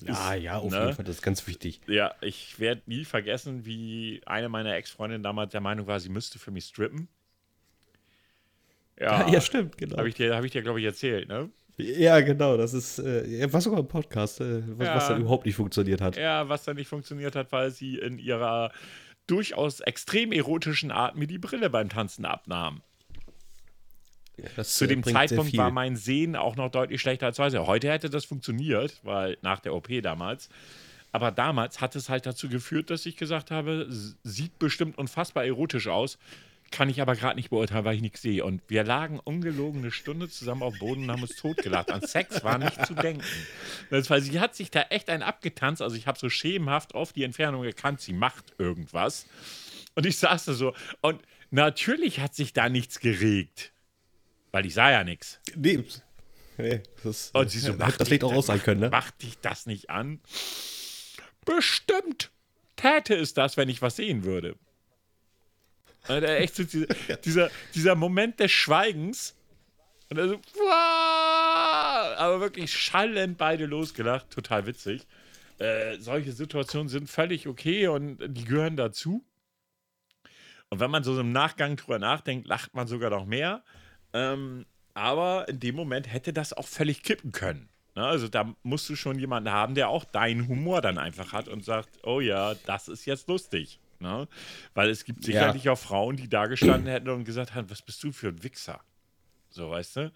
Ja, 0.03 0.35
ja, 0.35 0.59
auf 0.59 0.73
ne? 0.73 0.81
jeden 0.81 0.95
Fall, 0.95 1.05
das 1.05 1.17
ist 1.17 1.23
ganz 1.23 1.47
wichtig. 1.47 1.81
Ja, 1.87 2.15
ich 2.21 2.59
werde 2.59 2.83
nie 2.87 3.05
vergessen, 3.05 3.65
wie 3.65 4.21
eine 4.27 4.49
meiner 4.49 4.75
Ex-Freundinnen 4.75 5.23
damals 5.23 5.53
der 5.53 5.61
Meinung 5.61 5.87
war, 5.87 6.01
sie 6.01 6.09
müsste 6.09 6.39
für 6.39 6.51
mich 6.51 6.65
strippen. 6.65 7.09
Ja, 8.99 9.29
ja 9.31 9.41
stimmt, 9.41 9.79
genau. 9.79 9.97
Habe 9.99 10.09
ich 10.09 10.15
dir, 10.15 10.37
hab 10.37 10.45
dir 10.45 10.63
glaube 10.63 10.81
ich, 10.81 10.87
erzählt, 10.87 11.29
ne? 11.29 11.51
Ja, 11.77 12.21
genau, 12.21 12.57
das 12.57 12.73
ist, 12.73 13.01
äh, 13.01 13.53
war 13.53 13.61
sogar 13.61 13.81
ein 13.81 13.89
Podcast, 13.89 14.41
äh, 14.41 14.63
was, 14.79 14.87
ja, 14.87 14.95
was 14.95 15.09
dann 15.09 15.21
überhaupt 15.21 15.45
nicht 15.45 15.57
funktioniert 15.57 16.01
hat. 16.01 16.17
Ja, 16.17 16.49
was 16.49 16.65
dann 16.65 16.77
nicht 16.77 16.87
funktioniert 16.87 17.35
hat, 17.35 17.51
weil 17.51 17.71
sie 17.71 17.99
in 17.99 18.19
ihrer 18.19 18.71
durchaus 19.27 19.81
extrem 19.81 20.31
erotischen 20.31 20.93
Art 20.93 21.17
mir 21.17 21.27
die 21.27 21.39
Brille 21.39 21.71
beim 21.71 21.89
Tanzen 21.89 22.27
abnahm. 22.27 22.83
Ja, 24.37 24.65
Zu 24.65 24.87
dem 24.87 25.03
Zeitpunkt 25.03 25.57
war 25.57 25.71
mein 25.71 25.97
Sehen 25.97 26.35
auch 26.35 26.57
noch 26.57 26.71
deutlich 26.71 27.01
schlechter 27.01 27.27
als 27.27 27.39
heute. 27.39 27.67
Heute 27.67 27.91
hätte 27.91 28.11
das 28.11 28.25
funktioniert, 28.25 29.01
weil 29.05 29.39
nach 29.43 29.61
der 29.61 29.75
OP 29.75 29.89
damals. 30.03 30.49
Aber 31.13 31.31
damals 31.31 31.81
hat 31.81 31.95
es 31.95 32.09
halt 32.09 32.27
dazu 32.27 32.49
geführt, 32.49 32.91
dass 32.91 33.07
ich 33.07 33.17
gesagt 33.17 33.53
habe, 33.53 33.87
sieht 34.25 34.59
bestimmt 34.59 34.99
unfassbar 34.99 35.45
erotisch 35.45 35.87
aus, 35.87 36.19
kann 36.73 36.89
ich 36.89 37.01
aber 37.01 37.15
gerade 37.15 37.37
nicht 37.37 37.51
beurteilen, 37.51 37.85
weil 37.85 37.95
ich 37.95 38.03
nichts 38.03 38.23
sehe. 38.23 38.45
Und 38.45 38.61
wir 38.67 38.83
lagen 38.83 39.21
ungelogen 39.21 39.83
eine 39.83 39.93
Stunde 39.93 40.29
zusammen 40.29 40.65
auf 40.65 40.75
dem 40.75 40.81
Boden 40.81 41.03
und 41.05 41.13
haben 41.13 41.23
uns 41.23 41.37
totgelacht. 41.37 41.93
An 41.93 42.01
Sex 42.03 42.43
war 42.43 42.59
nicht 42.59 42.85
zu 42.85 42.95
denken. 42.95 43.23
Das, 43.91 44.11
weil 44.11 44.23
sie 44.23 44.41
hat 44.41 44.57
sich 44.57 44.73
da 44.73 44.83
echt 44.91 45.09
einen 45.09 45.23
abgetanzt. 45.23 45.83
Also 45.83 45.95
ich 45.95 46.09
habe 46.09 46.19
so 46.19 46.29
schemenhaft 46.29 46.97
auf 46.97 47.13
die 47.13 47.23
Entfernung 47.23 47.63
erkannt, 47.63 48.01
sie 48.01 48.13
macht 48.13 48.55
irgendwas. 48.59 49.27
Und 49.95 50.07
ich 50.07 50.19
saß 50.19 50.47
da 50.47 50.53
so. 50.55 50.75
Und 51.01 51.23
natürlich 51.53 52.19
hat 52.19 52.35
sich 52.35 52.53
da 52.53 52.69
nichts 52.69 52.99
geregt. 52.99 53.74
Weil 54.55 54.67
ich 54.67 54.75
sah 54.75 54.89
ja 54.89 55.03
nichts. 55.03 55.41
Nee. 55.57 55.85
nee 56.59 56.81
das, 57.03 57.33
und 57.33 57.51
sie 57.51 57.59
so, 57.59 57.73
ja, 57.73 57.91
das 57.91 58.09
Licht 58.09 58.23
auch 58.23 58.33
aus 58.33 58.47
sein 58.47 58.63
können, 58.63 58.83
ne? 58.83 58.89
Macht 58.89 59.21
dich 59.21 59.37
das 59.41 59.67
nicht 59.67 59.91
an? 59.91 60.21
Bestimmt 61.45 62.31
täte 62.77 63.17
es 63.17 63.35
das, 63.35 63.57
wenn 63.57 63.69
ich 63.69 63.83
was 63.83 63.97
sehen 63.97 64.23
würde. 64.23 64.55
Alter, 66.05 66.37
echt 66.37 66.55
so 66.55 66.63
diese, 66.63 66.87
dieser, 67.25 67.51
dieser 67.75 67.97
Moment 67.97 68.39
des 68.39 68.53
Schweigens. 68.53 69.35
Und 70.09 70.19
er 70.19 70.29
so, 70.29 70.41
aber 70.71 72.39
wirklich 72.39 72.73
schallend 72.73 73.37
beide 73.37 73.67
losgelacht. 73.67 74.31
Total 74.31 74.67
witzig. 74.67 75.05
Äh, 75.59 75.99
solche 75.99 76.31
Situationen 76.31 76.89
sind 76.89 77.11
völlig 77.11 77.49
okay 77.49 77.89
und 77.89 78.19
die 78.25 78.45
gehören 78.45 78.77
dazu. 78.77 79.25
Und 80.71 80.79
wenn 80.79 80.93
man 80.93 81.03
so 81.03 81.19
im 81.19 81.33
Nachgang 81.33 81.75
drüber 81.75 81.99
nachdenkt, 81.99 82.47
lacht 82.47 82.73
man 82.77 82.87
sogar 82.87 83.11
noch 83.11 83.27
mehr. 83.27 83.65
Ähm, 84.15 84.65
aber 84.95 85.49
in 85.49 85.61
dem 85.61 85.75
Moment 85.75 86.11
hätte 86.11 86.33
das 86.33 86.53
auch 86.53 86.67
völlig 86.67 87.03
kippen 87.03 87.33
können. 87.33 87.69
Ne? 87.97 88.07
Also 88.07 88.29
da 88.29 88.55
musst 88.63 88.89
du 88.89 88.97
schon 88.97 89.19
jemanden 89.19 89.51
haben, 89.51 89.75
der 89.75 89.89
auch 89.89 90.05
deinen 90.05 90.49
Humor 90.49 90.81
dann 90.81 90.99
einfach 90.99 91.33
hat 91.33 91.49
und 91.49 91.65
sagt, 91.65 91.99
oh 92.05 92.21
ja, 92.21 92.55
das 92.67 92.89
ist 92.89 93.05
jetzt 93.05 93.29
lustig. 93.29 93.81
Ne? 93.99 94.29
Weil 94.75 94.89
es 94.91 95.05
gibt 95.05 95.25
sicherlich 95.25 95.65
ja. 95.65 95.73
auch 95.73 95.79
Frauen, 95.79 96.17
die 96.17 96.29
da 96.29 96.47
gestanden 96.47 96.87
hätten 96.87 97.09
und 97.09 97.25
gesagt 97.25 97.55
haben, 97.55 97.69
was 97.71 97.83
bist 97.83 98.03
du 98.03 98.13
für 98.13 98.29
ein 98.29 98.43
Wichser? 98.43 98.81
So, 99.51 99.71
weißt 99.71 99.97
du? 99.97 100.13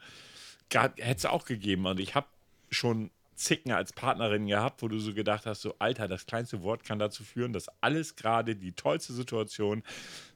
Hätte 0.72 1.01
es 1.01 1.26
auch 1.26 1.44
gegeben. 1.44 1.86
Und 1.86 1.99
ich 1.99 2.14
habe 2.14 2.26
schon 2.70 3.11
Zicken 3.34 3.72
als 3.72 3.92
Partnerin 3.92 4.46
gehabt, 4.46 4.82
wo 4.82 4.88
du 4.88 4.99
so 4.99 5.14
gedacht 5.14 5.46
hast, 5.46 5.62
so 5.62 5.76
Alter, 5.78 6.09
das 6.09 6.26
kleinste 6.26 6.62
Wort 6.62 6.84
kann 6.84 6.99
dazu 6.99 7.22
führen, 7.22 7.53
dass 7.53 7.68
alles 7.80 8.16
gerade 8.16 8.57
die 8.57 8.72
tollste 8.72 9.12
Situation 9.12 9.82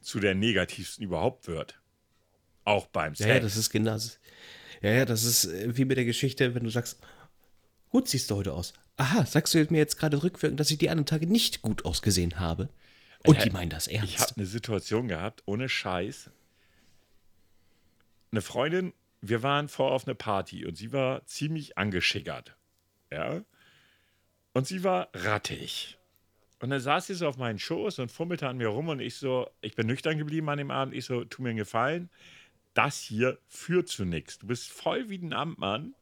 zu 0.01 0.21
der 0.21 0.35
negativsten 0.35 1.05
überhaupt 1.05 1.49
wird. 1.49 1.82
Auch 2.65 2.87
beim 2.87 3.15
Sex. 3.15 3.29
Ja, 3.29 3.35
ja 3.35 3.41
das 3.41 3.57
ist 3.57 3.71
genau. 3.71 3.99
Ja, 4.83 4.91
ja, 4.91 5.05
das 5.05 5.25
ist 5.25 5.49
wie 5.77 5.85
mit 5.85 5.97
der 5.97 6.05
Geschichte, 6.05 6.55
wenn 6.55 6.65
du 6.65 6.71
sagst, 6.71 6.99
gut 7.91 8.09
siehst 8.09 8.31
du 8.31 8.37
heute 8.37 8.53
aus. 8.53 8.73
Aha, 8.97 9.25
sagst 9.25 9.55
du 9.55 9.67
mir 9.71 9.79
jetzt 9.79 9.99
gerade 9.99 10.23
rückwirkend, 10.23 10.61
dass 10.61 10.71
ich 10.71 10.79
die 10.79 10.91
anderen 10.91 11.07
Tage 11.07 11.27
nicht 11.27 11.63
gut 11.63 11.85
ausgesehen 11.85 12.39
habe? 12.39 12.69
Und 13.25 13.39
äh, 13.39 13.45
die 13.45 13.51
meinen 13.51 13.71
das 13.71 13.87
ernst. 13.87 14.13
Ich 14.13 14.21
habe 14.21 14.33
eine 14.37 14.47
Situation 14.47 15.09
gehabt, 15.09 15.43
ohne 15.47 15.69
Scheiß. 15.69 16.31
Eine 18.33 18.43
Freundin, 18.43 18.93
wir 19.21 19.43
waren 19.43 19.69
vor 19.69 19.93
auf 19.93 20.07
eine 20.07 20.15
Party 20.15 20.67
und 20.67 20.77
sie 20.77 20.93
war 20.93 21.25
ziemlich 21.27 21.79
angeschickert. 21.79 22.57
Ja. 23.11 23.43
Und 24.53 24.67
sie 24.67 24.85
war 24.85 25.09
rattig. 25.15 25.99
Und 26.61 26.71
dann 26.71 26.81
saß 26.81 27.07
sie 27.07 27.15
so 27.15 27.27
auf 27.27 27.39
meinen 27.39 27.59
Schoß 27.59 27.99
und 27.99 28.11
fummelte 28.11 28.49
an 28.49 28.57
mir 28.57 28.69
rum 28.69 28.89
und 28.89 29.01
ich 29.01 29.17
so, 29.17 29.49
ich 29.61 29.75
bin 29.75 29.87
nüchtern 29.87 30.19
geblieben 30.19 30.49
an 30.49 30.59
dem 30.59 30.71
Abend. 30.71 30.95
Ich 30.95 31.05
so, 31.05 31.25
tu 31.25 31.43
mir 31.43 31.51
einen 31.51 31.59
Gefallen. 31.59 32.11
Das 32.75 32.99
hier 32.99 33.39
führt 33.49 33.89
zu 33.89 34.05
nichts. 34.05 34.39
Du 34.39 34.47
bist 34.47 34.71
voll 34.71 35.09
wie 35.09 35.19
ein 35.19 35.33
Amtmann. 35.33 35.95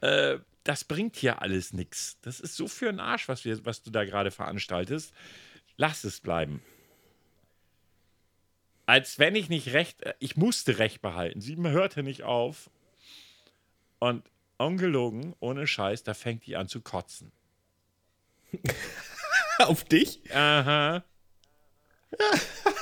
Äh, 0.00 0.38
das 0.64 0.84
bringt 0.84 1.16
hier 1.16 1.42
alles 1.42 1.72
nichts. 1.72 2.18
Das 2.22 2.40
ist 2.40 2.56
so 2.56 2.68
für 2.68 2.88
ein 2.88 3.00
Arsch, 3.00 3.28
was, 3.28 3.44
wir, 3.44 3.64
was 3.64 3.82
du 3.82 3.90
da 3.90 4.04
gerade 4.04 4.30
veranstaltest. 4.30 5.12
Lass 5.76 6.04
es 6.04 6.20
bleiben. 6.20 6.62
Als 8.86 9.18
wenn 9.18 9.34
ich 9.34 9.48
nicht 9.48 9.72
recht, 9.74 10.02
äh, 10.02 10.14
ich 10.18 10.36
musste 10.36 10.78
recht 10.78 11.02
behalten. 11.02 11.40
Sie 11.40 11.56
hörte 11.56 12.02
nicht 12.02 12.22
auf. 12.22 12.70
Und 13.98 14.24
ungelogen, 14.56 15.34
ohne 15.40 15.66
Scheiß, 15.66 16.02
da 16.02 16.14
fängt 16.14 16.46
die 16.46 16.56
an 16.56 16.68
zu 16.68 16.80
kotzen. 16.80 17.32
auf 19.58 19.84
dich? 19.84 20.20
Aha. 20.34 21.04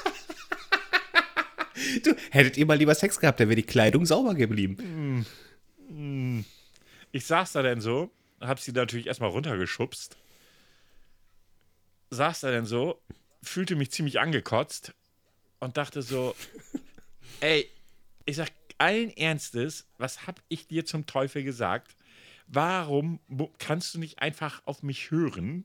du, 2.02 2.14
hättet 2.30 2.56
ihr 2.56 2.66
mal 2.66 2.78
lieber 2.78 2.94
Sex 2.94 3.18
gehabt, 3.20 3.40
dann 3.40 3.48
wäre 3.48 3.56
die 3.56 3.62
Kleidung 3.62 4.06
sauber 4.06 4.34
geblieben. 4.34 5.26
Ich 7.12 7.26
saß 7.26 7.52
da 7.52 7.62
denn 7.62 7.80
so, 7.80 8.10
hab 8.40 8.60
sie 8.60 8.72
natürlich 8.72 9.06
erstmal 9.06 9.30
runtergeschubst 9.30 10.16
saß 12.10 12.40
da 12.40 12.50
denn 12.50 12.66
so, 12.66 13.00
fühlte 13.42 13.76
mich 13.76 13.90
ziemlich 13.90 14.20
angekotzt 14.20 14.94
und 15.60 15.76
dachte 15.76 16.02
so, 16.02 16.34
ey, 17.40 17.68
ich 18.24 18.36
sag 18.36 18.50
allen 18.78 19.10
Ernstes, 19.10 19.86
was 19.98 20.26
hab 20.26 20.40
ich 20.48 20.66
dir 20.66 20.84
zum 20.84 21.06
Teufel 21.06 21.42
gesagt? 21.42 21.96
Warum 22.46 23.20
kannst 23.58 23.94
du 23.94 23.98
nicht 23.98 24.20
einfach 24.20 24.62
auf 24.66 24.82
mich 24.82 25.10
hören? 25.10 25.64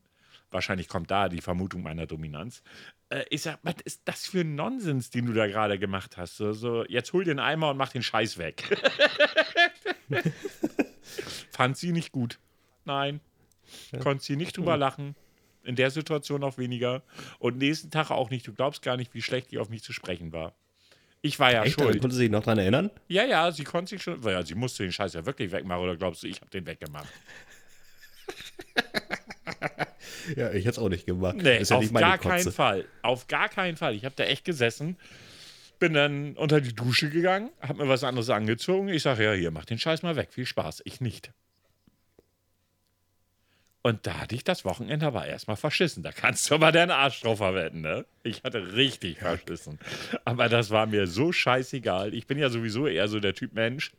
Wahrscheinlich 0.52 0.90
kommt 0.90 1.10
da 1.10 1.30
die 1.30 1.42
Vermutung 1.42 1.82
meiner 1.82 2.06
Dominanz. 2.06 2.62
Äh, 3.10 3.24
ich 3.30 3.42
sag, 3.42 3.60
was 3.64 3.76
ist 3.86 4.02
das 4.06 4.28
für 4.28 4.42
ein 4.42 4.56
Nonsens, 4.56 5.10
den 5.10 5.26
du 5.26 5.34
da 5.34 5.48
gerade 5.48 5.80
gemacht 5.80 6.18
hast? 6.18 6.38
So, 6.38 6.52
so, 6.52 6.86
jetzt 6.86 7.14
hol 7.14 7.24
den 7.24 7.40
Eimer 7.40 7.72
und 7.72 7.78
mach 7.78 7.90
den 7.90 8.04
Scheiß 8.04 8.38
weg. 8.38 8.64
Fand 11.52 11.78
sie 11.78 11.94
nicht 11.94 12.12
gut. 12.12 12.38
Nein. 12.86 13.22
Ja. 13.92 14.00
Konnte 14.00 14.24
sie 14.24 14.36
nicht 14.36 14.58
drüber 14.58 14.78
lachen 14.78 15.16
in 15.64 15.76
der 15.76 15.92
Situation 15.92 16.44
auch 16.44 16.58
weniger. 16.58 17.04
Und 17.40 17.58
nächsten 17.58 17.92
Tag 17.92 18.12
auch 18.12 18.30
nicht. 18.30 18.48
Du 18.48 18.54
glaubst 18.54 18.82
gar 18.82 18.98
nicht, 18.98 19.14
wie 19.14 19.22
schlecht 19.22 19.52
die 19.52 19.58
auf 19.58 19.70
mich 19.70 19.84
zu 19.84 19.94
sprechen 19.94 20.34
war. 20.34 20.54
Ich 21.22 21.40
war 21.40 21.52
ja 21.52 21.64
Echt? 21.64 21.80
schuld. 21.80 22.02
Konnte 22.02 22.16
sie 22.16 22.24
sich 22.24 22.32
noch 22.32 22.44
daran 22.44 22.58
erinnern? 22.58 22.90
Ja, 23.08 23.24
ja, 23.24 23.52
sie 23.52 23.64
konnte 23.64 23.92
sich 23.92 24.02
schon. 24.02 24.22
Ja, 24.24 24.44
sie 24.44 24.56
musste 24.56 24.84
den 24.84 24.92
Scheiß 24.92 25.14
ja 25.14 25.26
wirklich 25.26 25.52
wegmachen. 25.52 25.84
Oder 25.84 25.96
glaubst 25.96 26.24
du, 26.24 26.28
ich 26.28 26.42
habe 26.42 26.50
den 26.50 26.66
weggemacht? 26.66 27.08
ja, 30.36 30.52
ich 30.52 30.66
hätte 30.66 30.70
es 30.72 30.80
auch 30.80 30.90
nicht 30.90 31.06
gemacht. 31.06 31.38
Nee, 31.38 31.62
ja 31.62 31.76
auf 31.76 31.94
gar 31.94 32.18
Kotze. 32.18 32.30
keinen 32.30 32.52
Fall. 32.52 32.86
Auf 33.02 33.28
gar 33.28 33.50
keinen 33.50 33.78
Fall. 33.78 33.96
Ich 33.96 34.06
habe 34.06 34.16
da 34.16 34.24
echt 34.24 34.46
gesessen, 34.46 34.98
bin 35.80 35.94
dann 35.94 36.36
unter 36.36 36.62
die 36.62 36.74
Dusche 36.74 37.10
gegangen, 37.10 37.50
habe 37.62 37.84
mir 37.84 37.90
was 37.90 38.04
anderes 38.04 38.30
angezogen. 38.30 38.90
Ich 38.90 39.04
sage, 39.04 39.24
ja, 39.24 39.34
hier, 39.34 39.52
mach 39.52 39.66
den 39.66 39.80
Scheiß 39.80 40.04
mal 40.04 40.16
weg. 40.16 40.30
Viel 40.32 40.46
Spaß. 40.46 40.82
Ich 40.86 41.02
nicht. 41.02 41.32
Und 43.84 44.06
da 44.06 44.20
hatte 44.20 44.36
ich 44.36 44.44
das 44.44 44.64
Wochenende 44.64 45.08
aber 45.08 45.26
erstmal 45.26 45.58
verschissen. 45.58 46.04
Da 46.04 46.12
kannst 46.12 46.50
du 46.50 46.56
aber 46.56 46.72
deinen 46.72 46.92
Arsch 46.92 47.22
drauf 47.22 47.40
verwenden, 47.40 47.82
ne? 47.82 48.06
Ich 48.22 48.44
hatte 48.44 48.76
richtig 48.76 49.18
verschissen. 49.20 49.80
Aber 50.24 50.50
das 50.50 50.70
war 50.70 50.86
mir 50.86 51.08
so 51.08 51.32
scheißegal. 51.32 52.14
Ich 52.14 52.28
bin 52.28 52.38
ja 52.38 52.50
sowieso 52.50 52.86
eher 52.86 53.08
so 53.08 53.20
der 53.20 53.34
Typ 53.34 53.54
Mensch. 53.54 53.92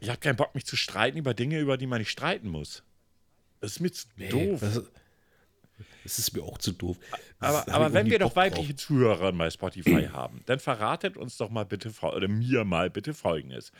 Ich 0.00 0.08
habe 0.08 0.18
keinen 0.18 0.36
Bock, 0.36 0.54
mich 0.54 0.64
zu 0.64 0.76
streiten 0.76 1.18
über 1.18 1.34
Dinge, 1.34 1.58
über 1.58 1.76
die 1.76 1.86
man 1.86 1.98
nicht 1.98 2.10
streiten 2.10 2.48
muss. 2.48 2.82
Das 3.60 3.72
ist 3.72 3.80
mir 3.80 3.92
zu 3.92 4.06
doof. 4.30 4.62
Das, 6.04 6.18
ist 6.18 6.34
mir 6.34 6.42
auch 6.42 6.58
zu 6.58 6.72
doof. 6.72 6.98
Aber, 7.40 7.58
Das 7.58 7.66
hab 7.66 7.74
aber 7.74 7.92
wenn 7.92 8.10
wir 8.10 8.18
doch 8.18 8.34
Bock 8.34 8.34
drauf. 8.34 8.52
weibliche 8.52 8.76
Zuhörer 8.76 9.32
bei 9.32 9.50
Spotify 9.50 10.08
haben, 10.12 10.42
dann 10.46 10.60
verratet 10.60 11.16
uns 11.16 11.36
doch 11.36 11.50
mal 11.50 11.64
bitte, 11.64 11.90
oder 12.02 12.28
mir 12.28 12.64
mal 12.64 12.90
bitte 12.90 13.14
Folgendes. 13.14 13.72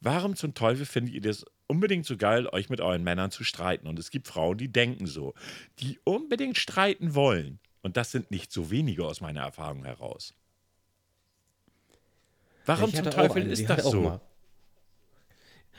Warum 0.00 0.36
zum 0.36 0.54
Teufel 0.54 0.84
findet 0.84 1.14
ihr 1.14 1.20
das 1.20 1.46
unbedingt 1.66 2.04
so 2.04 2.16
geil, 2.16 2.46
euch 2.48 2.68
mit 2.68 2.80
euren 2.80 3.04
Männern 3.04 3.30
zu 3.30 3.44
streiten? 3.44 3.86
Und 3.86 3.98
es 3.98 4.10
gibt 4.10 4.26
Frauen, 4.28 4.58
die 4.58 4.70
denken 4.70 5.06
so, 5.06 5.34
die 5.78 5.98
unbedingt 6.04 6.58
streiten 6.58 7.14
wollen. 7.14 7.60
Und 7.82 7.96
das 7.96 8.10
sind 8.10 8.30
nicht 8.30 8.52
so 8.52 8.70
wenige 8.70 9.04
aus 9.04 9.20
meiner 9.20 9.40
Erfahrung 9.40 9.84
heraus. 9.84 10.34
Warum 12.66 12.92
zum 12.92 13.10
Teufel 13.10 13.42
eine, 13.42 13.52
ist 13.52 13.68
das 13.70 13.84
so? 13.84 14.02
mal. 14.02 14.20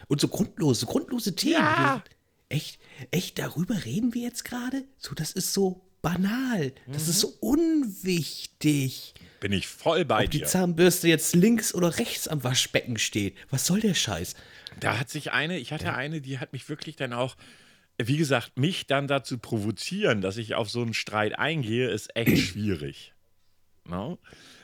Und 0.07 0.21
so 0.21 0.27
grundlose, 0.27 0.85
grundlose 0.85 1.35
Themen. 1.35 1.55
Ja. 1.55 2.03
Echt, 2.49 2.79
echt, 3.11 3.37
darüber 3.37 3.85
reden 3.85 4.15
wir 4.15 4.23
jetzt 4.23 4.43
gerade? 4.43 4.83
So, 4.97 5.13
das 5.13 5.31
ist 5.31 5.53
so 5.53 5.85
banal. 6.01 6.71
Das 6.87 7.07
ist 7.07 7.17
Mhm. 7.17 7.27
so 7.27 7.27
unwichtig. 7.41 9.13
Bin 9.39 9.51
ich 9.53 9.67
voll 9.67 10.05
bei 10.05 10.25
Ob 10.25 10.31
die 10.31 10.39
dir. 10.39 10.45
Zahnbürste 10.47 11.07
jetzt 11.07 11.35
links 11.35 11.73
oder 11.73 11.97
rechts 11.97 12.27
am 12.27 12.43
Waschbecken 12.43 12.97
steht. 12.97 13.35
Was 13.49 13.65
soll 13.65 13.79
der 13.79 13.93
Scheiß? 13.93 14.35
Da 14.79 14.97
hat 14.99 15.09
sich 15.09 15.31
eine, 15.31 15.57
ich 15.57 15.71
hatte 15.71 15.93
eine, 15.93 16.21
die 16.21 16.39
hat 16.39 16.53
mich 16.53 16.67
wirklich 16.69 16.95
dann 16.95 17.13
auch, 17.13 17.35
wie 17.97 18.17
gesagt, 18.17 18.57
mich 18.57 18.87
dann 18.87 19.07
dazu 19.07 19.37
provozieren, 19.37 20.21
dass 20.21 20.37
ich 20.37 20.55
auf 20.55 20.69
so 20.69 20.81
einen 20.81 20.93
Streit 20.93 21.37
eingehe, 21.39 21.89
ist 21.89 22.15
echt 22.15 22.37
schwierig. 22.49 23.13
No? 23.85 24.19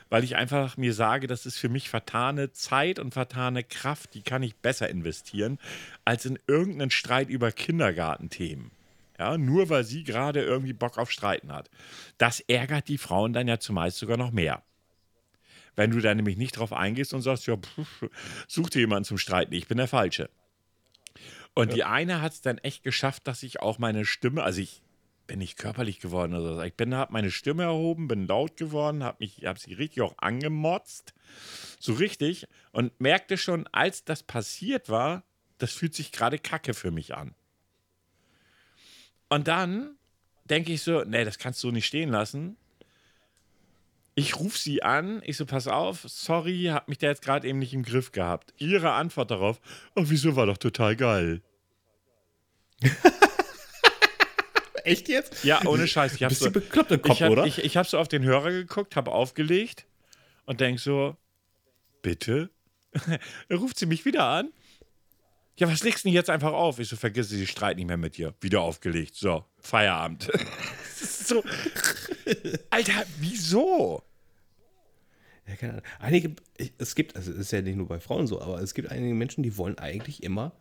Weil 0.09 0.23
ich 0.23 0.35
einfach 0.35 0.77
mir 0.77 0.93
sage, 0.93 1.25
das 1.27 1.45
ist 1.45 1.57
für 1.57 1.67
mich 1.69 1.89
vertane 1.89 2.51
Zeit 2.51 2.99
und 2.99 3.13
vertane 3.13 3.63
Kraft, 3.63 4.13
die 4.13 4.21
kann 4.21 4.43
ich 4.43 4.55
besser 4.55 4.89
investieren, 4.89 5.57
als 6.05 6.25
in 6.25 6.37
irgendeinen 6.47 6.91
Streit 6.91 7.29
über 7.29 7.51
Kindergartenthemen. 7.51 8.71
Ja, 9.17 9.37
nur 9.37 9.69
weil 9.69 9.83
sie 9.83 10.03
gerade 10.03 10.43
irgendwie 10.43 10.73
Bock 10.73 10.97
auf 10.97 11.11
Streiten 11.11 11.53
hat. 11.53 11.69
Das 12.17 12.41
ärgert 12.41 12.87
die 12.87 12.97
Frauen 12.97 13.33
dann 13.33 13.47
ja 13.47 13.59
zumeist 13.59 13.97
sogar 13.97 14.17
noch 14.17 14.31
mehr. 14.31 14.63
Wenn 15.75 15.91
du 15.91 15.99
da 15.99 16.13
nämlich 16.13 16.37
nicht 16.37 16.57
drauf 16.57 16.73
eingehst 16.73 17.13
und 17.13 17.21
sagst, 17.21 17.47
ja, 17.47 17.57
pff, 17.57 18.09
such 18.47 18.69
dir 18.69 18.79
jemanden 18.79 19.05
zum 19.05 19.17
Streiten, 19.17 19.53
ich 19.53 19.67
bin 19.67 19.77
der 19.77 19.87
Falsche. 19.87 20.29
Und 21.53 21.73
die 21.73 21.85
eine 21.85 22.21
hat 22.21 22.33
es 22.33 22.41
dann 22.41 22.57
echt 22.59 22.83
geschafft, 22.83 23.27
dass 23.27 23.41
ich 23.41 23.61
auch 23.61 23.77
meine 23.79 24.05
Stimme, 24.05 24.43
also 24.43 24.59
ich 24.59 24.81
bin 25.25 25.39
nicht 25.39 25.57
körperlich 25.57 25.99
geworden 25.99 26.33
oder 26.33 26.55
so, 26.55 26.61
ich 26.61 26.73
bin, 26.73 26.93
habe 26.93 27.13
meine 27.13 27.31
Stimme 27.31 27.63
erhoben, 27.63 28.09
bin 28.09 28.27
laut 28.27 28.57
geworden, 28.57 29.03
habe 29.03 29.17
mich, 29.19 29.45
habe 29.45 29.59
sie 29.59 29.73
richtig 29.73 30.01
auch 30.01 30.15
angemotzt, 30.17 31.13
so 31.79 31.93
richtig 31.93 32.47
und 32.71 32.99
merkte 32.99 33.37
schon, 33.37 33.67
als 33.67 34.03
das 34.03 34.23
passiert 34.23 34.89
war, 34.89 35.23
das 35.57 35.71
fühlt 35.71 35.95
sich 35.95 36.11
gerade 36.11 36.37
Kacke 36.39 36.73
für 36.73 36.91
mich 36.91 37.15
an. 37.15 37.33
Und 39.35 39.49
dann 39.49 39.97
denke 40.45 40.71
ich 40.71 40.81
so, 40.81 41.03
nee, 41.03 41.25
das 41.25 41.37
kannst 41.37 41.61
du 41.61 41.69
nicht 41.69 41.85
stehen 41.85 42.09
lassen. 42.09 42.55
Ich 44.13 44.39
rufe 44.39 44.57
sie 44.57 44.81
an, 44.81 45.21
ich 45.25 45.35
so, 45.35 45.45
pass 45.45 45.67
auf, 45.67 46.05
sorry, 46.07 46.69
hab 46.71 46.87
mich 46.87 46.99
da 46.99 47.07
jetzt 47.07 47.21
gerade 47.21 47.45
eben 47.45 47.59
nicht 47.59 47.73
im 47.73 47.83
Griff 47.83 48.13
gehabt. 48.13 48.53
Ihre 48.59 48.93
Antwort 48.93 49.31
darauf, 49.31 49.59
oh, 49.93 50.03
wieso 50.05 50.37
war 50.37 50.45
doch 50.45 50.55
total 50.55 50.95
geil. 50.95 51.41
Echt 54.85 55.09
jetzt? 55.09 55.43
Ja, 55.43 55.65
ohne 55.65 55.85
Scheiß. 55.85 56.13
Ich 56.13 56.23
hab 56.23 56.29
Bist 56.29 56.39
so, 56.39 56.45
du 56.45 56.61
bekloppt 56.61 56.91
im 56.91 57.01
Kopf, 57.01 57.15
ich 57.15 57.23
hab, 57.23 57.31
oder? 57.31 57.45
Ich, 57.45 57.57
ich 57.57 57.75
habe 57.75 57.89
so 57.89 57.97
auf 57.97 58.07
den 58.07 58.23
Hörer 58.23 58.51
geguckt, 58.51 58.95
habe 58.95 59.11
aufgelegt 59.11 59.85
und 60.45 60.61
denk 60.61 60.79
so, 60.79 61.17
bitte? 62.01 62.51
Ruft 63.51 63.79
sie 63.79 63.85
mich 63.85 64.05
wieder 64.05 64.23
an. 64.23 64.53
Ja, 65.57 65.69
was 65.71 65.83
legst 65.83 66.03
du 66.03 66.09
denn 66.09 66.13
jetzt 66.15 66.29
einfach 66.29 66.51
auf? 66.51 66.79
Ich 66.79 66.89
so, 66.89 66.95
vergiss 66.97 67.29
sie, 67.29 67.37
sie 67.37 67.47
streiten 67.47 67.77
nicht 67.77 67.87
mehr 67.87 67.95
mit 67.97 68.17
dir. 68.17 68.33
Wieder 68.41 68.61
aufgelegt. 68.61 69.15
So, 69.15 69.45
Feierabend. 69.59 70.29
So. 70.97 71.43
Alter, 72.69 73.03
wieso? 73.19 74.01
Ja, 75.47 75.55
keine 75.55 75.71
Ahnung. 75.73 75.83
Einige, 75.99 76.35
ich- 76.57 76.73
es 76.77 76.95
gibt, 76.95 77.15
also 77.15 77.31
es 77.31 77.37
ist 77.37 77.51
ja 77.51 77.61
nicht 77.61 77.75
nur 77.75 77.87
bei 77.87 77.99
Frauen 77.99 78.27
so, 78.27 78.41
aber 78.41 78.61
es 78.61 78.73
gibt 78.73 78.89
einige 78.91 79.13
Menschen, 79.13 79.43
die 79.43 79.57
wollen 79.57 79.77
eigentlich 79.77 80.23
immer 80.23 80.51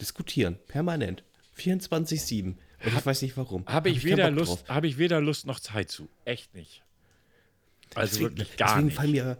diskutieren. 0.00 0.58
Permanent. 0.68 1.24
24-7. 1.58 2.44
Und 2.44 2.58
ich 2.84 3.06
weiß 3.06 3.22
nicht 3.22 3.36
warum. 3.36 3.64
Habe 3.66 3.90
Hab 3.90 3.96
ich, 3.96 4.04
weder 4.04 4.30
Lust, 4.30 4.68
habe 4.68 4.86
ich 4.86 4.98
weder 4.98 5.20
Lust 5.20 5.46
noch 5.46 5.58
Zeit 5.60 5.90
zu. 5.90 6.08
Echt 6.24 6.54
nicht. 6.54 6.82
Also 7.94 8.18
Deswegen, 8.18 8.38
wirklich 8.38 8.56
gar 8.56 8.68
deswegen 8.68 8.86
nicht. 8.86 8.96
fallen 8.96 9.10
mir, 9.12 9.38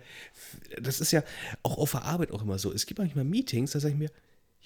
das 0.81 1.01
ist 1.01 1.13
ja 1.13 1.23
auch 1.63 1.77
auf 1.79 1.91
der 1.93 2.03
Arbeit 2.05 2.33
auch 2.33 2.43
immer 2.43 2.59
so. 2.59 2.73
Es 2.73 2.87
gibt 2.87 2.99
manchmal 2.99 3.25
Meetings, 3.25 3.73
da 3.73 3.81
sage 3.81 3.93
ich 3.95 3.99
mir, 3.99 4.11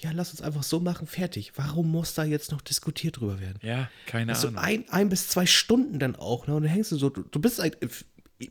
ja, 0.02 0.10
lass 0.12 0.30
uns 0.32 0.42
einfach 0.42 0.62
so 0.62 0.80
machen, 0.80 1.06
fertig. 1.06 1.52
Warum 1.56 1.90
muss 1.90 2.14
da 2.14 2.24
jetzt 2.24 2.50
noch 2.50 2.60
diskutiert 2.60 3.20
drüber 3.20 3.40
werden? 3.40 3.58
Ja, 3.62 3.88
keine 4.06 4.34
So 4.34 4.48
Ahnung. 4.48 4.60
ein, 4.60 4.88
ein 4.88 5.08
bis 5.08 5.28
zwei 5.28 5.46
Stunden 5.46 5.98
dann 5.98 6.16
auch, 6.16 6.46
ne? 6.46 6.54
Und 6.56 6.62
dann 6.64 6.72
hängst 6.72 6.90
du 6.92 6.96
so, 6.96 7.08
du, 7.10 7.22
du 7.22 7.40
bist 7.40 7.60
ein, 7.60 7.72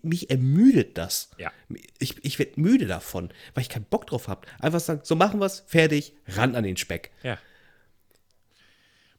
mich 0.01 0.29
ermüdet 0.29 0.97
das. 0.97 1.31
Ja. 1.37 1.51
Ich, 1.99 2.23
ich 2.23 2.39
werde 2.39 2.53
müde 2.59 2.87
davon, 2.87 3.29
weil 3.53 3.63
ich 3.63 3.69
keinen 3.69 3.83
Bock 3.85 4.07
drauf 4.07 4.27
habe. 4.29 4.47
Einfach 4.59 4.79
sagen, 4.79 5.01
so 5.03 5.15
machen 5.15 5.39
wir 5.41 5.45
es, 5.45 5.63
fertig, 5.67 6.13
ran 6.27 6.55
an 6.55 6.63
den 6.63 6.77
Speck. 6.77 7.11
Ja. 7.23 7.37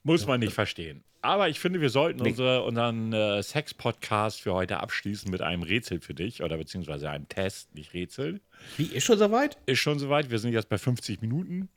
Muss 0.03 0.27
man 0.27 0.41
nicht 0.41 0.55
verstehen. 0.55 1.05
Aber 1.25 1.49
ich 1.49 1.61
finde, 1.61 1.81
wir 1.81 1.91
sollten 1.91 2.21
unsere, 2.21 2.65
unseren 2.65 3.13
äh, 3.13 3.41
Sex-Podcast 3.43 4.41
für 4.41 4.55
heute 4.55 4.81
abschließen 4.81 5.31
mit 5.31 5.41
einem 5.41 5.63
Rätsel 5.63 6.01
für 6.01 6.15
dich 6.15 6.43
oder 6.43 6.57
beziehungsweise 6.57 7.09
einem 7.09 7.29
Test, 7.29 7.73
nicht 7.77 7.95
Rätsel. 7.95 8.41
Wie, 8.77 8.87
ist 8.87 9.05
schon 9.05 9.19
soweit? 9.19 9.57
Ist 9.67 9.79
schon 9.79 10.01
soweit. 10.01 10.31
Wir 10.33 10.41
sind 10.41 10.53
jetzt 10.53 10.69
bei 10.69 10.79
50 10.79 11.21
Minuten. 11.21 11.69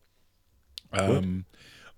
Ähm, 0.96 1.46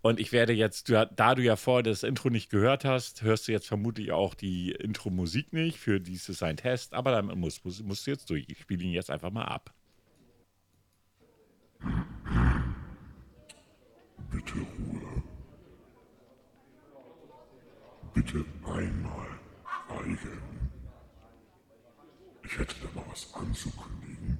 und 0.01 0.19
ich 0.19 0.31
werde 0.31 0.53
jetzt, 0.53 0.89
da 0.89 1.35
du 1.35 1.41
ja 1.41 1.55
vorher 1.55 1.83
das 1.83 2.03
Intro 2.03 2.29
nicht 2.29 2.49
gehört 2.49 2.85
hast, 2.85 3.23
hörst 3.23 3.47
du 3.47 3.51
jetzt 3.51 3.67
vermutlich 3.67 4.11
auch 4.11 4.35
die 4.35 4.71
Intro-Musik 4.71 5.53
nicht. 5.53 5.77
Für 5.77 5.99
dies 5.99 6.29
ist 6.29 6.43
ein 6.43 6.57
Test, 6.57 6.93
aber 6.93 7.11
damit 7.11 7.35
musst, 7.35 7.65
musst, 7.65 7.83
musst 7.83 8.07
du 8.07 8.11
jetzt 8.11 8.29
durch. 8.29 8.45
Ich 8.47 8.59
spiele 8.59 8.83
ihn 8.83 8.91
jetzt 8.91 9.09
einfach 9.09 9.31
mal 9.31 9.45
ab. 9.45 9.73
Bitte 14.31 14.53
Ruhe. 14.53 15.23
Bitte 18.13 18.45
einmal 18.65 19.27
schweigen. 19.87 20.41
Ich 22.43 22.57
hätte 22.57 22.75
da 22.81 22.99
mal 22.99 23.05
was 23.09 23.33
anzukündigen. 23.33 24.39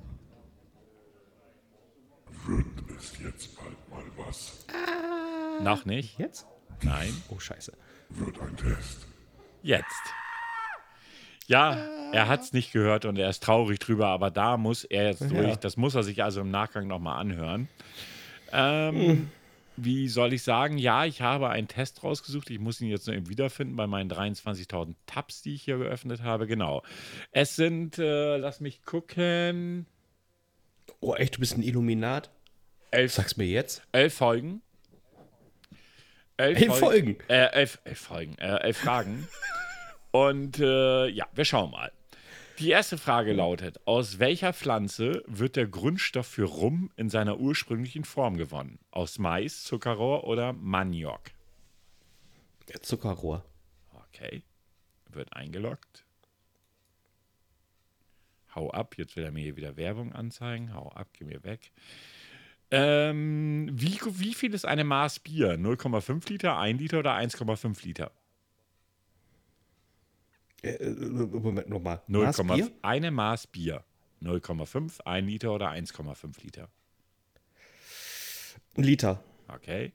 Wird 2.45 2.65
es 2.97 3.19
jetzt 3.19 3.57
was? 4.37 5.63
Noch 5.63 5.85
nicht? 5.85 6.19
Jetzt? 6.19 6.45
Nein. 6.83 7.13
Oh, 7.29 7.39
scheiße. 7.39 7.73
Wird 8.09 8.39
ein 8.39 8.55
Test. 8.55 9.07
Jetzt. 9.63 10.13
Ja, 11.47 11.77
er 12.11 12.27
hat 12.27 12.41
es 12.41 12.53
nicht 12.53 12.71
gehört 12.71 13.05
und 13.05 13.17
er 13.17 13.29
ist 13.29 13.41
traurig 13.43 13.79
drüber, 13.79 14.07
aber 14.07 14.31
da 14.31 14.57
muss 14.57 14.83
er 14.83 15.05
jetzt 15.09 15.29
durch. 15.31 15.55
Das 15.57 15.77
muss 15.77 15.95
er 15.95 16.03
sich 16.03 16.23
also 16.23 16.41
im 16.41 16.51
Nachgang 16.51 16.87
nochmal 16.87 17.19
anhören. 17.19 17.69
Ähm, 18.51 19.29
Wie 19.77 20.09
soll 20.09 20.33
ich 20.33 20.43
sagen? 20.43 20.77
Ja, 20.77 21.05
ich 21.05 21.21
habe 21.21 21.49
einen 21.49 21.67
Test 21.67 22.03
rausgesucht. 22.03 22.49
Ich 22.49 22.59
muss 22.59 22.81
ihn 22.81 22.89
jetzt 22.89 23.07
noch 23.07 23.13
eben 23.13 23.29
wiederfinden 23.29 23.75
bei 23.75 23.87
meinen 23.87 24.11
23.000 24.11 24.95
Tabs, 25.05 25.41
die 25.41 25.53
ich 25.53 25.63
hier 25.63 25.77
geöffnet 25.77 26.21
habe. 26.21 26.47
Genau. 26.47 26.83
Es 27.31 27.55
sind, 27.55 27.97
äh, 27.97 28.37
lass 28.37 28.59
mich 28.59 28.83
gucken, 28.83 29.85
Oh, 30.99 31.13
echt, 31.15 31.35
du 31.35 31.39
bist 31.39 31.57
ein 31.57 31.63
Illuminat? 31.63 32.31
Elf, 32.91 33.13
Sag's 33.13 33.37
mir 33.37 33.47
jetzt. 33.47 33.81
elf 33.91 34.13
Folgen. 34.13 34.61
Elf 36.37 36.77
Folgen? 36.77 37.17
Äh, 37.27 37.51
elf, 37.51 37.79
elf 37.83 37.99
Folgen, 37.99 38.37
äh, 38.37 38.57
elf 38.57 38.77
Fragen. 38.77 39.27
Und 40.11 40.59
äh, 40.59 41.07
ja, 41.07 41.25
wir 41.33 41.45
schauen 41.45 41.71
mal. 41.71 41.91
Die 42.59 42.69
erste 42.69 42.97
Frage 42.97 43.33
lautet: 43.33 43.79
Aus 43.85 44.19
welcher 44.19 44.53
Pflanze 44.53 45.23
wird 45.27 45.55
der 45.55 45.67
Grundstoff 45.67 46.27
für 46.27 46.45
Rum 46.45 46.91
in 46.95 47.09
seiner 47.09 47.39
ursprünglichen 47.39 48.03
Form 48.03 48.37
gewonnen? 48.37 48.79
Aus 48.91 49.19
Mais, 49.19 49.63
Zuckerrohr 49.63 50.23
oder 50.25 50.53
Maniok? 50.53 51.21
Der 52.69 52.81
Zuckerrohr. 52.81 53.45
Okay. 54.09 54.43
Wird 55.09 55.33
eingeloggt. 55.33 56.05
Hau 58.55 58.71
ab, 58.71 58.95
jetzt 58.97 59.15
will 59.15 59.23
er 59.23 59.31
mir 59.31 59.43
hier 59.43 59.55
wieder 59.55 59.77
Werbung 59.77 60.13
anzeigen. 60.13 60.73
Hau 60.73 60.89
ab, 60.89 61.09
geh 61.13 61.25
mir 61.25 61.43
weg. 61.43 61.71
Ähm, 62.69 63.69
wie, 63.71 63.99
wie 64.03 64.33
viel 64.33 64.53
ist 64.53 64.65
eine 64.65 64.83
Maß 64.83 65.19
Bier? 65.19 65.53
0,5 65.53 66.29
Liter, 66.29 66.57
1 66.57 66.79
Liter 66.79 66.99
oder 66.99 67.15
1,5 67.15 67.85
Liter? 67.85 68.11
Äh, 70.61 70.71
äh, 70.71 70.89
Moment, 70.91 71.69
nochmal. 71.69 72.01
0, 72.07 72.25
Maßbier? 72.25 72.71
eine 72.81 73.11
Maß 73.11 73.47
Bier. 73.47 73.83
0,5, 74.21 75.01
1 75.05 75.27
Liter 75.27 75.53
oder 75.53 75.69
1,5 75.69 76.43
Liter? 76.43 76.69
Ein 78.75 78.83
Liter. 78.83 79.23
Okay. 79.47 79.93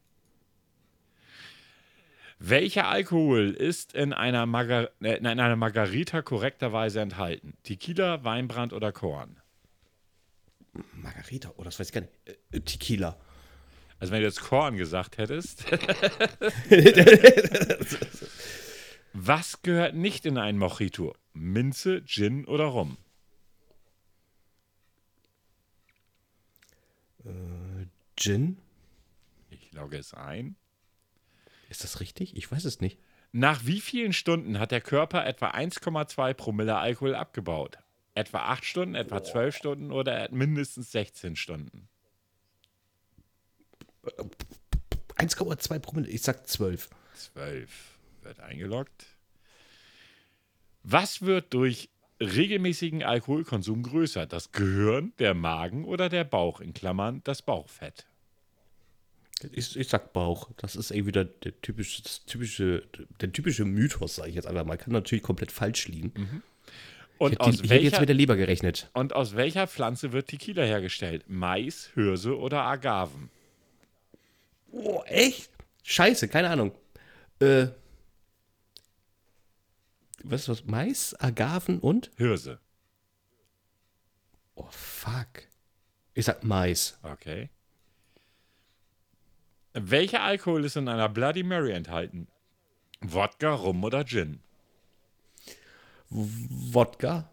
Welcher 2.39 2.89
Alkohol 2.89 3.51
ist 3.51 3.95
in 3.95 4.13
einer, 4.13 4.47
Margar 4.47 4.91
äh, 5.01 5.17
in 5.17 5.27
einer 5.27 5.57
Margarita 5.57 6.23
korrekterweise 6.23 7.01
enthalten? 7.01 7.55
Tequila, 7.63 8.25
Weinbrand 8.25 8.73
oder 8.73 8.93
Korn? 8.93 9.42
Margarita, 10.95 11.53
oh, 11.57 11.65
das 11.65 11.79
weiß 11.79 11.89
ich 11.89 11.93
gar 11.93 12.01
nicht. 12.03 12.13
Äh, 12.51 12.61
Tequila. 12.61 13.19
Also 13.99 14.13
wenn 14.13 14.21
du 14.21 14.27
jetzt 14.27 14.41
Korn 14.41 14.77
gesagt 14.77 15.19
hättest. 15.19 15.65
Was 19.13 19.63
gehört 19.63 19.95
nicht 19.95 20.27
in 20.27 20.39
einen 20.39 20.59
Mojito? 20.59 21.15
Minze, 21.35 22.05
Gin 22.05 22.45
oder 22.47 22.65
Rum? 22.65 22.97
Gin? 28.23 28.59
Ich 29.51 29.73
logge 29.73 29.99
es 29.99 30.15
ein. 30.15 30.55
Ist 31.69 31.83
das 31.83 31.99
richtig? 31.99 32.37
Ich 32.37 32.51
weiß 32.53 32.65
es 32.65 32.81
nicht. 32.81 33.01
Nach 33.33 33.65
wie 33.65 33.81
vielen 33.81 34.13
Stunden 34.13 34.61
hat 34.61 34.71
der 34.71 34.81
Körper 34.81 35.27
etwa 35.27 35.51
1,2 35.51 36.35
Promille 36.35 36.77
Alkohol 36.77 37.17
abgebaut? 37.17 37.79
Etwa 38.15 38.41
8 38.41 38.65
Stunden, 38.65 38.95
etwa 38.95 39.23
12 39.23 39.57
Stunden 39.57 39.91
oder 39.91 40.29
mindestens 40.31 40.93
16 40.93 41.37
Stunden? 41.37 41.89
1,2 45.17 45.79
Promille. 45.79 46.09
Ich 46.09 46.23
sag 46.23 46.47
12. 46.47 46.91
12 47.15 47.71
wird 48.23 48.41
eingeloggt. 48.41 49.07
Was 50.83 51.23
wird 51.23 51.55
durch 51.55 51.91
regelmäßigen 52.21 53.03
Alkoholkonsum 53.03 53.83
größer? 53.83 54.27
Das 54.27 54.53
Gehirn, 54.53 55.13
der 55.19 55.35
Magen 55.35 55.85
oder 55.85 56.09
der 56.09 56.25
Bauch? 56.25 56.61
In 56.61 56.75
Klammern 56.75 57.21
das 57.25 57.43
Bauchfett. 57.43 58.07
Ich, 59.51 59.77
ich 59.77 59.89
sag 59.89 60.13
Bauch. 60.13 60.51
Das 60.57 60.77
ist 60.77 60.91
irgendwie 60.91 61.13
der, 61.13 61.25
der, 61.25 61.61
typische, 61.61 62.03
typische, 62.27 62.87
der 63.21 63.33
typische 63.33 63.65
Mythos, 63.65 64.17
sage 64.17 64.29
ich 64.29 64.37
jetzt 64.37 64.47
einfach 64.47 64.65
mal. 64.65 64.77
Kann 64.77 64.93
natürlich 64.93 65.23
komplett 65.23 65.51
falsch 65.51 65.89
liegen. 65.89 66.13
Und 67.23 67.35
Ich, 67.35 67.41
aus, 67.41 67.55
ich 67.55 67.63
hätte 67.71 67.75
jetzt 67.75 67.93
welcher, 67.93 68.01
mit 68.01 68.09
der 68.09 68.17
Leber 68.17 68.35
gerechnet. 68.37 68.91
und 68.95 69.15
aus 69.15 69.37
welcher 69.37 69.69
Pflanze 69.69 70.13
wird 70.13 70.27
Tequila 70.27 70.65
hergestellt? 70.65 71.25
Mais, 71.29 71.89
Hirse 71.95 72.37
oder 72.37 72.63
Agaven? 72.63 73.31
Oh, 74.73 75.03
echt? 75.07 75.49
Scheiße, 75.85 76.27
keine 76.27 76.51
Ahnung. 76.51 76.73
Äh. 77.39 77.69
Was 80.25 80.41
ist 80.41 80.49
das? 80.49 80.65
Mais, 80.65 81.15
Agaven 81.21 81.79
und? 81.79 82.11
Hirse. 82.17 82.59
Oh, 84.57 84.67
fuck. 84.71 85.45
Ich 86.15 86.25
sag 86.25 86.43
Mais. 86.43 86.99
Okay. 87.05 87.51
Welcher 89.75 90.23
Alkohol 90.23 90.65
ist 90.65 90.77
in 90.77 90.89
einer 90.89 91.09
Bloody 91.09 91.45
Mary 91.45 91.71
enthalten? 91.73 92.27
Wodka, 93.01 93.55
Rum 93.55 93.83
oder 93.85 94.05
Gin? 94.05 94.41
Wodka? 96.13 97.29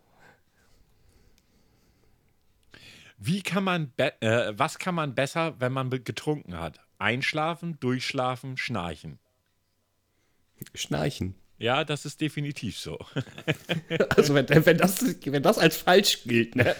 Wie 3.18 3.42
kann 3.42 3.64
man 3.66 3.92
äh, 3.98 4.54
was 4.56 4.80
kann 4.80 4.96
man 4.96 5.14
besser, 5.14 5.60
wenn 5.60 5.74
man 5.74 5.90
getrunken 5.90 6.58
hat? 6.58 6.80
Einschlafen, 6.98 7.78
durchschlafen, 7.80 8.58
schnarchen. 8.58 9.20
Schnarchen. 10.74 11.36
Ja, 11.58 11.84
das 11.84 12.06
ist 12.06 12.22
definitiv 12.22 12.78
so. 12.78 12.98
Also, 14.16 14.34
wenn, 14.34 14.48
wenn, 14.50 14.78
das, 14.78 15.04
wenn 15.26 15.44
das 15.44 15.58
als 15.58 15.78
falsch 15.78 16.24
gilt, 16.24 16.56
ne? 16.56 16.76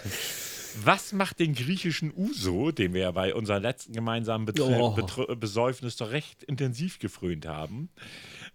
Was 0.84 1.12
macht 1.12 1.40
den 1.40 1.56
griechischen 1.56 2.14
Uso, 2.16 2.72
den 2.72 2.94
wir 2.94 3.02
ja 3.02 3.12
bei 3.12 3.34
unserem 3.34 3.64
letzten 3.64 3.92
gemeinsamen 3.94 4.46
Betre 4.46 4.80
Oh. 4.80 5.36
Besäufnis 5.36 5.98
doch 5.98 6.12
recht 6.12 6.44
intensiv 6.44 7.00
gefrönt 7.00 7.46
haben? 7.48 7.90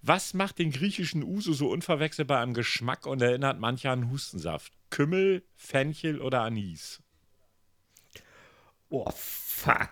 Was 0.06 0.34
macht 0.34 0.58
den 0.58 0.70
griechischen 0.70 1.22
Uso 1.22 1.54
so 1.54 1.70
unverwechselbar 1.70 2.42
am 2.42 2.52
Geschmack 2.52 3.06
und 3.06 3.22
erinnert 3.22 3.58
manche 3.58 3.88
an 3.88 4.10
Hustensaft? 4.10 4.70
Kümmel, 4.90 5.42
Fenchel 5.56 6.20
oder 6.20 6.42
Anis? 6.42 7.02
Oh, 8.90 9.10
fuck. 9.16 9.88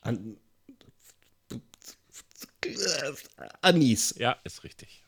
An 0.00 0.38
Anis. 3.60 4.14
Ja, 4.16 4.38
ist 4.44 4.64
richtig. 4.64 5.04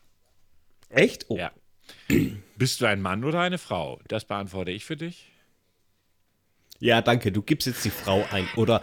Echt? 0.89 1.25
Oh. 1.29 1.37
Ja. 1.37 1.51
Bist 2.55 2.81
du 2.81 2.85
ein 2.85 3.01
Mann 3.01 3.23
oder 3.23 3.39
eine 3.39 3.57
Frau? 3.57 3.99
Das 4.07 4.25
beantworte 4.25 4.69
ich 4.69 4.85
für 4.85 4.95
dich. 4.95 5.31
Ja, 6.77 7.01
danke. 7.01 7.31
Du 7.31 7.41
gibst 7.41 7.65
jetzt 7.65 7.83
die 7.83 7.89
Frau 7.89 8.25
ein. 8.31 8.47
Oder, 8.55 8.81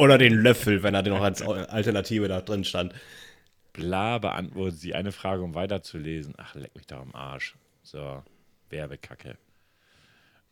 oder 0.00 0.16
den 0.16 0.32
Löffel, 0.32 0.82
wenn 0.82 0.94
er 0.94 1.02
noch 1.02 1.20
als 1.20 1.42
Alternative 1.42 2.26
da 2.26 2.40
drin 2.40 2.64
stand. 2.64 2.94
Bla 3.74 4.16
beantwortet 4.16 4.80
sie 4.80 4.94
eine 4.94 5.12
Frage, 5.12 5.42
um 5.42 5.54
weiterzulesen. 5.54 6.32
Ach, 6.38 6.54
leck 6.54 6.74
mich 6.74 6.86
doch 6.86 7.00
am 7.00 7.14
Arsch. 7.14 7.54
So, 7.82 8.22
Werbekacke. 8.70 9.36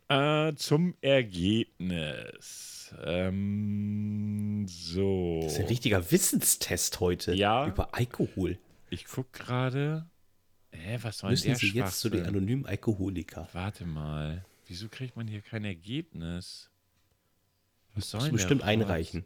Äh, 0.08 0.54
zum 0.54 0.94
Ergebnis. 1.00 2.94
Ähm, 3.02 4.66
so. 4.68 5.40
Das 5.42 5.54
ist 5.54 5.60
ein 5.60 5.66
richtiger 5.66 6.10
Wissenstest 6.10 7.00
heute. 7.00 7.34
Ja. 7.34 7.66
Über 7.68 7.94
Alkohol. 7.94 8.58
Ich 8.90 9.06
guck 9.06 9.32
gerade. 9.32 10.04
Hä, 10.72 10.98
was 11.00 11.18
soll 11.18 11.30
denn 11.30 11.32
Müssen 11.32 11.46
der 11.48 11.56
Sie 11.56 11.70
jetzt 11.70 12.00
zu 12.00 12.10
den 12.10 12.26
anonymen 12.26 12.66
Alkoholikern? 12.66 13.48
Warte 13.52 13.86
mal. 13.86 14.44
Wieso 14.66 14.88
kriegt 14.90 15.16
man 15.16 15.26
hier 15.26 15.40
kein 15.40 15.64
Ergebnis? 15.64 16.68
Was 17.94 18.10
soll 18.10 18.18
Das 18.20 18.26
denn 18.26 18.36
bestimmt 18.36 18.62
einreichen. 18.62 19.24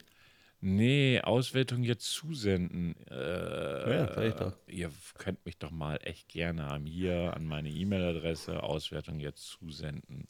Nee, 0.65 1.21
Auswertung 1.21 1.83
jetzt 1.83 2.09
zusenden. 2.13 2.95
Äh, 3.09 3.97
Ja, 3.97 4.07
vielleicht 4.07 4.41
doch. 4.41 4.57
Ihr 4.69 4.93
könnt 5.19 5.45
mich 5.45 5.59
doch 5.59 5.73
mal 5.73 5.97
echt 6.05 6.29
gerne 6.29 6.67
haben. 6.67 6.87
Hier 6.87 7.35
an 7.35 7.45
meine 7.47 7.69
E-Mail-Adresse 7.69 8.63
Auswertung 8.63 9.19
jetzt 9.19 9.45
zusenden. 9.45 10.29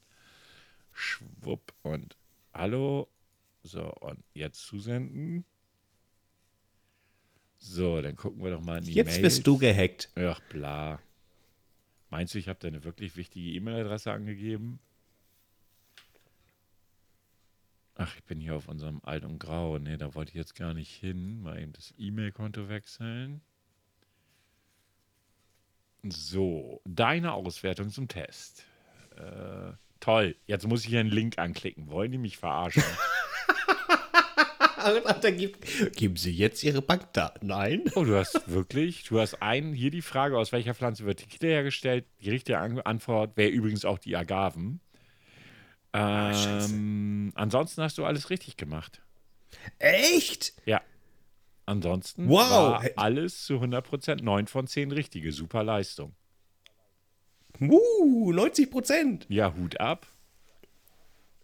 Schwupp 0.90 1.74
und 1.82 2.16
hallo. 2.54 3.08
So, 3.62 3.92
und 3.92 4.24
jetzt 4.32 4.64
zusenden. 4.66 5.44
So, 7.58 8.00
dann 8.00 8.16
gucken 8.16 8.42
wir 8.42 8.52
doch 8.52 8.62
mal 8.62 8.78
in 8.78 8.84
die 8.84 8.94
Jetzt 8.94 9.08
Mails. 9.20 9.22
bist 9.22 9.46
du 9.46 9.58
gehackt. 9.58 10.10
Ach, 10.16 10.40
bla. 10.48 10.98
Meinst 12.08 12.32
du, 12.34 12.38
ich 12.38 12.48
habe 12.48 12.58
deine 12.58 12.84
wirklich 12.84 13.16
wichtige 13.16 13.50
E-Mail-Adresse 13.50 14.10
angegeben? 14.12 14.80
Ach, 18.02 18.16
ich 18.16 18.24
bin 18.24 18.40
hier 18.40 18.56
auf 18.56 18.68
unserem 18.68 19.00
Alt 19.04 19.24
und 19.24 19.38
Grau. 19.38 19.78
Nee, 19.78 19.96
da 19.96 20.14
wollte 20.14 20.30
ich 20.30 20.36
jetzt 20.36 20.54
gar 20.54 20.74
nicht 20.74 20.90
hin. 20.90 21.40
Mal 21.42 21.60
eben 21.60 21.72
das 21.72 21.94
E-Mail-Konto 21.98 22.68
wechseln. 22.68 23.40
So, 26.02 26.80
deine 26.84 27.32
Auswertung 27.32 27.90
zum 27.90 28.08
Test. 28.08 28.64
Äh, 29.16 29.72
toll. 30.00 30.34
Jetzt 30.46 30.66
muss 30.66 30.82
ich 30.82 30.88
hier 30.88 31.00
einen 31.00 31.10
Link 31.10 31.38
anklicken. 31.38 31.88
Wollen 31.88 32.10
die 32.10 32.18
mich 32.18 32.38
verarschen? 32.38 32.82
Gibt, 35.36 35.94
geben 35.94 36.16
Sie 36.16 36.32
jetzt 36.32 36.64
Ihre 36.64 36.82
Bankdaten 36.82 37.52
ein. 37.52 37.84
Oh, 37.94 38.02
du 38.02 38.16
hast 38.16 38.50
wirklich, 38.50 39.04
du 39.04 39.20
hast 39.20 39.40
einen, 39.40 39.74
hier 39.74 39.92
die 39.92 40.02
Frage, 40.02 40.36
aus 40.36 40.50
welcher 40.50 40.74
Pflanze 40.74 41.04
wird 41.04 41.20
Tequila 41.20 41.52
hergestellt? 41.52 42.04
Die 42.20 42.30
richtige 42.30 42.58
An 42.58 42.80
Antwort 42.80 43.36
wäre 43.36 43.50
übrigens 43.50 43.84
auch 43.84 44.00
die 44.00 44.16
Agaven. 44.16 44.80
Ähm, 45.92 47.32
ansonsten 47.34 47.82
hast 47.82 47.98
du 47.98 48.04
alles 48.04 48.30
richtig 48.30 48.56
gemacht. 48.56 49.02
Echt? 49.78 50.54
Ja. 50.64 50.80
Ansonsten 51.66 52.28
Wow. 52.28 52.50
war 52.50 52.84
alles 52.96 53.44
zu 53.44 53.54
100% 53.54 54.22
9 54.22 54.46
von 54.46 54.66
10 54.66 54.92
richtige. 54.92 55.32
Super 55.32 55.62
Leistung. 55.62 56.14
Uh, 57.60 58.32
90 58.32 58.70
Prozent. 58.70 59.26
Ja, 59.28 59.54
Hut 59.54 59.78
ab. 59.78 60.06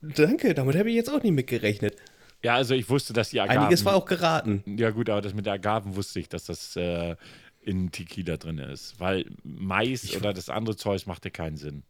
Danke, 0.00 0.54
damit 0.54 0.76
habe 0.76 0.88
ich 0.88 0.96
jetzt 0.96 1.10
auch 1.10 1.22
nicht 1.22 1.32
mitgerechnet. 1.32 1.96
Ja, 2.42 2.54
also 2.54 2.74
ich 2.74 2.88
wusste, 2.88 3.12
dass 3.12 3.30
die 3.30 3.40
Agaven... 3.40 3.62
Einiges 3.62 3.84
war 3.84 3.94
auch 3.96 4.06
geraten. 4.06 4.62
Ja 4.78 4.90
gut, 4.90 5.10
aber 5.10 5.20
das 5.20 5.34
mit 5.34 5.46
der 5.46 5.54
Agaven 5.54 5.96
wusste 5.96 6.20
ich, 6.20 6.28
dass 6.28 6.44
das 6.44 6.76
äh, 6.76 7.16
in 7.60 7.90
Tequila 7.90 8.36
drin 8.36 8.58
ist. 8.58 8.98
Weil 9.00 9.26
Mais 9.42 10.16
oder 10.16 10.32
das 10.32 10.48
andere 10.48 10.76
Zeug 10.76 11.06
machte 11.06 11.30
keinen 11.30 11.56
Sinn. 11.56 11.82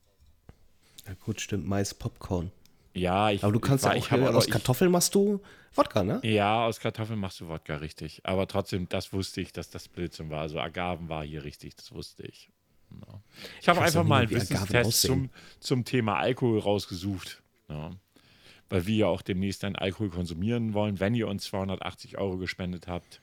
Na 1.09 1.15
gut, 1.25 1.41
stimmt, 1.41 1.67
Mais, 1.67 1.95
Popcorn. 1.95 2.51
Ja, 2.95 3.31
ich 3.31 3.43
Aber 3.45 3.53
du 3.53 3.61
kannst 3.61 3.85
ich, 3.85 3.91
ja 3.91 3.97
ich 3.97 4.05
auch, 4.07 4.11
hab 4.13 4.19
äh, 4.21 4.27
aber- 4.27 4.37
aus 4.39 4.47
ich- 4.47 4.53
Kartoffeln 4.53 4.91
machst 4.91 5.15
du 5.15 5.41
Wodka, 5.75 6.03
ne? 6.03 6.21
Ja, 6.25 6.65
aus 6.67 6.81
Kartoffeln 6.81 7.19
machst 7.21 7.41
du 7.41 7.49
Wodka 7.49 7.77
richtig. 7.77 8.21
Aber 8.25 8.49
trotzdem, 8.49 8.89
das 8.89 9.13
wusste 9.13 9.41
ich, 9.41 9.53
dass 9.53 9.71
das 9.71 9.87
Blödsinn 9.87 10.31
war. 10.31 10.41
Also 10.41 10.59
Agaven 10.59 11.09
war 11.09 11.25
hier 11.25 11.45
richtig, 11.45 11.77
das 11.77 11.93
wusste 11.93 12.27
ich. 12.27 12.51
Ja. 12.91 13.21
Ich 13.61 13.69
habe 13.69 13.81
einfach 13.83 14.03
mal 14.03 14.23
einen 14.23 14.31
Wissenstest 14.31 15.03
zum, 15.03 15.31
zum 15.61 15.85
Thema 15.85 16.17
Alkohol 16.17 16.59
rausgesucht. 16.59 17.43
Ja. 17.69 17.91
Weil 18.71 18.87
wir 18.87 18.97
ja 18.97 19.07
auch 19.07 19.23
demnächst 19.23 19.63
einen 19.65 19.77
Alkohol 19.77 20.09
konsumieren 20.11 20.73
wollen, 20.75 20.99
wenn 21.01 21.15
ihr 21.15 21.29
uns 21.29 21.45
280 21.45 22.19
Euro 22.19 22.39
gespendet 22.39 22.89
habt 22.89 23.21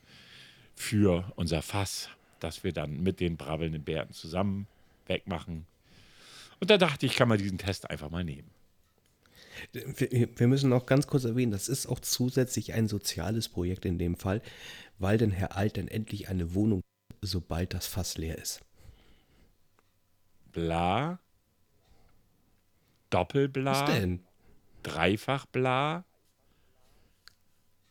für 0.75 1.31
unser 1.35 1.61
Fass, 1.61 2.09
das 2.39 2.63
wir 2.63 2.71
dann 2.73 3.01
mit 3.01 3.19
den 3.19 3.37
brabbelnden 3.37 3.83
Bärten 3.83 4.13
zusammen 4.13 4.67
wegmachen. 5.07 5.65
Und 6.59 6.69
da 6.69 6.77
dachte 6.77 7.05
ich, 7.05 7.15
kann 7.15 7.27
man 7.27 7.37
diesen 7.37 7.57
Test 7.57 7.89
einfach 7.89 8.09
mal 8.09 8.23
nehmen. 8.23 8.49
Wir, 9.71 10.29
wir 10.37 10.47
müssen 10.47 10.69
noch 10.69 10.85
ganz 10.85 11.07
kurz 11.07 11.23
erwähnen, 11.23 11.51
das 11.51 11.69
ist 11.69 11.87
auch 11.87 11.99
zusätzlich 11.99 12.73
ein 12.73 12.87
soziales 12.87 13.49
Projekt 13.49 13.85
in 13.85 13.97
dem 13.97 14.15
Fall, 14.15 14.41
weil 14.99 15.17
denn 15.17 15.31
Herr 15.31 15.55
Alt 15.55 15.77
dann 15.77 15.87
endlich 15.87 16.27
eine 16.27 16.53
Wohnung, 16.53 16.81
sobald 17.21 17.73
das 17.73 17.87
Fass 17.87 18.17
leer 18.17 18.37
ist. 18.37 18.61
Bla. 20.51 21.19
Doppelbla. 23.09 23.71
Was 23.71 23.85
denn? 23.85 24.21
Dreifach 24.83 25.45
bla. 25.47 26.05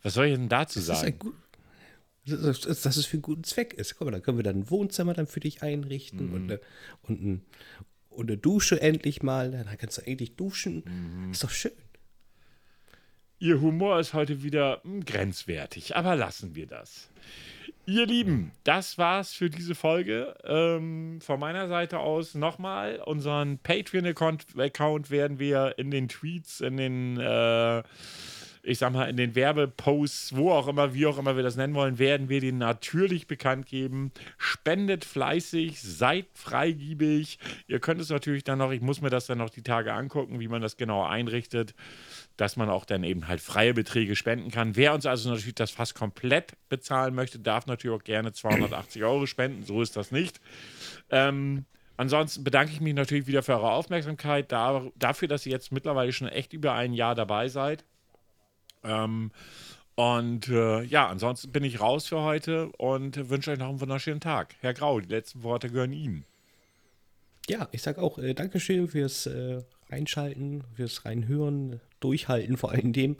Was 0.02 0.14
soll 0.14 0.26
ich 0.26 0.34
denn 0.34 0.48
dazu 0.48 0.78
Das 0.80 0.88
ist, 0.88 1.00
sagen? 1.00 1.18
gut, 1.18 1.34
das, 2.26 2.64
ist, 2.64 2.86
dass 2.86 2.96
es 2.96 3.06
für 3.06 3.14
einen 3.14 3.22
guten 3.22 3.44
Zweck 3.44 3.74
ist. 3.74 3.96
Guck 3.96 4.06
mal, 4.06 4.12
da 4.12 4.20
können 4.20 4.38
wir 4.38 4.44
dann 4.44 4.60
ein 4.60 4.70
Wohnzimmer 4.70 5.14
dann 5.14 5.26
für 5.26 5.40
dich 5.40 5.62
einrichten 5.62 6.32
und, 6.32 6.44
eine, 6.44 6.60
und, 7.02 7.22
ein, 7.22 7.42
und 8.14 8.30
eine 8.30 8.38
Dusche 8.38 8.80
endlich 8.80 9.22
mal. 9.22 9.50
Dann 9.50 9.66
kannst 9.78 9.98
du 9.98 10.02
endlich 10.06 10.36
duschen. 10.36 11.30
Ist 11.30 11.44
doch 11.44 11.50
schön. 11.50 11.72
Ihr 13.38 13.60
Humor 13.60 13.98
ist 13.98 14.14
heute 14.14 14.42
wieder 14.42 14.80
hm, 14.84 15.04
grenzwertig, 15.04 15.96
aber 15.96 16.16
lassen 16.16 16.54
wir 16.54 16.66
das. 16.66 17.10
Ihr 17.86 18.06
Lieben, 18.06 18.52
das 18.64 18.96
war's 18.96 19.34
für 19.34 19.50
diese 19.50 19.74
Folge. 19.74 20.34
Ähm, 20.44 21.20
von 21.20 21.38
meiner 21.38 21.68
Seite 21.68 21.98
aus 21.98 22.34
nochmal. 22.34 23.00
Unseren 23.04 23.58
Patreon-Account 23.58 25.10
werden 25.10 25.38
wir 25.38 25.74
in 25.76 25.90
den 25.90 26.08
Tweets, 26.08 26.62
in 26.62 26.78
den, 26.78 27.20
äh, 27.20 27.82
ich 28.64 28.78
sag 28.78 28.92
mal, 28.92 29.08
in 29.08 29.16
den 29.16 29.34
Werbeposts, 29.34 30.34
wo 30.34 30.50
auch 30.50 30.68
immer, 30.68 30.94
wie 30.94 31.06
auch 31.06 31.18
immer 31.18 31.36
wir 31.36 31.42
das 31.42 31.56
nennen 31.56 31.74
wollen, 31.74 31.98
werden 31.98 32.28
wir 32.28 32.40
den 32.40 32.58
natürlich 32.58 33.26
bekannt 33.26 33.66
geben. 33.66 34.10
Spendet 34.38 35.04
fleißig, 35.04 35.80
seid 35.80 36.26
freigiebig. 36.32 37.38
Ihr 37.66 37.78
könnt 37.78 38.00
es 38.00 38.08
natürlich 38.08 38.44
dann 38.44 38.58
noch, 38.58 38.72
ich 38.72 38.80
muss 38.80 39.00
mir 39.00 39.10
das 39.10 39.26
dann 39.26 39.38
noch 39.38 39.50
die 39.50 39.62
Tage 39.62 39.92
angucken, 39.92 40.40
wie 40.40 40.48
man 40.48 40.62
das 40.62 40.76
genau 40.76 41.04
einrichtet 41.04 41.74
dass 42.36 42.56
man 42.56 42.68
auch 42.68 42.84
dann 42.84 43.04
eben 43.04 43.28
halt 43.28 43.40
freie 43.40 43.74
Beträge 43.74 44.16
spenden 44.16 44.50
kann. 44.50 44.76
Wer 44.76 44.94
uns 44.94 45.06
also 45.06 45.30
natürlich 45.30 45.54
das 45.54 45.70
fast 45.70 45.94
komplett 45.94 46.54
bezahlen 46.68 47.14
möchte, 47.14 47.38
darf 47.38 47.66
natürlich 47.66 47.96
auch 47.96 48.04
gerne 48.04 48.32
280 48.32 49.04
Euro 49.04 49.26
spenden. 49.26 49.64
So 49.64 49.82
ist 49.82 49.96
das 49.96 50.10
nicht. 50.10 50.40
Ähm, 51.10 51.64
ansonsten 51.96 52.42
bedanke 52.42 52.72
ich 52.72 52.80
mich 52.80 52.94
natürlich 52.94 53.26
wieder 53.26 53.42
für 53.42 53.52
eure 53.52 53.70
Aufmerksamkeit, 53.70 54.50
da, 54.50 54.84
dafür, 54.96 55.28
dass 55.28 55.46
ihr 55.46 55.52
jetzt 55.52 55.70
mittlerweile 55.70 56.12
schon 56.12 56.28
echt 56.28 56.52
über 56.52 56.74
ein 56.74 56.92
Jahr 56.92 57.14
dabei 57.14 57.48
seid. 57.48 57.84
Ähm, 58.84 59.30
und 59.96 60.48
äh, 60.48 60.82
ja, 60.82 61.08
ansonsten 61.08 61.52
bin 61.52 61.62
ich 61.62 61.80
raus 61.80 62.08
für 62.08 62.20
heute 62.22 62.68
und 62.78 63.30
wünsche 63.30 63.52
euch 63.52 63.58
noch 63.58 63.68
einen 63.68 63.80
wunderschönen 63.80 64.20
Tag. 64.20 64.56
Herr 64.60 64.74
Grau, 64.74 65.00
die 65.00 65.08
letzten 65.08 65.42
Worte 65.42 65.68
gehören 65.70 65.92
Ihnen. 65.92 66.24
Ja, 67.48 67.68
ich 67.72 67.82
sag 67.82 67.98
auch 67.98 68.18
äh, 68.18 68.34
Dankeschön 68.34 68.88
fürs 68.88 69.26
äh, 69.26 69.62
Reinschalten, 69.90 70.64
fürs 70.74 71.04
Reinhören, 71.04 71.80
Durchhalten 72.00 72.56
vor 72.56 72.72
allen 72.72 72.92
Dingen. 72.92 73.16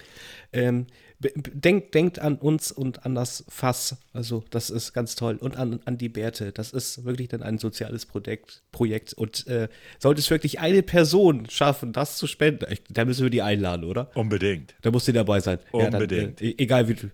Ähm, 0.53 0.87
denkt, 1.21 1.95
denkt 1.95 2.19
an 2.19 2.37
uns 2.37 2.73
und 2.73 3.05
an 3.07 3.15
das 3.15 3.45
Fass. 3.49 3.97
Also, 4.13 4.45
das 4.51 4.71
ist 4.71 4.93
ganz 4.93 5.15
toll. 5.15 5.37
Und 5.37 5.57
an, 5.57 5.81
an 5.85 5.97
die 5.99 6.09
Bärte. 6.09 6.53
Das 6.53 6.73
ist 6.73 7.05
wirklich 7.05 7.29
dann 7.29 7.43
ein 7.43 7.59
soziales 7.59 8.07
Projekt. 8.07 8.63
Projekt. 8.73 9.15
Und 9.15 9.47
äh, 9.47 9.69
sollte 9.99 10.21
es 10.21 10.31
wirklich 10.31 10.61
eine 10.61 10.83
Person 10.83 11.49
schaffen, 11.49 11.93
das 11.93 12.17
zu 12.17 12.27
spenden, 12.27 12.67
da 12.91 13.05
müssen 13.05 13.23
wir 13.23 13.31
die 13.31 13.43
einladen, 13.43 13.85
oder? 13.85 14.11
Unbedingt. 14.15 14.75
Da 14.83 14.91
muss 14.91 15.05
die 15.05 15.13
dabei 15.13 15.41
sein. 15.41 15.59
Unbedingt. 15.73 16.41
Ja, 16.41 16.47
dann, 16.47 16.57
äh, 16.59 16.63
egal 16.63 16.89
wie 16.89 16.95
du, 16.95 17.11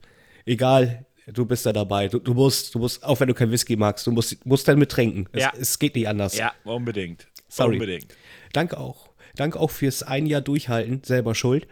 egal, 0.47 1.07
du 1.27 1.45
bist 1.47 1.67
da 1.67 1.73
dabei. 1.73 2.09
Du, 2.09 2.19
du 2.19 2.35
musst, 2.35 2.75
du 2.75 2.79
musst, 2.79 3.05
auch 3.05 3.21
wenn 3.21 3.29
du 3.29 3.35
kein 3.35 3.51
Whisky 3.51 3.77
magst, 3.77 4.07
du 4.07 4.13
musst, 4.13 4.45
musst 4.45 4.67
dann 4.67 4.79
mittrinken. 4.79 5.29
Es, 5.33 5.43
Ja. 5.43 5.53
es 5.59 5.79
geht 5.79 5.95
nicht 5.95 6.09
anders. 6.09 6.37
Ja, 6.37 6.53
unbedingt. 6.65 7.27
Sorry. 7.49 7.75
Unbedingt. 7.75 8.15
Danke 8.53 8.79
auch. 8.79 9.11
Danke 9.37 9.61
auch 9.61 9.71
fürs 9.71 10.03
ein 10.03 10.27
Jahr 10.27 10.41
durchhalten, 10.41 11.03
selber 11.05 11.35
schuld. 11.35 11.67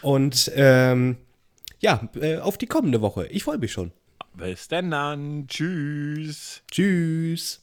Und 0.00 0.50
ähm, 0.54 1.16
ja, 1.82 2.08
äh, 2.14 2.38
auf 2.38 2.56
die 2.56 2.66
kommende 2.66 3.00
Woche. 3.02 3.26
Ich 3.26 3.44
freue 3.44 3.58
mich 3.58 3.72
schon. 3.72 3.92
Bis 4.34 4.68
denn 4.68 4.90
dann. 4.90 5.46
Tschüss. 5.48 6.62
Tschüss. 6.70 7.62